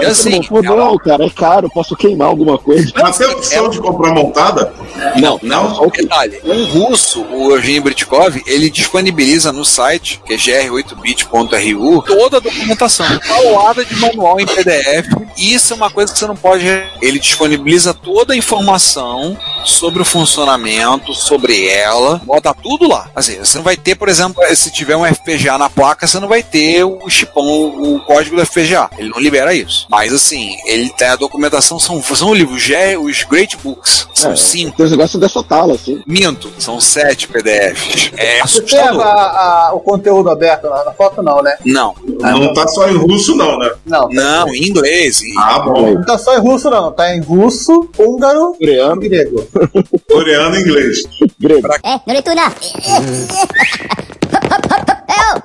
E 0.00 0.04
assim, 0.04 0.42
Pô, 0.42 0.60
não, 0.62 0.96
cara, 0.98 1.24
é 1.24 1.30
caro, 1.30 1.70
posso 1.70 1.94
queimar 1.96 2.28
alguma 2.28 2.58
coisa. 2.58 2.92
Mas 3.00 3.16
tem 3.18 3.26
a 3.28 3.30
opção 3.32 3.68
de 3.70 3.80
comprar 3.80 4.12
montada? 4.12 4.72
Não, 5.16 5.38
Não, 5.42 5.74
só 5.74 5.84
o 5.84 5.90
que- 5.90 6.02
detalhe. 6.02 6.40
Um 6.44 6.64
russo, 6.64 7.22
o 7.30 7.52
Eugênio 7.52 7.82
Britkov, 7.82 8.42
ele 8.46 8.68
disponibiliza 8.70 9.52
no 9.52 9.64
site, 9.64 10.20
que 10.26 10.34
é 10.34 10.36
gr8bit.ru, 10.36 12.02
toda 12.02 12.36
a 12.38 12.40
documentação, 12.40 13.06
paulada 13.26 13.84
de 13.84 13.94
manual 13.96 14.40
em 14.40 14.46
PDF. 14.46 15.08
Isso 15.36 15.72
é 15.72 15.76
uma 15.76 15.90
coisa 15.90 16.12
que 16.12 16.18
você 16.18 16.26
não 16.26 16.36
pode. 16.36 16.64
Ele 17.00 17.18
disponibiliza 17.18 17.94
toda 17.94 18.34
a 18.34 18.36
informação 18.36 19.36
sobre 19.64 20.02
o 20.02 20.04
funcionamento, 20.04 21.14
sobre 21.14 21.66
ela, 21.68 22.20
bota 22.24 22.52
tudo 22.54 22.88
lá. 22.88 23.08
Assim, 23.14 23.38
você 23.38 23.56
não 23.58 23.64
vai 23.64 23.76
ter, 23.76 23.94
por 23.94 24.08
exemplo, 24.08 24.42
se 24.54 24.70
tiver 24.72 24.96
um 24.96 25.04
FPGA 25.06 25.56
na 25.58 25.70
placa, 25.70 26.06
você 26.06 26.18
não 26.18 26.28
vai 26.28 26.42
ter 26.42 26.84
o 26.84 27.08
chipão, 27.08 27.42
o 27.44 28.00
código 28.00 28.36
do 28.36 28.44
FPGA. 28.44 28.90
Ele 28.98 29.08
não 29.10 29.20
libera 29.20 29.54
isso. 29.54 29.61
Mas 29.88 30.12
assim, 30.12 30.56
ele 30.66 30.90
tem 30.90 31.08
a 31.08 31.16
documentação, 31.16 31.78
são, 31.78 32.02
são 32.02 32.34
livros, 32.34 32.62
G- 32.62 32.96
os 32.96 33.22
Great 33.24 33.56
Books. 33.62 34.08
São 34.14 34.32
É, 34.32 34.36
cinco. 34.36 34.76
Tem 34.76 34.86
um 34.86 34.90
negócio 34.90 35.18
dessa 35.18 35.42
tala, 35.42 35.74
assim. 35.74 36.02
Minto, 36.06 36.50
são 36.58 36.80
sete 36.80 37.28
PDFs. 37.28 38.10
É 38.16 38.40
Você 38.40 38.62
tem 38.62 38.78
a- 38.78 38.82
assustador. 38.84 39.06
a- 39.06 39.70
o 39.74 39.80
conteúdo 39.80 40.30
aberto 40.30 40.68
na, 40.68 40.84
na 40.84 40.92
foto, 40.92 41.22
não, 41.22 41.42
né? 41.42 41.56
Não, 41.64 41.94
Não 42.20 42.52
tá 42.54 42.66
só 42.68 42.88
em 42.88 42.96
russo, 42.96 43.34
não, 43.34 43.58
né? 43.58 43.70
Não. 43.86 44.08
não, 44.10 44.48
em 44.54 44.68
inglês. 44.68 45.22
em- 45.22 45.38
Ah, 45.38 45.58
bom. 45.60 45.94
Não 45.94 46.04
tá 46.04 46.18
só 46.18 46.36
em 46.36 46.40
russo, 46.40 46.70
não. 46.70 46.92
Tá 46.92 47.14
em 47.14 47.20
russo, 47.20 47.88
húngaro 47.98 48.54
Coreano. 48.58 49.04
e 49.04 49.08
grego. 49.08 49.46
Coreano 50.10 50.56
e 50.56 50.60
inglês. 50.60 50.98
Grego. 51.40 51.68
É, 51.82 52.00
não 52.06 52.14
leitura. 52.14 52.52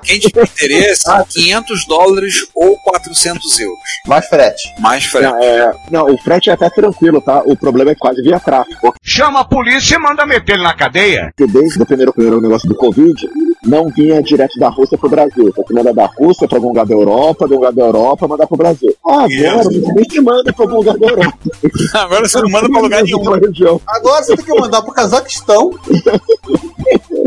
Quem 0.02 0.18
tiver 0.18 0.44
interesse, 0.44 1.04
500 1.28 1.86
dólares 1.86 2.34
ou 2.54 2.76
400 2.78 3.60
euros. 3.60 3.78
Mais 4.06 4.26
frete. 4.26 4.62
Mais 4.78 5.04
frete. 5.04 5.26
Não, 5.32 5.42
é, 5.42 5.72
não, 5.90 6.06
o 6.06 6.18
frete 6.18 6.50
é 6.50 6.52
até 6.52 6.68
tranquilo, 6.70 7.20
tá? 7.20 7.42
O 7.44 7.56
problema 7.56 7.90
é 7.90 7.94
quase 7.94 8.22
via 8.22 8.38
tráfico. 8.40 8.94
Chama 9.02 9.40
a 9.40 9.44
polícia 9.44 9.96
e 9.96 9.98
manda 9.98 10.26
meter 10.26 10.54
ele 10.54 10.62
na 10.62 10.74
cadeia. 10.74 11.32
Porque 11.36 11.50
desde 11.52 11.82
o 11.82 11.86
primeiro, 11.86 12.12
primeiro 12.12 12.40
negócio 12.40 12.68
do 12.68 12.74
Covid, 12.74 13.14
não 13.64 13.88
vinha 13.88 14.22
direto 14.22 14.58
da 14.58 14.68
Rússia 14.68 14.98
pro 14.98 15.08
Brasil. 15.08 15.52
Que 15.66 15.74
mandar 15.74 15.92
da 15.92 16.06
Rússia 16.06 16.46
pra 16.48 16.58
algum 16.58 16.68
lugar 16.68 16.86
da 16.86 16.94
Europa, 16.94 17.46
de 17.46 17.54
algum 17.54 17.66
lugar 17.66 17.72
da 17.72 17.82
Europa, 17.82 18.28
mandar 18.28 18.46
pro 18.46 18.56
Brasil. 18.56 18.94
Ah, 19.06 19.24
agora 19.24 19.60
Isso. 19.60 19.94
nem 19.94 20.10
se 20.10 20.20
manda 20.20 20.52
pra 20.52 20.64
algum 20.64 20.76
lugar 20.76 20.96
da 20.96 21.06
Europa. 21.06 21.38
Agora 21.94 22.28
você 22.28 22.40
não 22.40 22.50
manda 22.50 22.68
pra 22.68 22.80
lugar 22.80 23.02
nenhum. 23.02 23.80
Agora 23.86 24.22
você 24.22 24.36
tem 24.36 24.44
que 24.44 24.60
mandar 24.60 24.82
pro 24.82 24.92
Cazaquistão. 24.92 25.70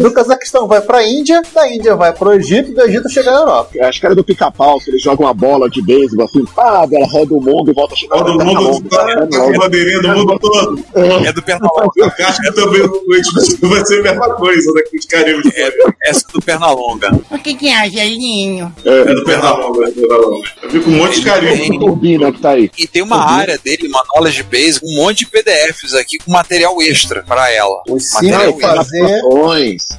Do 0.01 0.11
Cazaquistão 0.11 0.67
vai 0.67 0.81
pra 0.81 1.03
Índia, 1.03 1.41
da 1.53 1.69
Índia 1.69 1.95
vai 1.95 2.11
pro 2.11 2.33
Egito, 2.33 2.73
do 2.73 2.81
Egito 2.81 3.07
chega 3.09 3.31
na 3.31 3.39
Europa. 3.39 3.69
Acho 3.81 3.99
que 3.99 4.05
era 4.07 4.15
do 4.15 4.23
pica-pau, 4.23 4.79
que 4.79 4.89
eles 4.89 5.01
jogam 5.01 5.27
uma 5.27 5.33
bola 5.33 5.69
de 5.69 5.79
beisebol 5.81 6.25
assim, 6.25 6.43
pá, 6.45 6.87
ela 6.91 7.07
roda 7.07 7.33
o 7.35 7.41
mundo 7.41 7.69
e 7.69 7.73
volta 7.73 7.93
a 7.93 7.97
chegar 7.97 8.17
Todo 8.17 8.35
na 8.35 8.45
mundo 8.45 8.89
tá, 8.89 9.05
tá 9.05 9.27
com 9.27 9.51
bandeirinha 9.53 10.01
do 10.01 10.07
mundo 10.09 10.39
todo. 10.39 10.83
É 10.95 11.31
do 11.31 11.43
Pernalonga. 11.43 11.91
Eu 11.95 12.25
acho 12.25 12.41
que 12.41 12.51
também 12.53 12.81
o 12.81 13.67
vai 13.69 13.85
ser 13.85 13.99
a 13.99 14.03
mesma 14.03 14.33
coisa, 14.35 14.71
né? 14.73 14.81
Com 14.89 14.97
os 14.97 15.05
de 15.05 15.61
É, 15.61 16.13
essa 16.21 16.27
é 16.29 16.33
do 16.33 16.41
Pernalonga. 16.41 17.11
O 17.29 17.37
que 17.39 17.55
que? 17.55 17.69
É 17.69 19.13
do 19.13 19.23
Pernalonga, 19.23 19.87
é 19.87 19.91
do 19.91 20.01
Pernalonga. 20.01 20.49
Eu 20.63 20.69
vi 20.69 20.79
com 20.81 20.89
um 20.91 20.97
monte 20.97 21.19
de 21.19 21.25
carinho. 21.25 21.79
Turbina 21.79 22.31
que 22.31 22.39
tá 22.39 22.51
aí. 22.51 22.71
E 22.77 22.87
tem 22.87 23.01
uma 23.01 23.17
área 23.17 23.57
dele, 23.57 23.87
uma 23.87 24.03
knowledge 24.13 24.43
base, 24.43 24.79
com 24.79 24.87
um 24.87 24.95
monte 24.97 25.19
de 25.19 25.27
PDFs 25.27 25.93
aqui 25.95 26.17
com 26.19 26.31
material 26.31 26.81
extra 26.81 27.23
pra 27.23 27.51
ela. 27.51 27.81
Os 27.89 28.13
Material 28.13 28.45
cinco 28.45 28.59
extra. 28.59 28.75
fazer. 28.75 29.21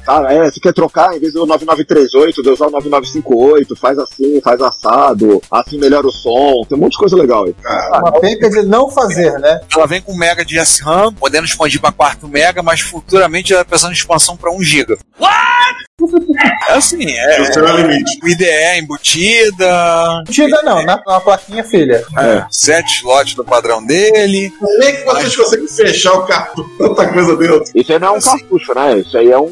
Tá? 0.05 0.33
É, 0.33 0.51
você 0.51 0.59
quer 0.59 0.73
trocar, 0.73 1.15
em 1.15 1.19
vez 1.19 1.33
do 1.33 1.45
9938, 1.45 2.41
de 2.41 2.49
usar 2.49 2.67
o 2.67 2.71
9958, 2.71 3.75
faz 3.75 3.99
assim, 3.99 4.41
faz 4.41 4.61
assado, 4.61 5.41
assim 5.51 5.77
melhora 5.77 6.07
o 6.07 6.11
som, 6.11 6.65
tem 6.67 6.77
um 6.77 6.81
monte 6.81 6.93
de 6.93 6.99
coisa 6.99 7.15
legal 7.15 7.45
aí. 7.45 7.55
Uma 7.89 8.19
penca 8.19 8.49
de 8.49 8.63
não 8.63 8.89
fazer, 8.89 9.33
né? 9.39 9.61
Ela 9.75 9.87
vem 9.87 10.01
com 10.01 10.13
um 10.13 10.17
mega 10.17 10.45
de 10.45 10.57
SRAM, 10.59 11.13
podendo 11.13 11.45
expandir 11.45 11.81
para 11.81 11.91
4 11.91 12.27
mega, 12.27 12.61
mas 12.61 12.81
futuramente 12.81 13.53
ela 13.53 13.65
pensando 13.65 13.91
em 13.91 13.95
expansão 13.95 14.37
para 14.37 14.51
1 14.51 14.63
giga. 14.63 14.97
assim, 16.69 17.09
é. 17.09 17.41
O 17.41 17.53
seu 17.53 17.67
é 17.67 17.73
o 17.73 17.77
limite. 17.77 18.19
O 18.23 18.27
IDE 18.27 18.79
embutida. 18.79 20.21
Embutida 20.21 20.61
não, 20.63 20.83
na, 20.83 21.01
na 21.05 21.19
plaquinha 21.19 21.63
filha. 21.63 22.03
É, 22.17 22.45
sete 22.51 22.97
slots 22.97 23.35
do 23.35 23.43
padrão 23.43 23.83
dele. 23.85 24.51
Como 24.59 24.83
é 24.83 24.91
que 24.91 25.03
vocês 25.05 25.35
conseguem 25.35 25.67
fechar 25.67 26.13
o 26.13 26.25
cartão? 26.25 26.65
Tanta 26.77 27.07
coisa 27.13 27.35
dentro. 27.37 27.63
Isso 27.75 27.91
aí 27.93 27.99
não 27.99 28.07
é 28.07 28.11
um 28.17 28.21
cartucho, 28.21 28.73
né? 28.75 28.97
Isso 28.99 29.17
aí 29.17 29.31
é 29.31 29.37
um. 29.37 29.51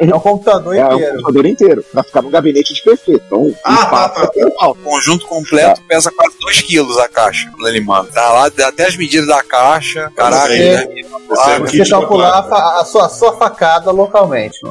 É 0.00 0.14
um 0.14 0.20
computador 0.20 0.76
É 0.76 0.86
um 0.86 0.94
inteiro. 0.94 1.12
computador 1.16 1.46
inteiro. 1.46 1.84
Pra 1.92 2.02
ficar 2.02 2.22
no 2.22 2.30
gabinete 2.30 2.74
de 2.74 2.82
PC. 2.82 3.12
Então, 3.26 3.54
Ah, 3.64 3.86
tá, 3.86 4.08
tá. 4.08 4.68
O 4.68 4.74
conjunto 4.74 5.26
completo 5.26 5.80
pesa 5.88 6.10
quase 6.10 6.36
2 6.40 6.60
quilos 6.62 6.98
a 6.98 7.08
caixa 7.08 7.48
quando 7.52 7.68
ele 7.68 7.80
manda. 7.80 8.10
Tá 8.12 8.32
lá, 8.32 8.48
dá 8.48 8.68
até 8.68 8.86
as 8.86 8.96
medidas 8.96 9.26
da 9.26 9.42
caixa. 9.42 10.10
Caraca, 10.16 10.54
É. 10.54 10.86
né? 10.86 11.02
Ah, 11.38 11.58
você 11.58 11.84
calcular 11.88 12.28
a, 12.38 12.80
a 12.80 12.84
sua, 12.84 13.06
a 13.06 13.08
sua 13.08 13.36
facada 13.36 13.90
localmente. 13.90 14.58
Só 14.60 14.68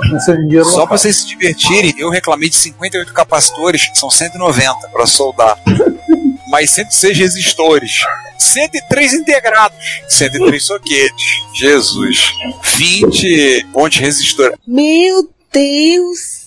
local. 0.71 0.87
pra 0.87 0.97
vocês 1.05 1.17
se 1.17 1.27
divertirem, 1.27 1.93
eu 1.99 2.09
reclamei 2.09 2.49
de 2.49 2.55
58 2.55 3.13
capacitores, 3.13 3.91
são 3.93 4.09
190 4.09 4.87
pra 4.89 5.05
soldar. 5.05 5.61
Mais 6.49 6.71
106 6.71 7.17
resistores. 7.17 7.91
103 8.39 9.13
integrados. 9.13 9.77
103 10.09 10.63
soquetes. 10.63 11.25
Jesus. 11.53 12.33
20 12.75 13.67
pontes 13.71 13.99
resistor. 13.99 14.57
Meu 14.65 15.29
Deus! 15.51 16.44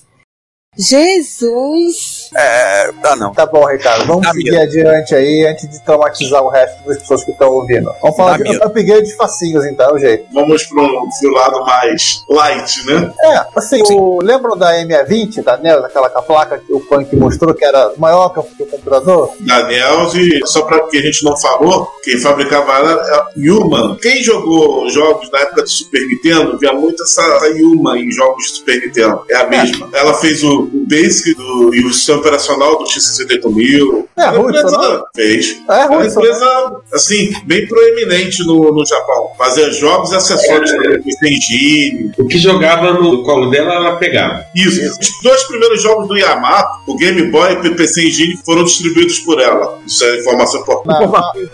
Jesus! 0.78 2.30
É. 2.36 2.90
Ah, 3.02 3.16
não. 3.16 3.32
Tá 3.32 3.44
bom, 3.46 3.66
Ricardo. 3.66 4.06
Vamos 4.06 4.22
Dá 4.22 4.32
seguir 4.32 4.52
medo. 4.52 4.62
adiante 4.62 5.14
aí 5.14 5.46
antes 5.46 5.68
de 5.68 5.82
traumatizar 5.82 6.42
o 6.42 6.48
resto 6.48 6.86
das 6.86 6.98
pessoas 6.98 7.24
que 7.24 7.32
estão 7.32 7.50
ouvindo. 7.50 7.90
Vamos 8.00 8.16
falar 8.16 8.38
Dá 8.38 8.44
de 8.44 8.50
medo. 8.50 8.64
upgrade 8.64 9.06
de 9.06 9.16
facinhos, 9.16 9.64
então, 9.66 9.90
é 9.90 9.92
o 9.92 9.98
jeito. 9.98 10.26
Vamos 10.32 10.64
pro, 10.66 11.08
pro 11.20 11.32
lado 11.32 11.64
mais 11.64 12.22
light, 12.28 12.86
né? 12.86 13.12
É, 13.20 13.44
assim, 13.56 13.82
o, 13.90 14.20
lembram 14.22 14.56
da 14.56 14.72
M20 14.74 15.42
da 15.42 15.56
NEL, 15.56 15.82
daquela 15.82 16.08
com 16.10 16.18
a 16.18 16.22
placa 16.22 16.58
que 16.58 16.72
o 16.72 16.80
Punk 16.80 17.14
mostrou 17.16 17.52
que 17.54 17.64
era 17.64 17.92
maior 17.96 18.28
que 18.28 18.38
o, 18.38 18.42
computador? 18.42 19.32
Daniel, 19.40 20.08
e 20.14 20.46
só 20.46 20.62
para 20.62 20.86
que 20.88 20.98
a 20.98 21.02
gente 21.02 21.24
não 21.24 21.36
falou, 21.36 21.90
quem 22.04 22.18
fabricava 22.18 22.72
ela 22.72 22.92
é 22.92 23.14
a 23.14 23.26
Yuma. 23.36 23.98
Quem 24.00 24.22
jogou 24.22 24.88
jogos 24.90 25.28
na 25.32 25.40
época 25.40 25.62
do 25.62 25.68
Super 25.68 26.06
Nintendo, 26.06 26.58
via 26.58 26.72
muito 26.72 27.02
essa 27.02 27.22
Yuma 27.56 27.98
em 27.98 28.10
jogos 28.12 28.44
de 28.44 28.50
Super 28.50 28.80
Nintendo. 28.80 29.24
É 29.28 29.36
a 29.36 29.46
mesma. 29.46 29.88
Ela 29.92 30.14
fez 30.14 30.42
o, 30.44 30.67
o 30.72 30.86
Basic 30.88 31.34
do, 31.34 31.74
e 31.74 31.84
o 31.84 31.92
sistema 31.92 32.18
operacional 32.20 32.78
do 32.78 32.84
X68000. 32.84 34.04
É, 34.16 34.22
Ela 34.22 34.30
ruim, 34.38 34.48
empresa- 34.56 34.76
não? 34.78 35.04
Fez. 35.14 35.56
É 35.68 35.72
É 35.72 35.86
uma 35.86 35.96
ruim, 35.96 36.06
isso, 36.06 36.20
né? 36.20 36.26
empresa, 36.26 36.72
assim, 36.92 37.32
bem 37.44 37.66
proeminente 37.66 38.44
no, 38.46 38.72
no 38.72 38.84
Japão. 38.86 39.30
Fazia 39.38 39.70
jogos 39.72 40.12
e 40.12 40.16
acessórios 40.16 40.70
PC 41.04 41.28
Engine. 41.28 42.12
O 42.18 42.26
que 42.26 42.38
jogava 42.38 42.92
no 42.94 43.22
colo 43.22 43.50
dela, 43.50 43.74
ela 43.74 43.96
pegava. 43.96 44.44
Isso. 44.54 44.80
Os 45.00 45.22
dois 45.22 45.42
primeiros 45.44 45.82
jogos 45.82 46.08
do 46.08 46.16
Yamato, 46.16 46.68
o 46.86 46.96
Game 46.96 47.22
Boy 47.30 47.58
e 47.64 47.68
o 47.68 47.76
PC 47.76 48.06
Engine, 48.08 48.38
foram 48.44 48.64
distribuídos 48.64 49.18
por 49.20 49.40
ela. 49.40 49.78
Isso 49.86 50.04
é 50.04 50.18
informação 50.18 50.60
importante. 50.60 51.48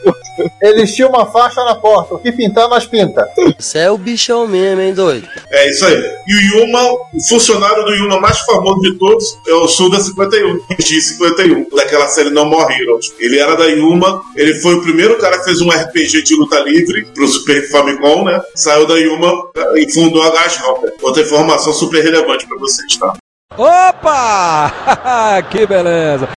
Eles 0.61 0.95
tinham 0.95 1.11
uma 1.11 1.27
faixa 1.27 1.63
na 1.65 1.75
porta. 1.77 2.15
O 2.15 2.19
que 2.19 2.33
pintar, 2.33 2.69
nós 2.69 2.87
pinta. 2.87 3.29
Você 3.59 3.79
é 3.79 3.91
o 3.91 3.97
bichão 3.99 4.47
mesmo, 4.49 4.81
hein, 4.81 4.93
doido? 4.95 5.29
É 5.51 5.71
isso 5.71 5.85
aí. 5.87 5.95
E 6.27 6.35
o 6.35 6.41
Yuma, 6.61 6.83
o 7.13 7.21
funcionário 7.29 7.85
do 7.85 7.93
Yuma 7.95 8.21
mais 8.21 8.39
famoso 8.41 8.81
de 8.81 8.95
todos 8.99 9.04
é 9.47 9.55
o 9.55 9.69
Suda 9.69 10.01
51, 10.01 10.61
X51, 10.81 11.67
daquela 11.75 12.09
série 12.09 12.31
No 12.31 12.45
More 12.45 12.73
Heroes. 12.75 13.13
Ele 13.19 13.39
era 13.39 13.57
da 13.57 13.67
Yuma, 13.67 14.23
ele 14.37 14.55
foi 14.55 14.75
o 14.75 14.83
primeiro 14.83 15.19
cara 15.19 15.39
que 15.39 15.45
fez 15.45 15.61
um 15.61 15.69
RPG 15.69 16.23
de 16.23 16.37
luta 16.37 16.59
livre 16.61 17.07
pro 17.15 17.29
Super 17.29 17.71
Famicom, 17.71 18.25
né? 18.25 18.41
Saiu 18.55 18.87
da 18.87 18.97
Yuma 18.97 19.51
e 19.77 19.93
fundou 19.93 20.23
a 20.23 20.31
Gas 20.31 20.61
Hopper. 20.63 20.93
Outra 21.03 21.23
informação 21.23 21.73
super 21.73 22.03
relevante 22.03 22.47
pra 22.47 22.59
vocês, 22.59 22.97
tá? 22.97 23.15
Opa! 23.57 25.43
que 25.51 25.67
beleza! 25.67 26.34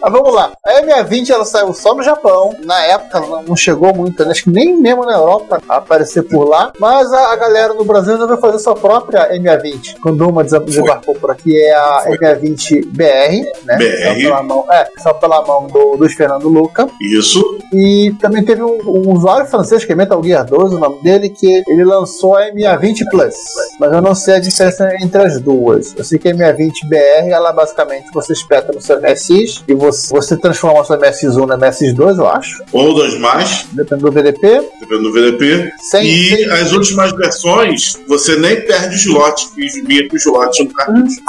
Mas 0.00 0.12
vamos 0.12 0.34
lá. 0.34 0.52
A 0.64 0.82
M20 0.82 1.30
ela 1.30 1.44
saiu 1.44 1.72
só 1.72 1.94
no 1.94 2.02
Japão. 2.02 2.54
Na 2.64 2.80
época 2.84 3.18
ela 3.18 3.42
não 3.42 3.56
chegou 3.56 3.94
muito, 3.94 4.24
né? 4.24 4.30
acho 4.30 4.44
que 4.44 4.50
nem 4.50 4.76
mesmo 4.76 5.04
na 5.04 5.14
Europa 5.14 5.60
aparecer 5.68 6.22
por 6.22 6.44
lá. 6.44 6.72
Mas 6.78 7.12
a, 7.12 7.32
a 7.32 7.36
galera 7.36 7.74
no 7.74 7.84
Brasil 7.84 8.12
resolveu 8.12 8.38
fazer 8.38 8.58
sua 8.58 8.74
própria 8.74 9.32
M20. 9.36 9.96
Quando 10.00 10.28
uma 10.28 10.44
desembarcou 10.44 11.14
por 11.14 11.30
aqui 11.30 11.56
é 11.56 11.74
a 11.74 12.04
M20 12.08 12.86
BR, 12.86 13.44
né? 13.64 13.76
BR. 13.76 14.22
Pela 14.22 14.42
mão, 14.42 14.64
é, 14.70 14.88
só 14.98 15.12
pela 15.14 15.44
mão 15.44 15.66
do 15.66 15.96
Luiz 15.96 16.14
Fernando 16.14 16.48
Luca. 16.48 16.88
Isso. 17.00 17.58
E 17.72 18.14
também 18.20 18.44
teve 18.44 18.62
um, 18.62 18.78
um 18.86 19.12
usuário 19.12 19.46
francês 19.46 19.84
que 19.84 19.92
é 19.92 19.94
Metal 19.94 20.22
Gear 20.22 20.44
12, 20.44 20.76
o 20.76 20.78
nome 20.78 21.02
dele, 21.02 21.28
que 21.28 21.46
ele 21.46 21.84
lançou 21.84 22.36
a 22.36 22.50
MA20 22.50 23.10
Plus. 23.10 23.34
Mas 23.78 23.92
eu 23.92 24.00
não 24.00 24.14
sei 24.14 24.34
a 24.36 24.40
diferença 24.40 24.88
entre 25.00 25.22
as 25.22 25.40
duas. 25.40 25.94
Eu 25.96 26.04
sei 26.04 26.18
que 26.18 26.28
a 26.28 26.34
MA20 26.34 26.72
BR, 26.88 27.30
ela 27.30 27.52
basicamente 27.52 27.87
você 28.12 28.32
espeta 28.32 28.72
no 28.72 28.80
seu 28.80 29.00
MSX 29.00 29.62
e 29.68 29.74
você, 29.74 30.08
você 30.14 30.36
transforma 30.36 30.80
o 30.80 30.84
seu 30.84 30.96
MSX1 30.98 31.34
no 31.46 31.58
MSX2, 31.58 32.18
eu 32.18 32.28
acho. 32.28 32.62
Ou 32.72 32.94
dois 32.94 33.18
mais, 33.18 33.66
Depende 33.72 34.02
do 34.02 34.10
VDP. 34.12 34.62
dependendo 34.80 35.02
do 35.02 35.12
VDP. 35.12 35.70
Sem- 35.90 36.04
e 36.06 36.28
sem- 36.36 36.50
as 36.50 36.72
últimas 36.72 37.12
versões, 37.12 37.92
você 38.06 38.36
nem 38.36 38.60
perde 38.62 38.94
o 38.94 38.98
slot, 38.98 39.48
que 39.54 39.82
vinha 39.82 40.08
com 40.08 40.14
o 40.14 40.18
slot 40.18 40.64
no 40.64 40.70
cartucho. 40.72 41.20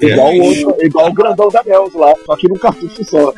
igual 0.00 0.32
o 0.34 0.42
outro, 0.42 0.76
igual 0.80 1.08
o 1.08 1.12
grandão 1.12 1.48
da 1.48 1.62
Nels 1.64 1.92
lá, 1.94 2.12
só 2.26 2.36
que 2.36 2.48
num 2.48 2.56
cartucho 2.58 3.04
só. 3.04 3.32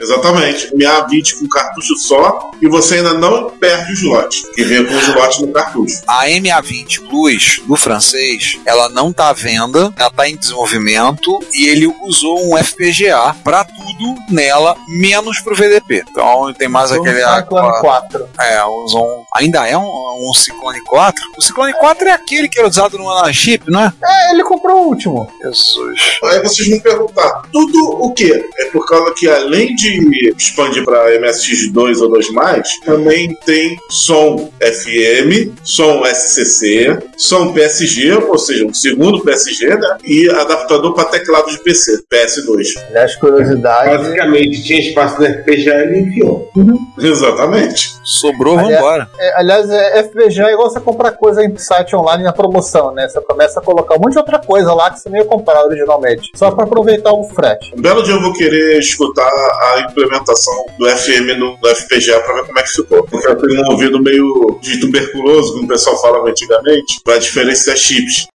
Exatamente. 0.00 0.68
MA20 0.74 1.38
com 1.40 1.48
cartucho 1.48 1.96
só 1.96 2.50
e 2.60 2.68
você 2.68 2.96
ainda 2.96 3.14
não 3.14 3.50
perde 3.50 3.90
o 3.92 3.94
slot, 3.94 4.42
que 4.54 4.64
vem 4.64 4.84
com 4.84 4.94
o 4.94 4.98
slot 4.98 5.42
no 5.42 5.52
cartucho. 5.52 6.02
A 6.06 6.26
MA20 6.28 7.00
Plus 7.08 7.60
do 7.66 7.76
francês, 7.76 8.58
ela 8.64 8.88
não 8.88 9.12
tá 9.12 9.28
à 9.28 9.32
venda, 9.32 9.92
ela 9.96 10.10
tá 10.10 10.28
em 10.28 10.36
desenvolvimento 10.36 11.38
e 11.54 11.66
ele 11.68 11.86
usou 12.06 12.38
um 12.46 12.56
FPGA 12.56 13.34
pra 13.42 13.64
tudo 13.64 14.16
nela, 14.30 14.76
menos 14.88 15.40
pro 15.40 15.54
VDP. 15.54 16.04
Então 16.10 16.52
tem 16.54 16.68
mais 16.68 16.90
Usou 16.90 17.04
um 17.04 17.08
aquele. 17.08 17.24
Cyclone 17.24 17.80
4. 17.80 18.28
É, 18.40 18.64
usou 18.64 19.04
um, 19.04 19.24
ainda 19.34 19.66
é 19.66 19.76
um, 19.76 19.82
um 19.82 20.34
Cyclone 20.34 20.80
4? 20.82 21.22
O 21.36 21.42
Cyclone 21.42 21.72
4 21.74 22.08
é 22.08 22.12
aquele 22.12 22.48
que 22.48 22.58
era 22.58 22.68
usado 22.68 22.98
no 22.98 23.10
Anachip, 23.10 23.70
não 23.70 23.80
é? 23.80 23.92
É, 24.02 24.32
ele 24.32 24.42
comprou 24.42 24.84
o 24.84 24.88
último. 24.88 25.30
Jesus. 25.42 26.18
Aí 26.24 26.40
vocês 26.40 26.68
vão 26.68 26.80
perguntar, 26.80 27.42
tudo 27.52 27.78
o 28.02 28.12
quê? 28.12 28.48
É 28.58 28.64
por 28.66 28.86
causa 28.86 29.12
que 29.14 29.28
além 29.28 29.74
de 29.74 30.34
expandir 30.36 30.84
para 30.84 31.10
MSX2 31.20 32.00
ou 32.00 32.10
2 32.10 32.26
também 32.84 33.34
tem 33.44 33.76
som 33.90 34.50
FM, 34.60 35.52
som 35.62 36.04
SCC, 36.04 36.98
som 37.16 37.52
PSG, 37.52 38.14
ou 38.14 38.38
seja, 38.38 38.66
um 38.66 38.74
segundo 38.74 39.22
PSG, 39.22 39.74
né? 39.76 39.98
E 40.04 40.28
adaptador 40.30 40.94
para 40.94 41.04
teclado 41.06 41.50
de 41.50 41.62
PC, 41.62 41.95
PS2. 42.12 42.66
Aliás, 42.88 43.14
curiosidade. 43.16 43.96
Basicamente, 43.96 44.62
tinha 44.64 44.80
espaço 44.80 45.20
no 45.20 45.26
FPGA 45.26 45.74
e 45.74 45.82
ele 45.82 45.98
enfiou. 46.00 46.50
Exatamente. 46.98 47.96
Sobrou, 48.04 48.58
Aliás, 48.58 48.76
vambora. 48.76 49.08
é, 49.18 49.40
aliás, 49.40 49.68
é, 49.70 50.02
FPGA 50.04 50.48
é 50.48 50.52
igual 50.52 50.70
você 50.70 50.80
comprar 50.80 51.12
coisa 51.12 51.44
em 51.44 51.56
site 51.56 51.94
online 51.96 52.22
na 52.22 52.32
promoção, 52.32 52.92
né? 52.92 53.08
Você 53.08 53.20
começa 53.20 53.60
a 53.60 53.62
colocar 53.62 53.96
um 53.96 53.98
monte 53.98 54.12
de 54.12 54.18
outra 54.18 54.38
coisa 54.38 54.72
lá 54.72 54.90
que 54.90 55.00
você 55.00 55.08
nem 55.08 55.22
ia 55.22 55.26
comprar 55.26 55.64
originalmente. 55.64 56.30
Só 56.34 56.50
para 56.50 56.64
aproveitar 56.64 57.12
o 57.12 57.24
frete. 57.24 57.72
Um 57.76 57.80
belo 57.82 58.02
dia 58.02 58.14
eu 58.14 58.22
vou 58.22 58.32
querer 58.32 58.78
escutar 58.78 59.28
a 59.28 59.80
implementação 59.80 60.54
do 60.78 60.88
FM 60.88 61.38
no, 61.38 61.56
do 61.56 61.68
FPGA 61.74 62.20
para 62.20 62.34
ver 62.34 62.46
como 62.46 62.58
é 62.58 62.62
que 62.62 62.68
ficou. 62.70 63.02
Porque 63.04 63.26
eu 63.26 63.36
tenho 63.36 63.62
um 63.62 63.70
ouvido 63.72 64.02
meio 64.02 64.58
de 64.60 64.80
tuberculoso, 64.80 65.52
como 65.52 65.64
o 65.64 65.68
pessoal 65.68 66.00
falava 66.00 66.28
antigamente, 66.28 67.00
para 67.04 67.18
diferenciar 67.18 67.76
chips. 67.76 68.26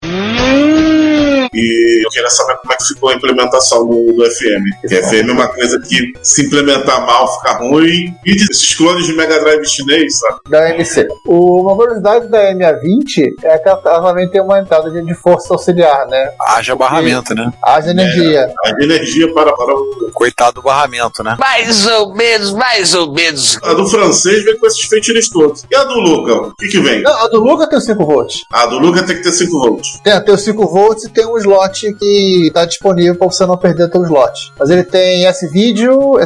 E 1.53 2.05
eu 2.05 2.11
queria 2.11 2.31
saber 2.31 2.57
como 2.59 2.73
é 2.73 2.77
que 2.77 2.85
ficou 2.85 3.09
a 3.11 3.15
implementação 3.15 3.87
do, 3.87 4.13
do 4.13 4.25
FM. 4.25 4.81
Porque 4.81 5.03
FM 5.03 5.29
é 5.29 5.33
uma 5.33 5.49
coisa 5.49 5.81
que, 5.81 6.13
se 6.23 6.47
implementar 6.47 7.07
mal, 7.07 7.33
fica 7.39 7.59
ruim. 7.59 8.15
E 8.25 8.31
esses 8.31 8.75
clones 8.75 9.07
de 9.07 9.15
Mega 9.15 9.41
Drive 9.41 9.67
chinês, 9.67 10.19
sabe? 10.19 10.41
Da 10.49 10.71
MC. 10.71 11.07
O, 11.27 11.63
uma 11.63 11.77
curiosidade 11.77 12.29
da 12.29 12.53
MA20 12.53 13.35
é 13.43 13.59
que 13.59 13.69
ela, 13.69 13.83
ela 13.85 14.09
também 14.09 14.29
tem 14.29 14.41
uma 14.41 14.61
entrada 14.61 14.91
de, 14.91 15.03
de 15.05 15.15
força 15.15 15.53
auxiliar, 15.53 16.07
né? 16.07 16.31
Haja 16.41 16.75
barramento, 16.75 17.35
né? 17.35 17.53
Haja 17.63 17.91
energia. 17.91 18.53
A 18.65 18.71
energia 18.83 19.33
para, 19.33 19.53
para 19.53 19.75
o. 19.75 20.11
Coitado 20.13 20.55
do 20.55 20.63
barramento, 20.63 21.23
né? 21.23 21.37
Mais 21.39 21.87
ou 21.87 22.15
menos, 22.15 22.53
mais 22.53 22.95
ou 22.95 23.13
menos. 23.13 23.59
A 23.63 23.73
do 23.75 23.87
francês 23.89 24.45
vem 24.45 24.59
com 24.59 24.67
esses 24.67 24.83
feitiços 24.83 25.29
todos. 25.29 25.65
E 25.71 25.75
a 25.75 25.85
do 25.85 25.95
Luca? 25.95 26.35
O 26.35 26.55
que, 26.55 26.69
que 26.69 26.81
vem? 26.81 27.03
Não, 27.03 27.13
a 27.13 27.29
do 27.29 27.41
Luca 27.41 27.69
tem 27.69 27.81
5 27.81 28.05
volts. 28.05 28.41
A 28.53 28.67
do 28.67 28.79
Luca 28.79 29.03
tem 29.03 29.17
que 29.17 29.23
ter 29.23 29.33
5 29.33 29.51
volts. 29.59 30.01
Tem, 30.03 30.21
tem 30.21 30.35
os 30.35 30.43
5 30.43 30.67
volts 30.67 31.05
e 31.05 31.11
tem 31.11 31.27
um 31.27 31.39
slot 31.40 31.92
que 31.94 32.46
está 32.46 32.64
disponível 32.64 33.16
para 33.16 33.26
você 33.26 33.44
não 33.46 33.57
perder 33.57 33.90
teu 33.90 34.03
slot. 34.05 34.53
Mas 34.59 34.70
ele 34.70 34.85
tem 34.85 35.24
esse 35.24 35.48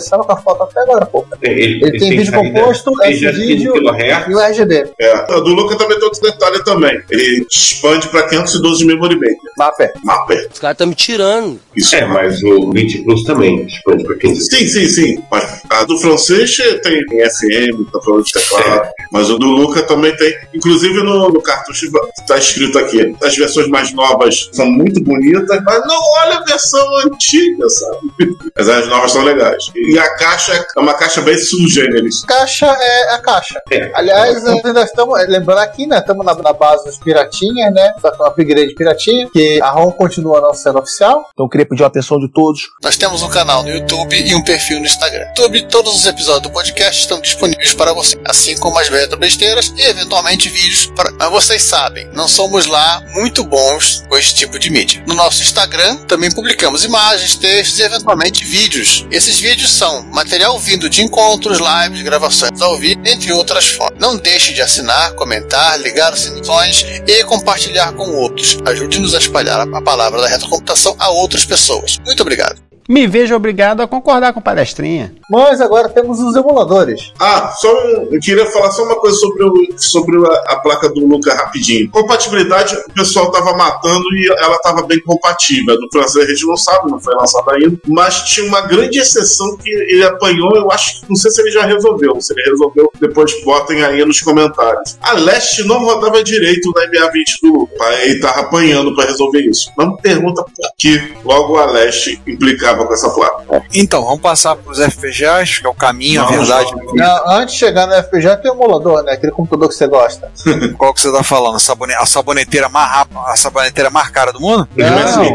estava 0.05 0.25
com 0.25 0.33
a 0.33 0.37
foto 0.37 0.63
até 0.65 0.81
agora 0.81 1.05
há 1.05 1.07
pouco. 1.07 1.29
Ele, 1.43 1.81
Ele 1.85 1.99
tem 1.99 2.11
vídeo 2.11 2.31
saída 2.33 2.53
composto, 2.53 2.93
15 3.03 3.21
kHz. 3.21 4.29
e 4.29 4.35
o 4.35 4.39
RGB. 4.41 4.91
É, 5.01 5.13
a 5.13 5.41
do 5.41 5.55
Luca 5.55 5.77
também 5.77 5.97
tem 5.99 6.05
outro 6.05 6.21
detalhe 6.21 6.63
também. 6.65 7.01
Ele 7.11 7.47
expande 7.51 8.09
para 8.09 8.29
512 8.29 8.79
de 8.79 8.87
memory 8.87 9.15
maker. 9.15 9.35
Mapper. 9.59 9.93
Mapper. 10.05 10.49
Os 10.53 10.59
caras 10.59 10.75
estão 10.75 10.87
me 10.87 10.95
tirando. 10.95 11.61
Isso. 11.77 11.95
É, 11.95 12.05
mas 12.07 12.43
o 12.43 12.71
20 12.73 13.03
Plus 13.05 13.23
também 13.25 13.65
expande 13.67 14.05
pra 14.05 14.17
15. 14.17 14.41
Sim, 14.45 14.67
sim, 14.67 14.87
sim. 14.89 15.23
Mas 15.31 15.54
A 15.75 15.85
do 15.85 15.99
francês 15.99 16.57
tem 16.83 17.01
FM, 17.03 17.91
tá 17.93 18.01
falando 18.01 18.25
de 18.25 18.33
teclado, 18.33 18.89
mas 19.11 19.29
o 19.29 19.39
do 19.39 19.47
Luca 19.47 19.83
também 19.83 20.17
tem. 20.17 20.33
Inclusive 20.55 21.03
no, 21.03 21.31
no 21.31 21.43
cartucho 21.43 21.91
tá 22.27 22.39
escrito 22.39 22.79
aqui: 22.79 23.17
as 23.23 23.37
versões 23.37 23.69
mais 23.69 23.93
novas 23.93 24.49
são 24.53 24.67
muito 24.67 25.03
bonitas, 25.03 25.61
mas 25.65 25.81
não 25.87 25.99
olha 26.23 26.39
a 26.39 26.45
versão 26.45 26.97
antiga, 26.99 27.69
sabe? 27.69 28.37
Mas 28.57 28.69
as 28.69 28.89
novas 28.89 29.13
são 29.13 29.25
legais. 29.25 29.65
E 29.75 29.99
a 29.99 30.15
caixa 30.17 30.67
é 30.77 30.81
uma 30.81 30.95
caixa 30.95 31.21
bem 31.23 31.37
sugêneres. 31.37 32.25
Caixa 32.25 32.67
é 32.67 33.15
a 33.15 33.19
caixa. 33.19 33.61
Aliás, 33.95 34.47
ainda 34.47 34.83
estamos, 34.83 35.19
lembrando 35.29 35.59
aqui, 35.59 35.87
né? 35.87 35.99
Estamos 35.99 36.25
na, 36.25 36.35
na 36.35 36.53
base 36.53 36.85
dos 36.85 36.99
piratinhas, 36.99 37.75
né? 37.75 37.95
Só 38.01 38.11
que 38.13 38.23
é 38.23 38.25
um 38.25 38.29
upgrade 38.29 38.75
piratinha, 38.75 39.29
que 39.33 39.61
a 39.61 39.71
ROM 39.71 39.91
continua 39.91 40.41
não 40.41 40.55
sendo 40.55 40.79
oficial. 40.79 41.29
Então 41.33 41.47
eu 41.47 41.51
queria 41.51 41.67
pedir 41.67 41.83
a 41.83 41.89
atenção 41.89 42.19
de 42.21 42.31
todos. 42.31 42.71
Nós 42.83 42.97
temos 42.97 43.23
um 43.23 43.29
canal 43.29 43.65
no 43.65 43.71
YouTube 43.71 44.17
e 44.17 44.35
um 44.35 44.45
perfil 44.45 44.79
no 44.79 44.87
Instagram. 44.87 45.27
YouTube, 45.29 45.64
todos 45.65 45.95
os 45.95 46.07
episódios 46.07 46.43
do 46.43 46.51
podcast 46.51 47.01
estão 47.01 47.21
disponíveis 47.21 47.75
para 47.75 47.93
você, 47.93 48.19
assim 48.25 48.57
como 48.59 48.79
as 48.79 48.89
besteiras 49.19 49.73
e 49.77 49.83
eventualmente 49.83 50.49
vídeos. 50.49 50.87
Para... 50.95 51.11
Mas 51.13 51.31
vocês 51.31 51.63
sabem, 51.63 52.09
não 52.13 52.29
somos 52.29 52.67
lá 52.67 53.03
muito 53.15 53.45
bons 53.45 54.03
com 54.09 54.17
esse 54.17 54.35
tipo 54.35 54.59
de 54.59 54.71
mídia. 54.71 55.03
No 55.07 55.15
nosso 55.15 55.43
Instagram 55.43 55.97
também 56.07 56.31
publicamos 56.31 56.85
imagens, 56.85 57.37
textos 57.37 57.79
e 57.79 57.83
eventualmente 57.83 58.45
vídeos. 58.45 59.07
Esses 59.11 59.39
vídeos 59.39 59.71
são 59.71 60.03
material 60.13 60.59
vindo 60.59 60.89
de 60.89 61.03
encontros, 61.03 61.59
lives, 61.59 62.03
gravações 62.03 62.61
ao 62.61 62.79
vivo, 62.79 63.01
entre 63.05 63.33
outras 63.33 63.67
formas. 63.67 63.99
Não 63.99 64.17
deixe 64.17 64.53
de 64.53 64.63
assinar, 64.63 65.13
comentar, 65.15 65.81
ligar 65.81 66.13
as 66.13 66.21
sinições 66.21 66.85
e 67.07 67.25
compartilhar 67.25 67.93
com 67.93 68.17
outros. 68.17 68.59
Ajude-nos 68.65 69.15
a 69.15 69.19
espalhar 69.19 69.61
a 69.61 69.83
palavra 69.83 70.21
da 70.21 70.29
retrocomputação 70.29 70.97
a 70.99 71.11
outras 71.11 71.45
pessoas. 71.45 71.99
Muito 72.05 72.21
obrigado. 72.21 72.64
Me 72.89 73.07
vejo 73.07 73.35
obrigado 73.35 73.81
a 73.81 73.89
concordar 73.89 74.33
com 74.35 74.41
palestrinha. 74.41 75.15
Mas 75.31 75.61
agora 75.61 75.89
temos 75.89 76.21
os 76.21 76.37
emuladores. 76.37 77.13
Ah, 77.19 77.53
só 77.59 77.73
um, 77.73 78.09
eu 78.13 78.21
queria 78.21 78.45
falar 78.47 78.71
só 78.73 78.85
uma 78.85 78.97
coisa 78.97 79.17
sobre, 79.17 79.43
o, 79.43 79.53
sobre 79.79 80.17
a, 80.19 80.53
a 80.53 80.57
placa 80.57 80.89
do 80.91 81.07
Luca 81.07 81.35
rapidinho. 81.35 81.91
Compatibilidade, 81.91 82.77
o 82.77 82.93
pessoal 82.93 83.31
tava 83.31 83.57
matando 83.57 84.05
e 84.15 84.29
ela 84.39 84.59
tava 84.59 84.83
bem 84.83 85.01
compatível. 85.01 85.79
No 85.81 85.89
francês 85.91 86.27
a 86.27 86.29
gente 86.29 86.47
não 86.47 86.57
sabe, 86.57 86.91
não 86.91 87.01
foi 87.01 87.15
lançado 87.15 87.51
ainda. 87.51 87.79
Mas 87.89 88.23
tinha 88.25 88.47
uma 88.47 88.61
grande 88.61 88.99
exceção 88.99 89.57
que 89.57 89.71
ele 89.71 90.05
apanhou, 90.05 90.55
eu 90.55 90.71
acho 90.71 91.01
que 91.01 91.09
não 91.09 91.17
sei 91.17 91.31
se 91.31 91.41
ele 91.41 91.51
já 91.53 91.65
resolveu. 91.65 92.21
Se 92.21 92.35
ele 92.35 92.51
resolveu, 92.51 92.93
depois 93.01 93.33
botem 93.45 93.83
aí 93.83 94.05
nos 94.05 94.21
comentários. 94.21 94.99
A 95.01 95.13
Leste 95.13 95.67
não 95.67 95.85
rodava 95.85 96.23
direito 96.23 96.71
na 96.75 96.83
MA20 96.87 97.25
do 97.43 97.59
Luca. 97.61 97.95
Ele 98.03 98.21
tava 98.21 98.41
apanhando 98.41 98.95
para 98.95 99.07
resolver 99.07 99.41
isso. 99.41 99.71
Não 99.79 99.93
me 99.93 100.03
pergunta 100.03 100.43
por 100.43 100.53
que 100.77 101.01
logo 101.25 101.57
a 101.57 101.67
Leste 101.67 102.21
implicava 102.27 102.74
com 102.77 102.93
essa 102.93 103.11
placa. 103.11 103.63
Então, 103.75 104.03
vamos 104.05 104.21
passar 104.21 104.57
para 104.57 104.71
os 104.73 104.79
FPGAs, 104.79 105.59
que 105.59 105.67
é 105.67 105.71
o 105.71 105.75
caminho, 105.75 106.23
a 106.23 106.25
Não, 106.31 106.39
verdade. 106.39 106.71
Não, 106.95 107.31
antes 107.31 107.55
de 107.55 107.61
chegar 107.61 107.87
no 107.87 107.95
FPGA 107.95 108.37
tem 108.37 108.51
o 108.51 108.55
emulador, 108.55 109.03
né? 109.03 109.13
Aquele 109.13 109.33
computador 109.33 109.69
que 109.69 109.75
você 109.75 109.87
gosta. 109.87 110.31
Qual 110.79 110.93
que 110.95 111.01
você 111.01 111.13
tá 111.13 111.23
falando? 111.23 111.57
A, 111.57 111.61
sabone- 111.61 111.95
a 111.95 112.07
saboneteira 112.07 112.69
mais 112.69 112.91
rápida, 112.91 113.21
a 113.27 113.37
saboneteira 113.37 113.91
mais 113.91 114.09
cara 114.09 114.33
do 114.33 114.41
mundo? 114.41 114.69
Não, 114.77 115.35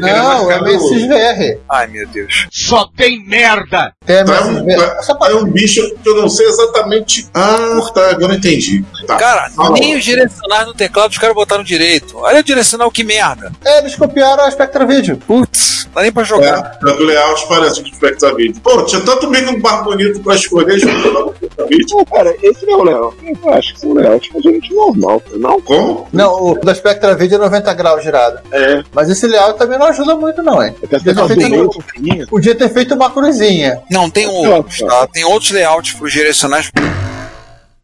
não, 0.00 0.50
é 0.50 0.60
Messias 0.62 1.02
VR. 1.06 1.58
Ai, 1.68 1.86
meu 1.88 2.06
Deus. 2.08 2.46
Só 2.50 2.88
tem 2.96 3.24
merda! 3.26 3.92
Tem 4.04 4.18
a 4.20 4.24
Tá, 4.24 4.32
Messias 4.44 5.08
um, 5.08 5.18
tá, 5.18 5.30
é 5.30 5.34
um 5.34 5.44
bicho 5.46 5.80
que 6.02 6.08
eu 6.08 6.16
não 6.16 6.28
sei 6.28 6.46
exatamente. 6.46 7.26
Ah, 7.34 7.56
tá, 7.94 8.10
agora 8.10 8.32
eu 8.32 8.38
entendi. 8.38 8.84
Tá. 9.06 9.16
Cara, 9.16 9.50
Fala. 9.50 9.70
nem 9.70 9.96
os 9.96 10.04
direcionais 10.04 10.66
no 10.66 10.74
teclado 10.74 11.10
os 11.10 11.18
caras 11.18 11.34
botaram 11.34 11.62
direito. 11.64 12.16
Olha 12.18 12.40
o 12.40 12.42
direcional, 12.42 12.90
que 12.90 13.04
merda. 13.04 13.52
É, 13.64 13.78
eles 13.78 13.94
copiaram 13.96 14.44
a 14.44 14.50
Spectra 14.50 14.86
Video. 14.86 15.16
Putz, 15.18 15.84
não 15.86 15.92
dá 15.94 16.02
nem 16.02 16.12
pra 16.12 16.24
jogar. 16.24 16.74
É, 16.76 16.77
tanto 16.80 17.02
layout 17.02 17.46
parece 17.48 17.82
que 17.82 17.90
o 17.90 17.94
Spectra 17.94 18.34
Video. 18.34 18.60
Pô, 18.60 18.82
tinha 18.84 19.00
tanto 19.02 19.30
menu 19.30 19.58
bar 19.60 19.82
bonito 19.82 20.20
pra 20.20 20.34
escolher 20.34 20.78
jogando 20.78 21.26
no 21.26 21.34
Spectra 21.34 21.66
Video. 21.66 21.96
Não, 21.96 22.04
cara, 22.04 22.36
esse 22.42 22.66
não 22.66 22.74
é 22.74 22.76
o 22.76 22.84
layout. 22.84 23.16
Eu 23.44 23.54
acho 23.54 23.72
que 23.72 23.78
esse 23.78 23.86
é 23.86 23.88
o 23.88 23.94
layout 23.94 24.30
mas 24.34 24.42
gente 24.42 24.74
normal, 24.74 25.22
não? 25.36 25.60
Como? 25.60 26.08
Não, 26.12 26.52
o 26.52 26.60
da 26.60 26.74
Spectra 26.74 27.14
Video 27.14 27.36
é 27.36 27.38
90 27.38 27.74
graus 27.74 28.02
girado. 28.02 28.40
É. 28.52 28.82
Mas 28.92 29.08
esse 29.08 29.26
layout 29.26 29.58
também 29.58 29.78
não 29.78 29.86
ajuda 29.86 30.14
muito, 30.14 30.42
não, 30.42 30.62
hein? 30.62 30.74
Até 30.82 30.98
Podia 30.98 31.14
ter, 31.14 31.34
feito, 31.34 32.26
podia 32.28 32.54
ter 32.54 32.68
feito 32.68 32.94
uma 32.94 33.10
cruzinha. 33.10 33.80
Não, 33.90 34.10
tem 34.10 34.26
outros, 34.26 34.78
tá? 34.78 35.06
Tem 35.06 35.24
outros 35.24 35.50
layouts 35.50 35.92
pros 35.94 36.12
direcionais. 36.12 36.70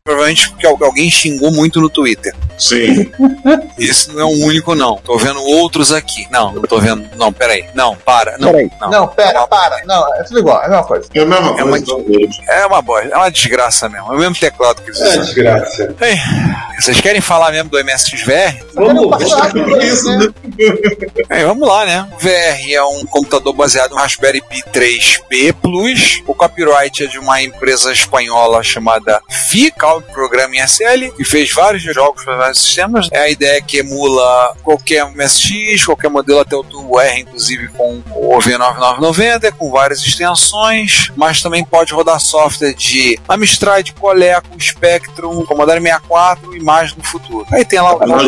Provavelmente 0.09 0.51
porque 0.51 0.67
al- 0.67 0.77
alguém 0.85 1.11
xingou 1.11 1.51
muito 1.51 1.81
no 1.81 1.89
Twitter. 1.89 2.35
Sim. 2.59 3.11
Esse 3.79 4.13
não 4.13 4.21
é 4.21 4.25
o 4.25 4.45
único, 4.45 4.75
não. 4.75 4.97
Tô 4.99 5.17
vendo 5.17 5.41
outros 5.41 5.91
aqui. 5.93 6.27
Não, 6.31 6.53
não 6.53 6.61
tô 6.61 6.79
vendo. 6.79 7.09
Não, 7.17 7.33
peraí. 7.33 7.65
Não, 7.75 7.97
para. 7.97 8.37
Não, 8.37 8.53
Peraí. 8.53 8.71
não. 8.79 8.91
Não, 8.91 9.09
pera, 9.09 9.47
para. 9.47 9.83
Não, 9.87 10.15
é 10.17 10.23
tudo 10.25 10.41
igual, 10.41 10.61
é 10.63 10.67
a 10.67 10.69
mesma 10.69 10.85
coisa. 10.85 11.09
É 11.15 11.21
a 11.21 11.25
mesma 11.25 11.47
É 11.59 11.65
uma, 11.65 11.81
coisa. 11.83 12.43
é 12.51 12.67
uma 12.67 12.83
bosta, 12.83 13.09
é 13.09 13.17
uma 13.17 13.31
desgraça 13.31 13.89
mesmo. 13.89 14.13
É 14.13 14.17
o 14.17 14.19
mesmo 14.19 14.35
teclado 14.37 14.83
que 14.83 14.91
eles 14.91 15.01
É 15.01 15.09
usam. 15.09 15.25
desgraça. 15.25 15.95
Ei, 16.03 16.17
vocês 16.79 17.01
querem 17.01 17.23
falar 17.23 17.51
mesmo 17.51 17.71
do 17.71 17.79
MSXVR? 17.83 18.63
Vamos, 18.75 19.09
passar 19.09 19.53
vamos 19.55 19.73
por 19.73 19.83
isso, 19.83 20.19
né? 20.19 20.27
É, 21.31 21.45
vamos 21.47 21.67
lá, 21.67 21.87
né? 21.87 22.07
O 22.13 22.19
VR 22.19 22.73
é 22.75 22.83
um 22.85 23.07
computador 23.07 23.55
baseado 23.55 23.93
no 23.93 23.97
Raspberry 23.97 24.43
Pi 24.43 24.63
3P 24.71 25.55
Plus. 25.63 26.23
O 26.27 26.35
copyright 26.35 27.05
é 27.05 27.07
de 27.07 27.19
uma 27.19 27.41
empresa 27.43 27.91
espanhola 27.91 28.63
chamada 28.63 29.21
FICAL 30.01 30.15
Programming 30.15 30.59
SL, 30.67 31.13
que 31.17 31.25
fez 31.25 31.53
vários 31.53 31.83
jogos 31.83 32.25
para 32.25 32.37
vários 32.37 32.61
sistemas. 32.61 33.09
É 33.13 33.19
a 33.21 33.31
ideia 33.31 33.61
que 33.63 33.79
emula 33.79 34.55
qualquer 34.63 35.05
MSX, 35.11 35.85
qualquer 35.85 36.09
modelo 36.09 36.41
até 36.41 36.57
o 36.57 36.65
Turbo 36.65 36.99
R, 37.01 37.21
inclusive 37.21 37.69
com 37.69 38.03
o 38.15 38.39
V9990, 38.39 39.53
com 39.53 39.71
várias 39.71 40.01
extensões, 40.01 41.11
mas 41.17 41.43
também 41.43 41.65
pode 41.65 41.93
rodar 41.93 42.21
software 42.21 42.75
de 42.75 43.19
Amstrad, 43.29 43.91
Coleco, 43.93 44.49
Spectrum, 44.61 45.45
Commodore 45.45 45.81
64 45.81 46.57
e 46.57 46.61
mais 46.63 46.95
no 46.95 47.05
futuro. 47.05 47.47
Aí 47.53 47.65
tem 47.65 47.81
lá 47.81 47.95
o 47.97 48.07
não 48.07 48.21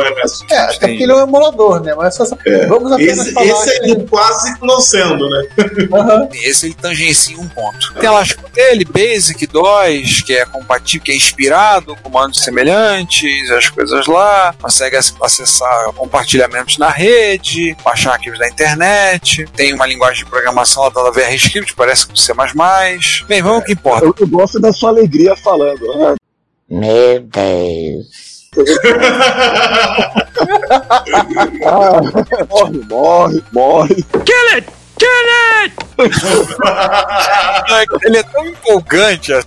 é 0.00 0.10
MSX. 0.10 0.44
É, 0.50 0.56
até 0.58 0.78
porque 0.88 1.02
ele 1.02 1.12
é 1.12 1.16
um 1.16 1.22
emulador, 1.22 1.80
né? 1.82 1.94
Mas 1.96 2.14
só, 2.14 2.24
É. 2.46 2.66
vamos 2.66 2.92
apenas 2.92 3.18
Esse, 3.18 3.32
falar. 3.32 3.46
esse 3.46 3.70
aí 3.70 3.96
que- 3.96 4.04
quase 4.06 4.54
não 4.62 4.80
sendo, 4.80 5.28
né? 5.28 5.46
Aham. 5.92 6.28
Esse 6.32 6.66
ele 6.66 6.74
tangencia 6.74 7.38
um 7.38 7.48
ponto. 7.48 7.94
Tem 7.94 8.08
lá 8.10 8.20
as 8.20 8.34
dele, 8.52 8.84
Basic 8.84 9.46
2, 9.74 10.22
que 10.22 10.34
é 10.34 10.44
compatível, 10.46 11.04
que 11.04 11.12
é 11.12 11.16
inspirado, 11.16 11.96
comandos 12.02 12.40
semelhantes, 12.42 13.50
as 13.50 13.68
coisas 13.68 14.06
lá, 14.06 14.54
consegue 14.60 14.96
ac- 14.96 15.14
acessar 15.20 15.92
compartilhamentos 15.94 16.78
na 16.78 16.88
rede, 16.90 17.76
baixar 17.84 18.12
arquivos 18.12 18.38
da 18.38 18.48
internet, 18.48 19.46
tem 19.56 19.72
uma 19.74 19.86
linguagem 19.86 20.24
de 20.24 20.30
programação 20.30 20.84
lá 20.84 20.88
da 20.90 21.10
VRScript, 21.10 21.74
parece 21.74 22.06
com 22.06 22.14
C++. 22.16 22.32
Bem, 23.26 23.42
vamos 23.42 23.58
ao 23.58 23.62
que 23.62 23.72
importa. 23.72 24.04
Eu, 24.06 24.14
eu 24.20 24.28
gosto 24.28 24.60
da 24.60 24.72
sua 24.72 24.90
alegria 24.90 25.34
falando. 25.36 25.84
Ah, 25.92 26.14
Meu 26.68 27.20
Deus. 27.20 28.24
ah, 31.64 32.00
morre, 32.48 32.78
morre, 32.88 33.42
morre. 33.52 33.94
Kill 34.24 34.56
it! 34.56 34.68
Kill 34.98 35.28
it! 35.64 35.72
Ele 38.06 38.18
é 38.18 38.22
tão 38.22 38.46
empolgante. 38.46 39.32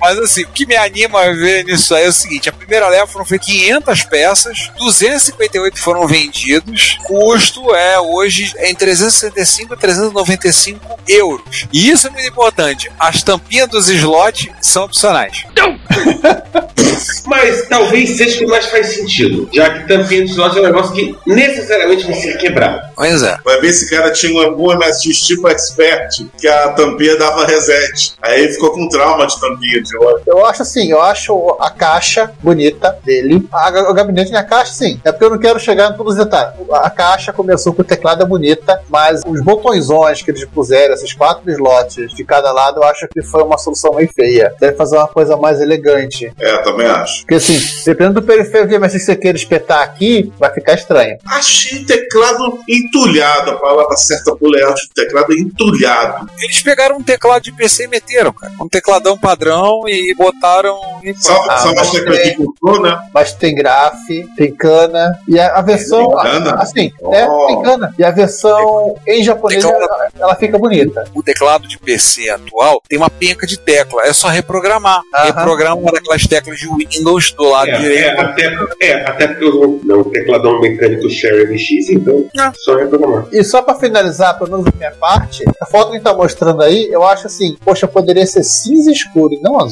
Mas 0.00 0.18
assim, 0.18 0.42
o 0.42 0.48
que 0.48 0.66
me 0.66 0.76
anima 0.76 1.20
a 1.20 1.32
ver 1.32 1.64
nisso 1.64 1.94
aí 1.94 2.04
é 2.04 2.08
o 2.08 2.12
seguinte: 2.12 2.48
a 2.48 2.52
primeira 2.52 2.88
leva 2.88 3.06
foram 3.06 3.24
feitas 3.24 3.46
500 3.46 4.02
peças, 4.04 4.70
258 4.78 5.78
foram 5.78 6.06
vendidos, 6.06 6.98
custo 7.04 7.74
é 7.74 8.00
hoje 8.00 8.52
entre 8.58 8.86
365 8.86 9.74
e 9.74 9.76
395 9.76 10.98
euros. 11.08 11.66
E 11.72 11.90
isso 11.90 12.06
é 12.06 12.10
muito 12.10 12.28
importante: 12.28 12.90
as 12.98 13.22
tampinhas 13.22 13.68
dos 13.68 13.88
slots 13.88 14.48
são 14.60 14.84
opcionais. 14.84 15.44
Mas 17.26 17.66
talvez 17.68 18.16
seja 18.16 18.36
o 18.36 18.38
que 18.38 18.46
mais 18.46 18.66
faz 18.66 18.94
sentido, 18.94 19.48
já 19.52 19.70
que 19.70 19.88
tampinha 19.88 20.24
de 20.24 20.30
slot 20.30 20.56
é 20.56 20.60
um 20.60 20.64
negócio 20.64 20.94
que 20.94 21.16
necessariamente 21.26 22.04
vai 22.04 22.14
ser 22.14 22.38
quebrado. 22.38 22.80
Pois 22.94 23.22
é. 23.22 23.36
Vai 23.44 23.60
ver 23.60 23.72
se 23.72 23.90
cara 23.90 24.10
tinha 24.12 24.44
algum 24.44 24.72
MSX 24.74 25.20
tipo 25.22 25.48
expert 25.48 26.26
que 26.38 26.46
a 26.46 26.68
tampinha 26.70 27.16
dava 27.16 27.46
reset. 27.46 28.14
Aí 28.22 28.44
ele 28.44 28.52
ficou 28.52 28.70
com 28.70 28.88
trauma 28.88 29.26
de 29.26 29.38
tampinha 29.40 29.82
de 29.82 29.95
Eu 30.26 30.44
acho 30.46 30.62
assim, 30.62 30.90
eu 30.90 31.00
acho 31.00 31.56
a 31.60 31.70
caixa 31.70 32.32
bonita 32.42 32.96
dele. 33.04 33.46
A- 33.52 33.90
o 33.90 33.94
gabinete 33.94 34.30
na 34.32 34.42
caixa, 34.44 34.72
sim. 34.72 35.00
É 35.04 35.12
porque 35.12 35.24
eu 35.24 35.30
não 35.30 35.38
quero 35.38 35.58
chegar 35.58 35.90
em 35.92 35.96
todos 35.96 36.14
os 36.16 36.18
detalhes. 36.24 36.54
A 36.72 36.90
caixa 36.90 37.32
começou 37.32 37.72
com 37.74 37.82
o 37.82 37.84
teclado 37.84 38.22
é 38.22 38.26
bonita, 38.26 38.80
mas 38.88 39.22
os 39.26 39.40
botõezões 39.42 40.22
que 40.22 40.30
eles 40.30 40.44
puseram, 40.46 40.94
esses 40.94 41.12
quatro 41.12 41.50
slots 41.50 42.12
de 42.14 42.24
cada 42.24 42.52
lado, 42.52 42.78
eu 42.80 42.84
acho 42.84 43.06
que 43.08 43.22
foi 43.22 43.42
uma 43.42 43.58
solução 43.58 43.94
meio 43.94 44.08
feia. 44.12 44.52
Deve 44.60 44.76
fazer 44.76 44.96
uma 44.96 45.08
coisa 45.08 45.36
mais 45.36 45.60
elegante. 45.60 46.32
É, 46.38 46.58
também 46.62 46.86
acho. 46.86 47.20
Porque 47.20 47.34
assim, 47.34 47.58
dependendo 47.84 48.20
do 48.20 48.26
periférico 48.26 48.68
de 48.68 48.78
MSX 48.78 48.92
que 48.96 49.04
você 49.06 49.16
queira 49.16 49.36
espetar 49.38 49.82
aqui, 49.82 50.32
vai 50.38 50.52
ficar 50.52 50.74
estranho. 50.74 51.16
Achei 51.26 51.84
teclado 51.84 52.58
entulhado. 52.68 53.50
A 53.52 53.56
palavra 53.58 53.96
certa 53.96 54.34
pro 54.36 54.48
layout 54.48 54.80
do 54.88 54.94
teclado 54.94 55.32
é 55.32 55.36
entulhado. 55.36 56.30
Eles 56.40 56.62
pegaram 56.62 56.96
um 56.96 57.02
teclado 57.02 57.42
de 57.42 57.52
PC 57.52 57.84
e 57.84 57.88
meteram, 57.88 58.32
cara. 58.32 58.52
Um 58.60 58.68
tecladão 58.68 59.16
padrão, 59.18 59.75
versão 59.84 59.88
e 59.88 60.14
botaram. 60.14 60.78
E 61.02 61.14
Só, 61.16 61.32
Ah, 61.48 61.58
só 61.58 61.66
mas 61.74 61.76
mostra 61.92 62.04
que 62.04 62.10
tem- 62.10 62.30
aqui 62.32 62.82
né? 62.82 62.98
Mas 63.14 63.32
tem 63.34 63.54
graf, 63.54 63.94
tem 64.36 64.52
cana. 64.54 65.18
E 65.28 65.38
a, 65.38 65.58
a 65.58 65.62
versão. 65.62 66.08
Tem 66.08 66.22
cana? 66.22 66.54
Assim, 66.56 66.92
é, 67.12 67.28
Oh. 67.28 67.46
tem 67.46 67.62
cana. 67.62 67.94
E 67.98 68.04
a 68.04 68.10
versão 68.10 68.96
em 69.06 69.22
japonês 69.22 69.62
Tem 69.64 69.72
ela, 69.72 70.08
ela 70.18 70.34
fica 70.36 70.58
bonita. 70.58 71.04
O 71.14 71.22
teclado 71.22 71.66
de 71.68 71.78
PC 71.78 72.28
atual 72.30 72.82
tem 72.88 72.98
uma 72.98 73.10
penca 73.10 73.46
de 73.46 73.58
tecla. 73.58 74.02
É 74.04 74.12
só 74.12 74.28
reprogramar. 74.28 75.02
Reprograma 75.24 75.76
uma 75.76 75.92
daquelas 75.92 76.22
teclas 76.26 76.58
de 76.58 76.68
Windows 76.68 77.32
do 77.32 77.44
lado 77.48 77.68
É, 77.70 77.74
é, 77.74 77.78
direito. 77.78 78.20
até, 78.20 78.56
é, 78.82 78.92
até 79.08 79.26
porque 79.28 79.44
eu 79.44 79.54
não, 79.54 79.96
não 79.96 80.04
tecladão 80.04 80.60
mecânico 80.60 81.08
Sherry 81.08 81.46
MX, 81.52 81.90
então 81.90 82.24
só 82.64 82.76
reprogramar. 82.76 83.26
E 83.32 83.42
só 83.44 83.62
pra 83.62 83.74
finalizar, 83.74 84.38
pelo 84.38 84.50
menos 84.50 84.64
da 84.64 84.72
minha 84.76 84.90
parte, 84.92 85.44
a 85.60 85.66
foto 85.66 85.92
que 85.92 86.00
tá 86.00 86.12
mostrando 86.14 86.62
aí, 86.62 86.88
eu 86.90 87.04
acho 87.04 87.26
assim, 87.26 87.56
poxa, 87.64 87.86
poderia 87.86 88.26
ser 88.26 88.42
cinza 88.44 88.90
escuro 88.90 89.34
e 89.34 89.40
não 89.40 89.58
azul. 89.60 89.65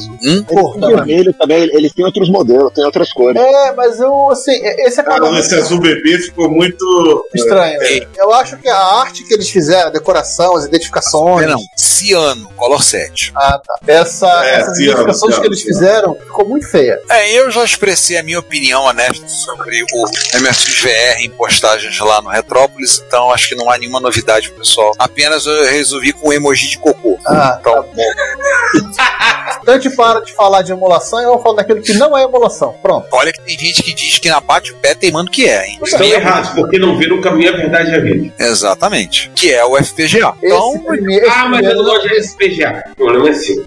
Porra, 0.47 0.77
O 0.77 0.95
vermelho 0.95 1.33
também, 1.33 1.63
eles 1.73 1.93
têm 1.93 2.05
outros 2.05 2.29
modelos, 2.29 2.71
tem 2.73 2.83
outras 2.85 3.11
cores. 3.11 3.41
É, 3.41 3.73
mas 3.73 3.99
eu, 3.99 4.29
assim, 4.31 4.51
esse 4.63 5.01
Cara, 5.03 5.17
acaba 5.17 5.39
esse 5.39 5.55
azul 5.55 5.79
bebê 5.79 6.17
ficou 6.19 6.49
muito. 6.49 7.27
estranho. 7.33 7.81
É. 7.81 8.07
Eu 8.17 8.33
acho 8.33 8.57
que 8.57 8.67
a 8.67 8.77
arte 8.77 9.23
que 9.23 9.33
eles 9.33 9.49
fizeram, 9.49 9.87
a 9.87 9.91
decoração, 9.91 10.55
as 10.55 10.65
identificações. 10.65 11.47
Não, 11.47 11.61
ciano, 11.75 12.49
color 12.55 12.83
7. 12.83 13.31
Ah, 13.35 13.59
tá. 13.65 13.75
Essa, 13.87 14.27
É, 14.45 14.55
essas 14.61 14.77
ciano, 14.77 14.91
identificações 14.91 15.33
ciano, 15.35 15.41
que 15.41 15.47
eles 15.47 15.61
ciano. 15.61 15.79
fizeram 15.79 16.15
ficou 16.15 16.47
muito 16.47 16.67
feia. 16.69 16.99
É, 17.09 17.31
eu 17.39 17.51
já 17.51 17.63
expressei 17.63 18.17
a 18.17 18.23
minha 18.23 18.39
opinião 18.39 18.83
honesta 18.83 19.27
sobre 19.27 19.83
o 19.93 20.39
MSX 20.39 20.81
VR 20.81 21.19
em 21.21 21.29
postagens 21.29 21.97
lá 21.99 22.21
no 22.21 22.29
Retrópolis, 22.29 23.01
então 23.05 23.31
acho 23.31 23.49
que 23.49 23.55
não 23.55 23.69
há 23.69 23.77
nenhuma 23.77 23.99
novidade 23.99 24.49
pro 24.49 24.59
pessoal. 24.59 24.91
Apenas 24.99 25.45
eu 25.45 25.63
resolvi 25.65 26.13
com 26.13 26.29
o 26.29 26.33
emoji 26.33 26.67
de 26.69 26.77
cocô. 26.79 27.17
Ah, 27.25 27.57
então, 27.59 27.79
a 27.79 27.85
gente 29.85 29.95
para 29.95 30.19
de 30.21 30.33
falar 30.33 30.61
de 30.61 30.71
emulação 30.71 31.21
e 31.21 31.25
vamos 31.25 31.43
falar 31.43 31.57
daquilo 31.57 31.81
que 31.81 31.93
não 31.93 32.17
é 32.17 32.23
emulação. 32.23 32.75
Pronto. 32.81 33.07
olha 33.11 33.31
que 33.31 33.41
tem 33.41 33.57
gente 33.57 33.83
que 33.83 33.93
diz 33.93 34.17
que 34.17 34.29
na 34.29 34.39
bate 34.39 34.71
o 34.71 34.75
pé 34.77 34.95
teimando 34.95 35.29
que 35.29 35.47
é, 35.47 35.67
hein? 35.67 35.79
Estão 35.83 36.05
errados, 36.05 36.49
porque 36.51 36.79
não 36.79 36.97
viram 36.97 37.17
o 37.17 37.21
caminho, 37.21 37.53
a 37.53 37.57
verdade 37.57 37.91
e 37.91 37.95
a 37.95 37.99
vida. 37.99 38.33
Exatamente. 38.39 39.31
Que 39.35 39.53
é 39.53 39.63
o 39.63 39.77
FPGA. 39.77 40.33
Então, 40.41 40.83
ah, 41.31 41.47
mas 41.49 41.65
eu 41.65 41.75
não 41.75 41.83
gosto 41.83 42.07
de 42.07 42.23
FPGA. 42.23 42.83
O 42.91 42.95
problema 42.95 43.29
é 43.29 43.33
seu. 43.33 43.65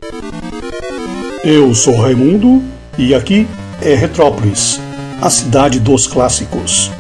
Eu 1.45 1.75
sou 1.75 1.97
Raimundo 1.97 2.63
e 2.97 3.15
aqui 3.15 3.47
é 3.83 3.95
Retrópolis, 3.95 4.81
a 5.21 5.31
cidade 5.31 5.79
dos 5.79 6.07
clássicos. 6.07 6.91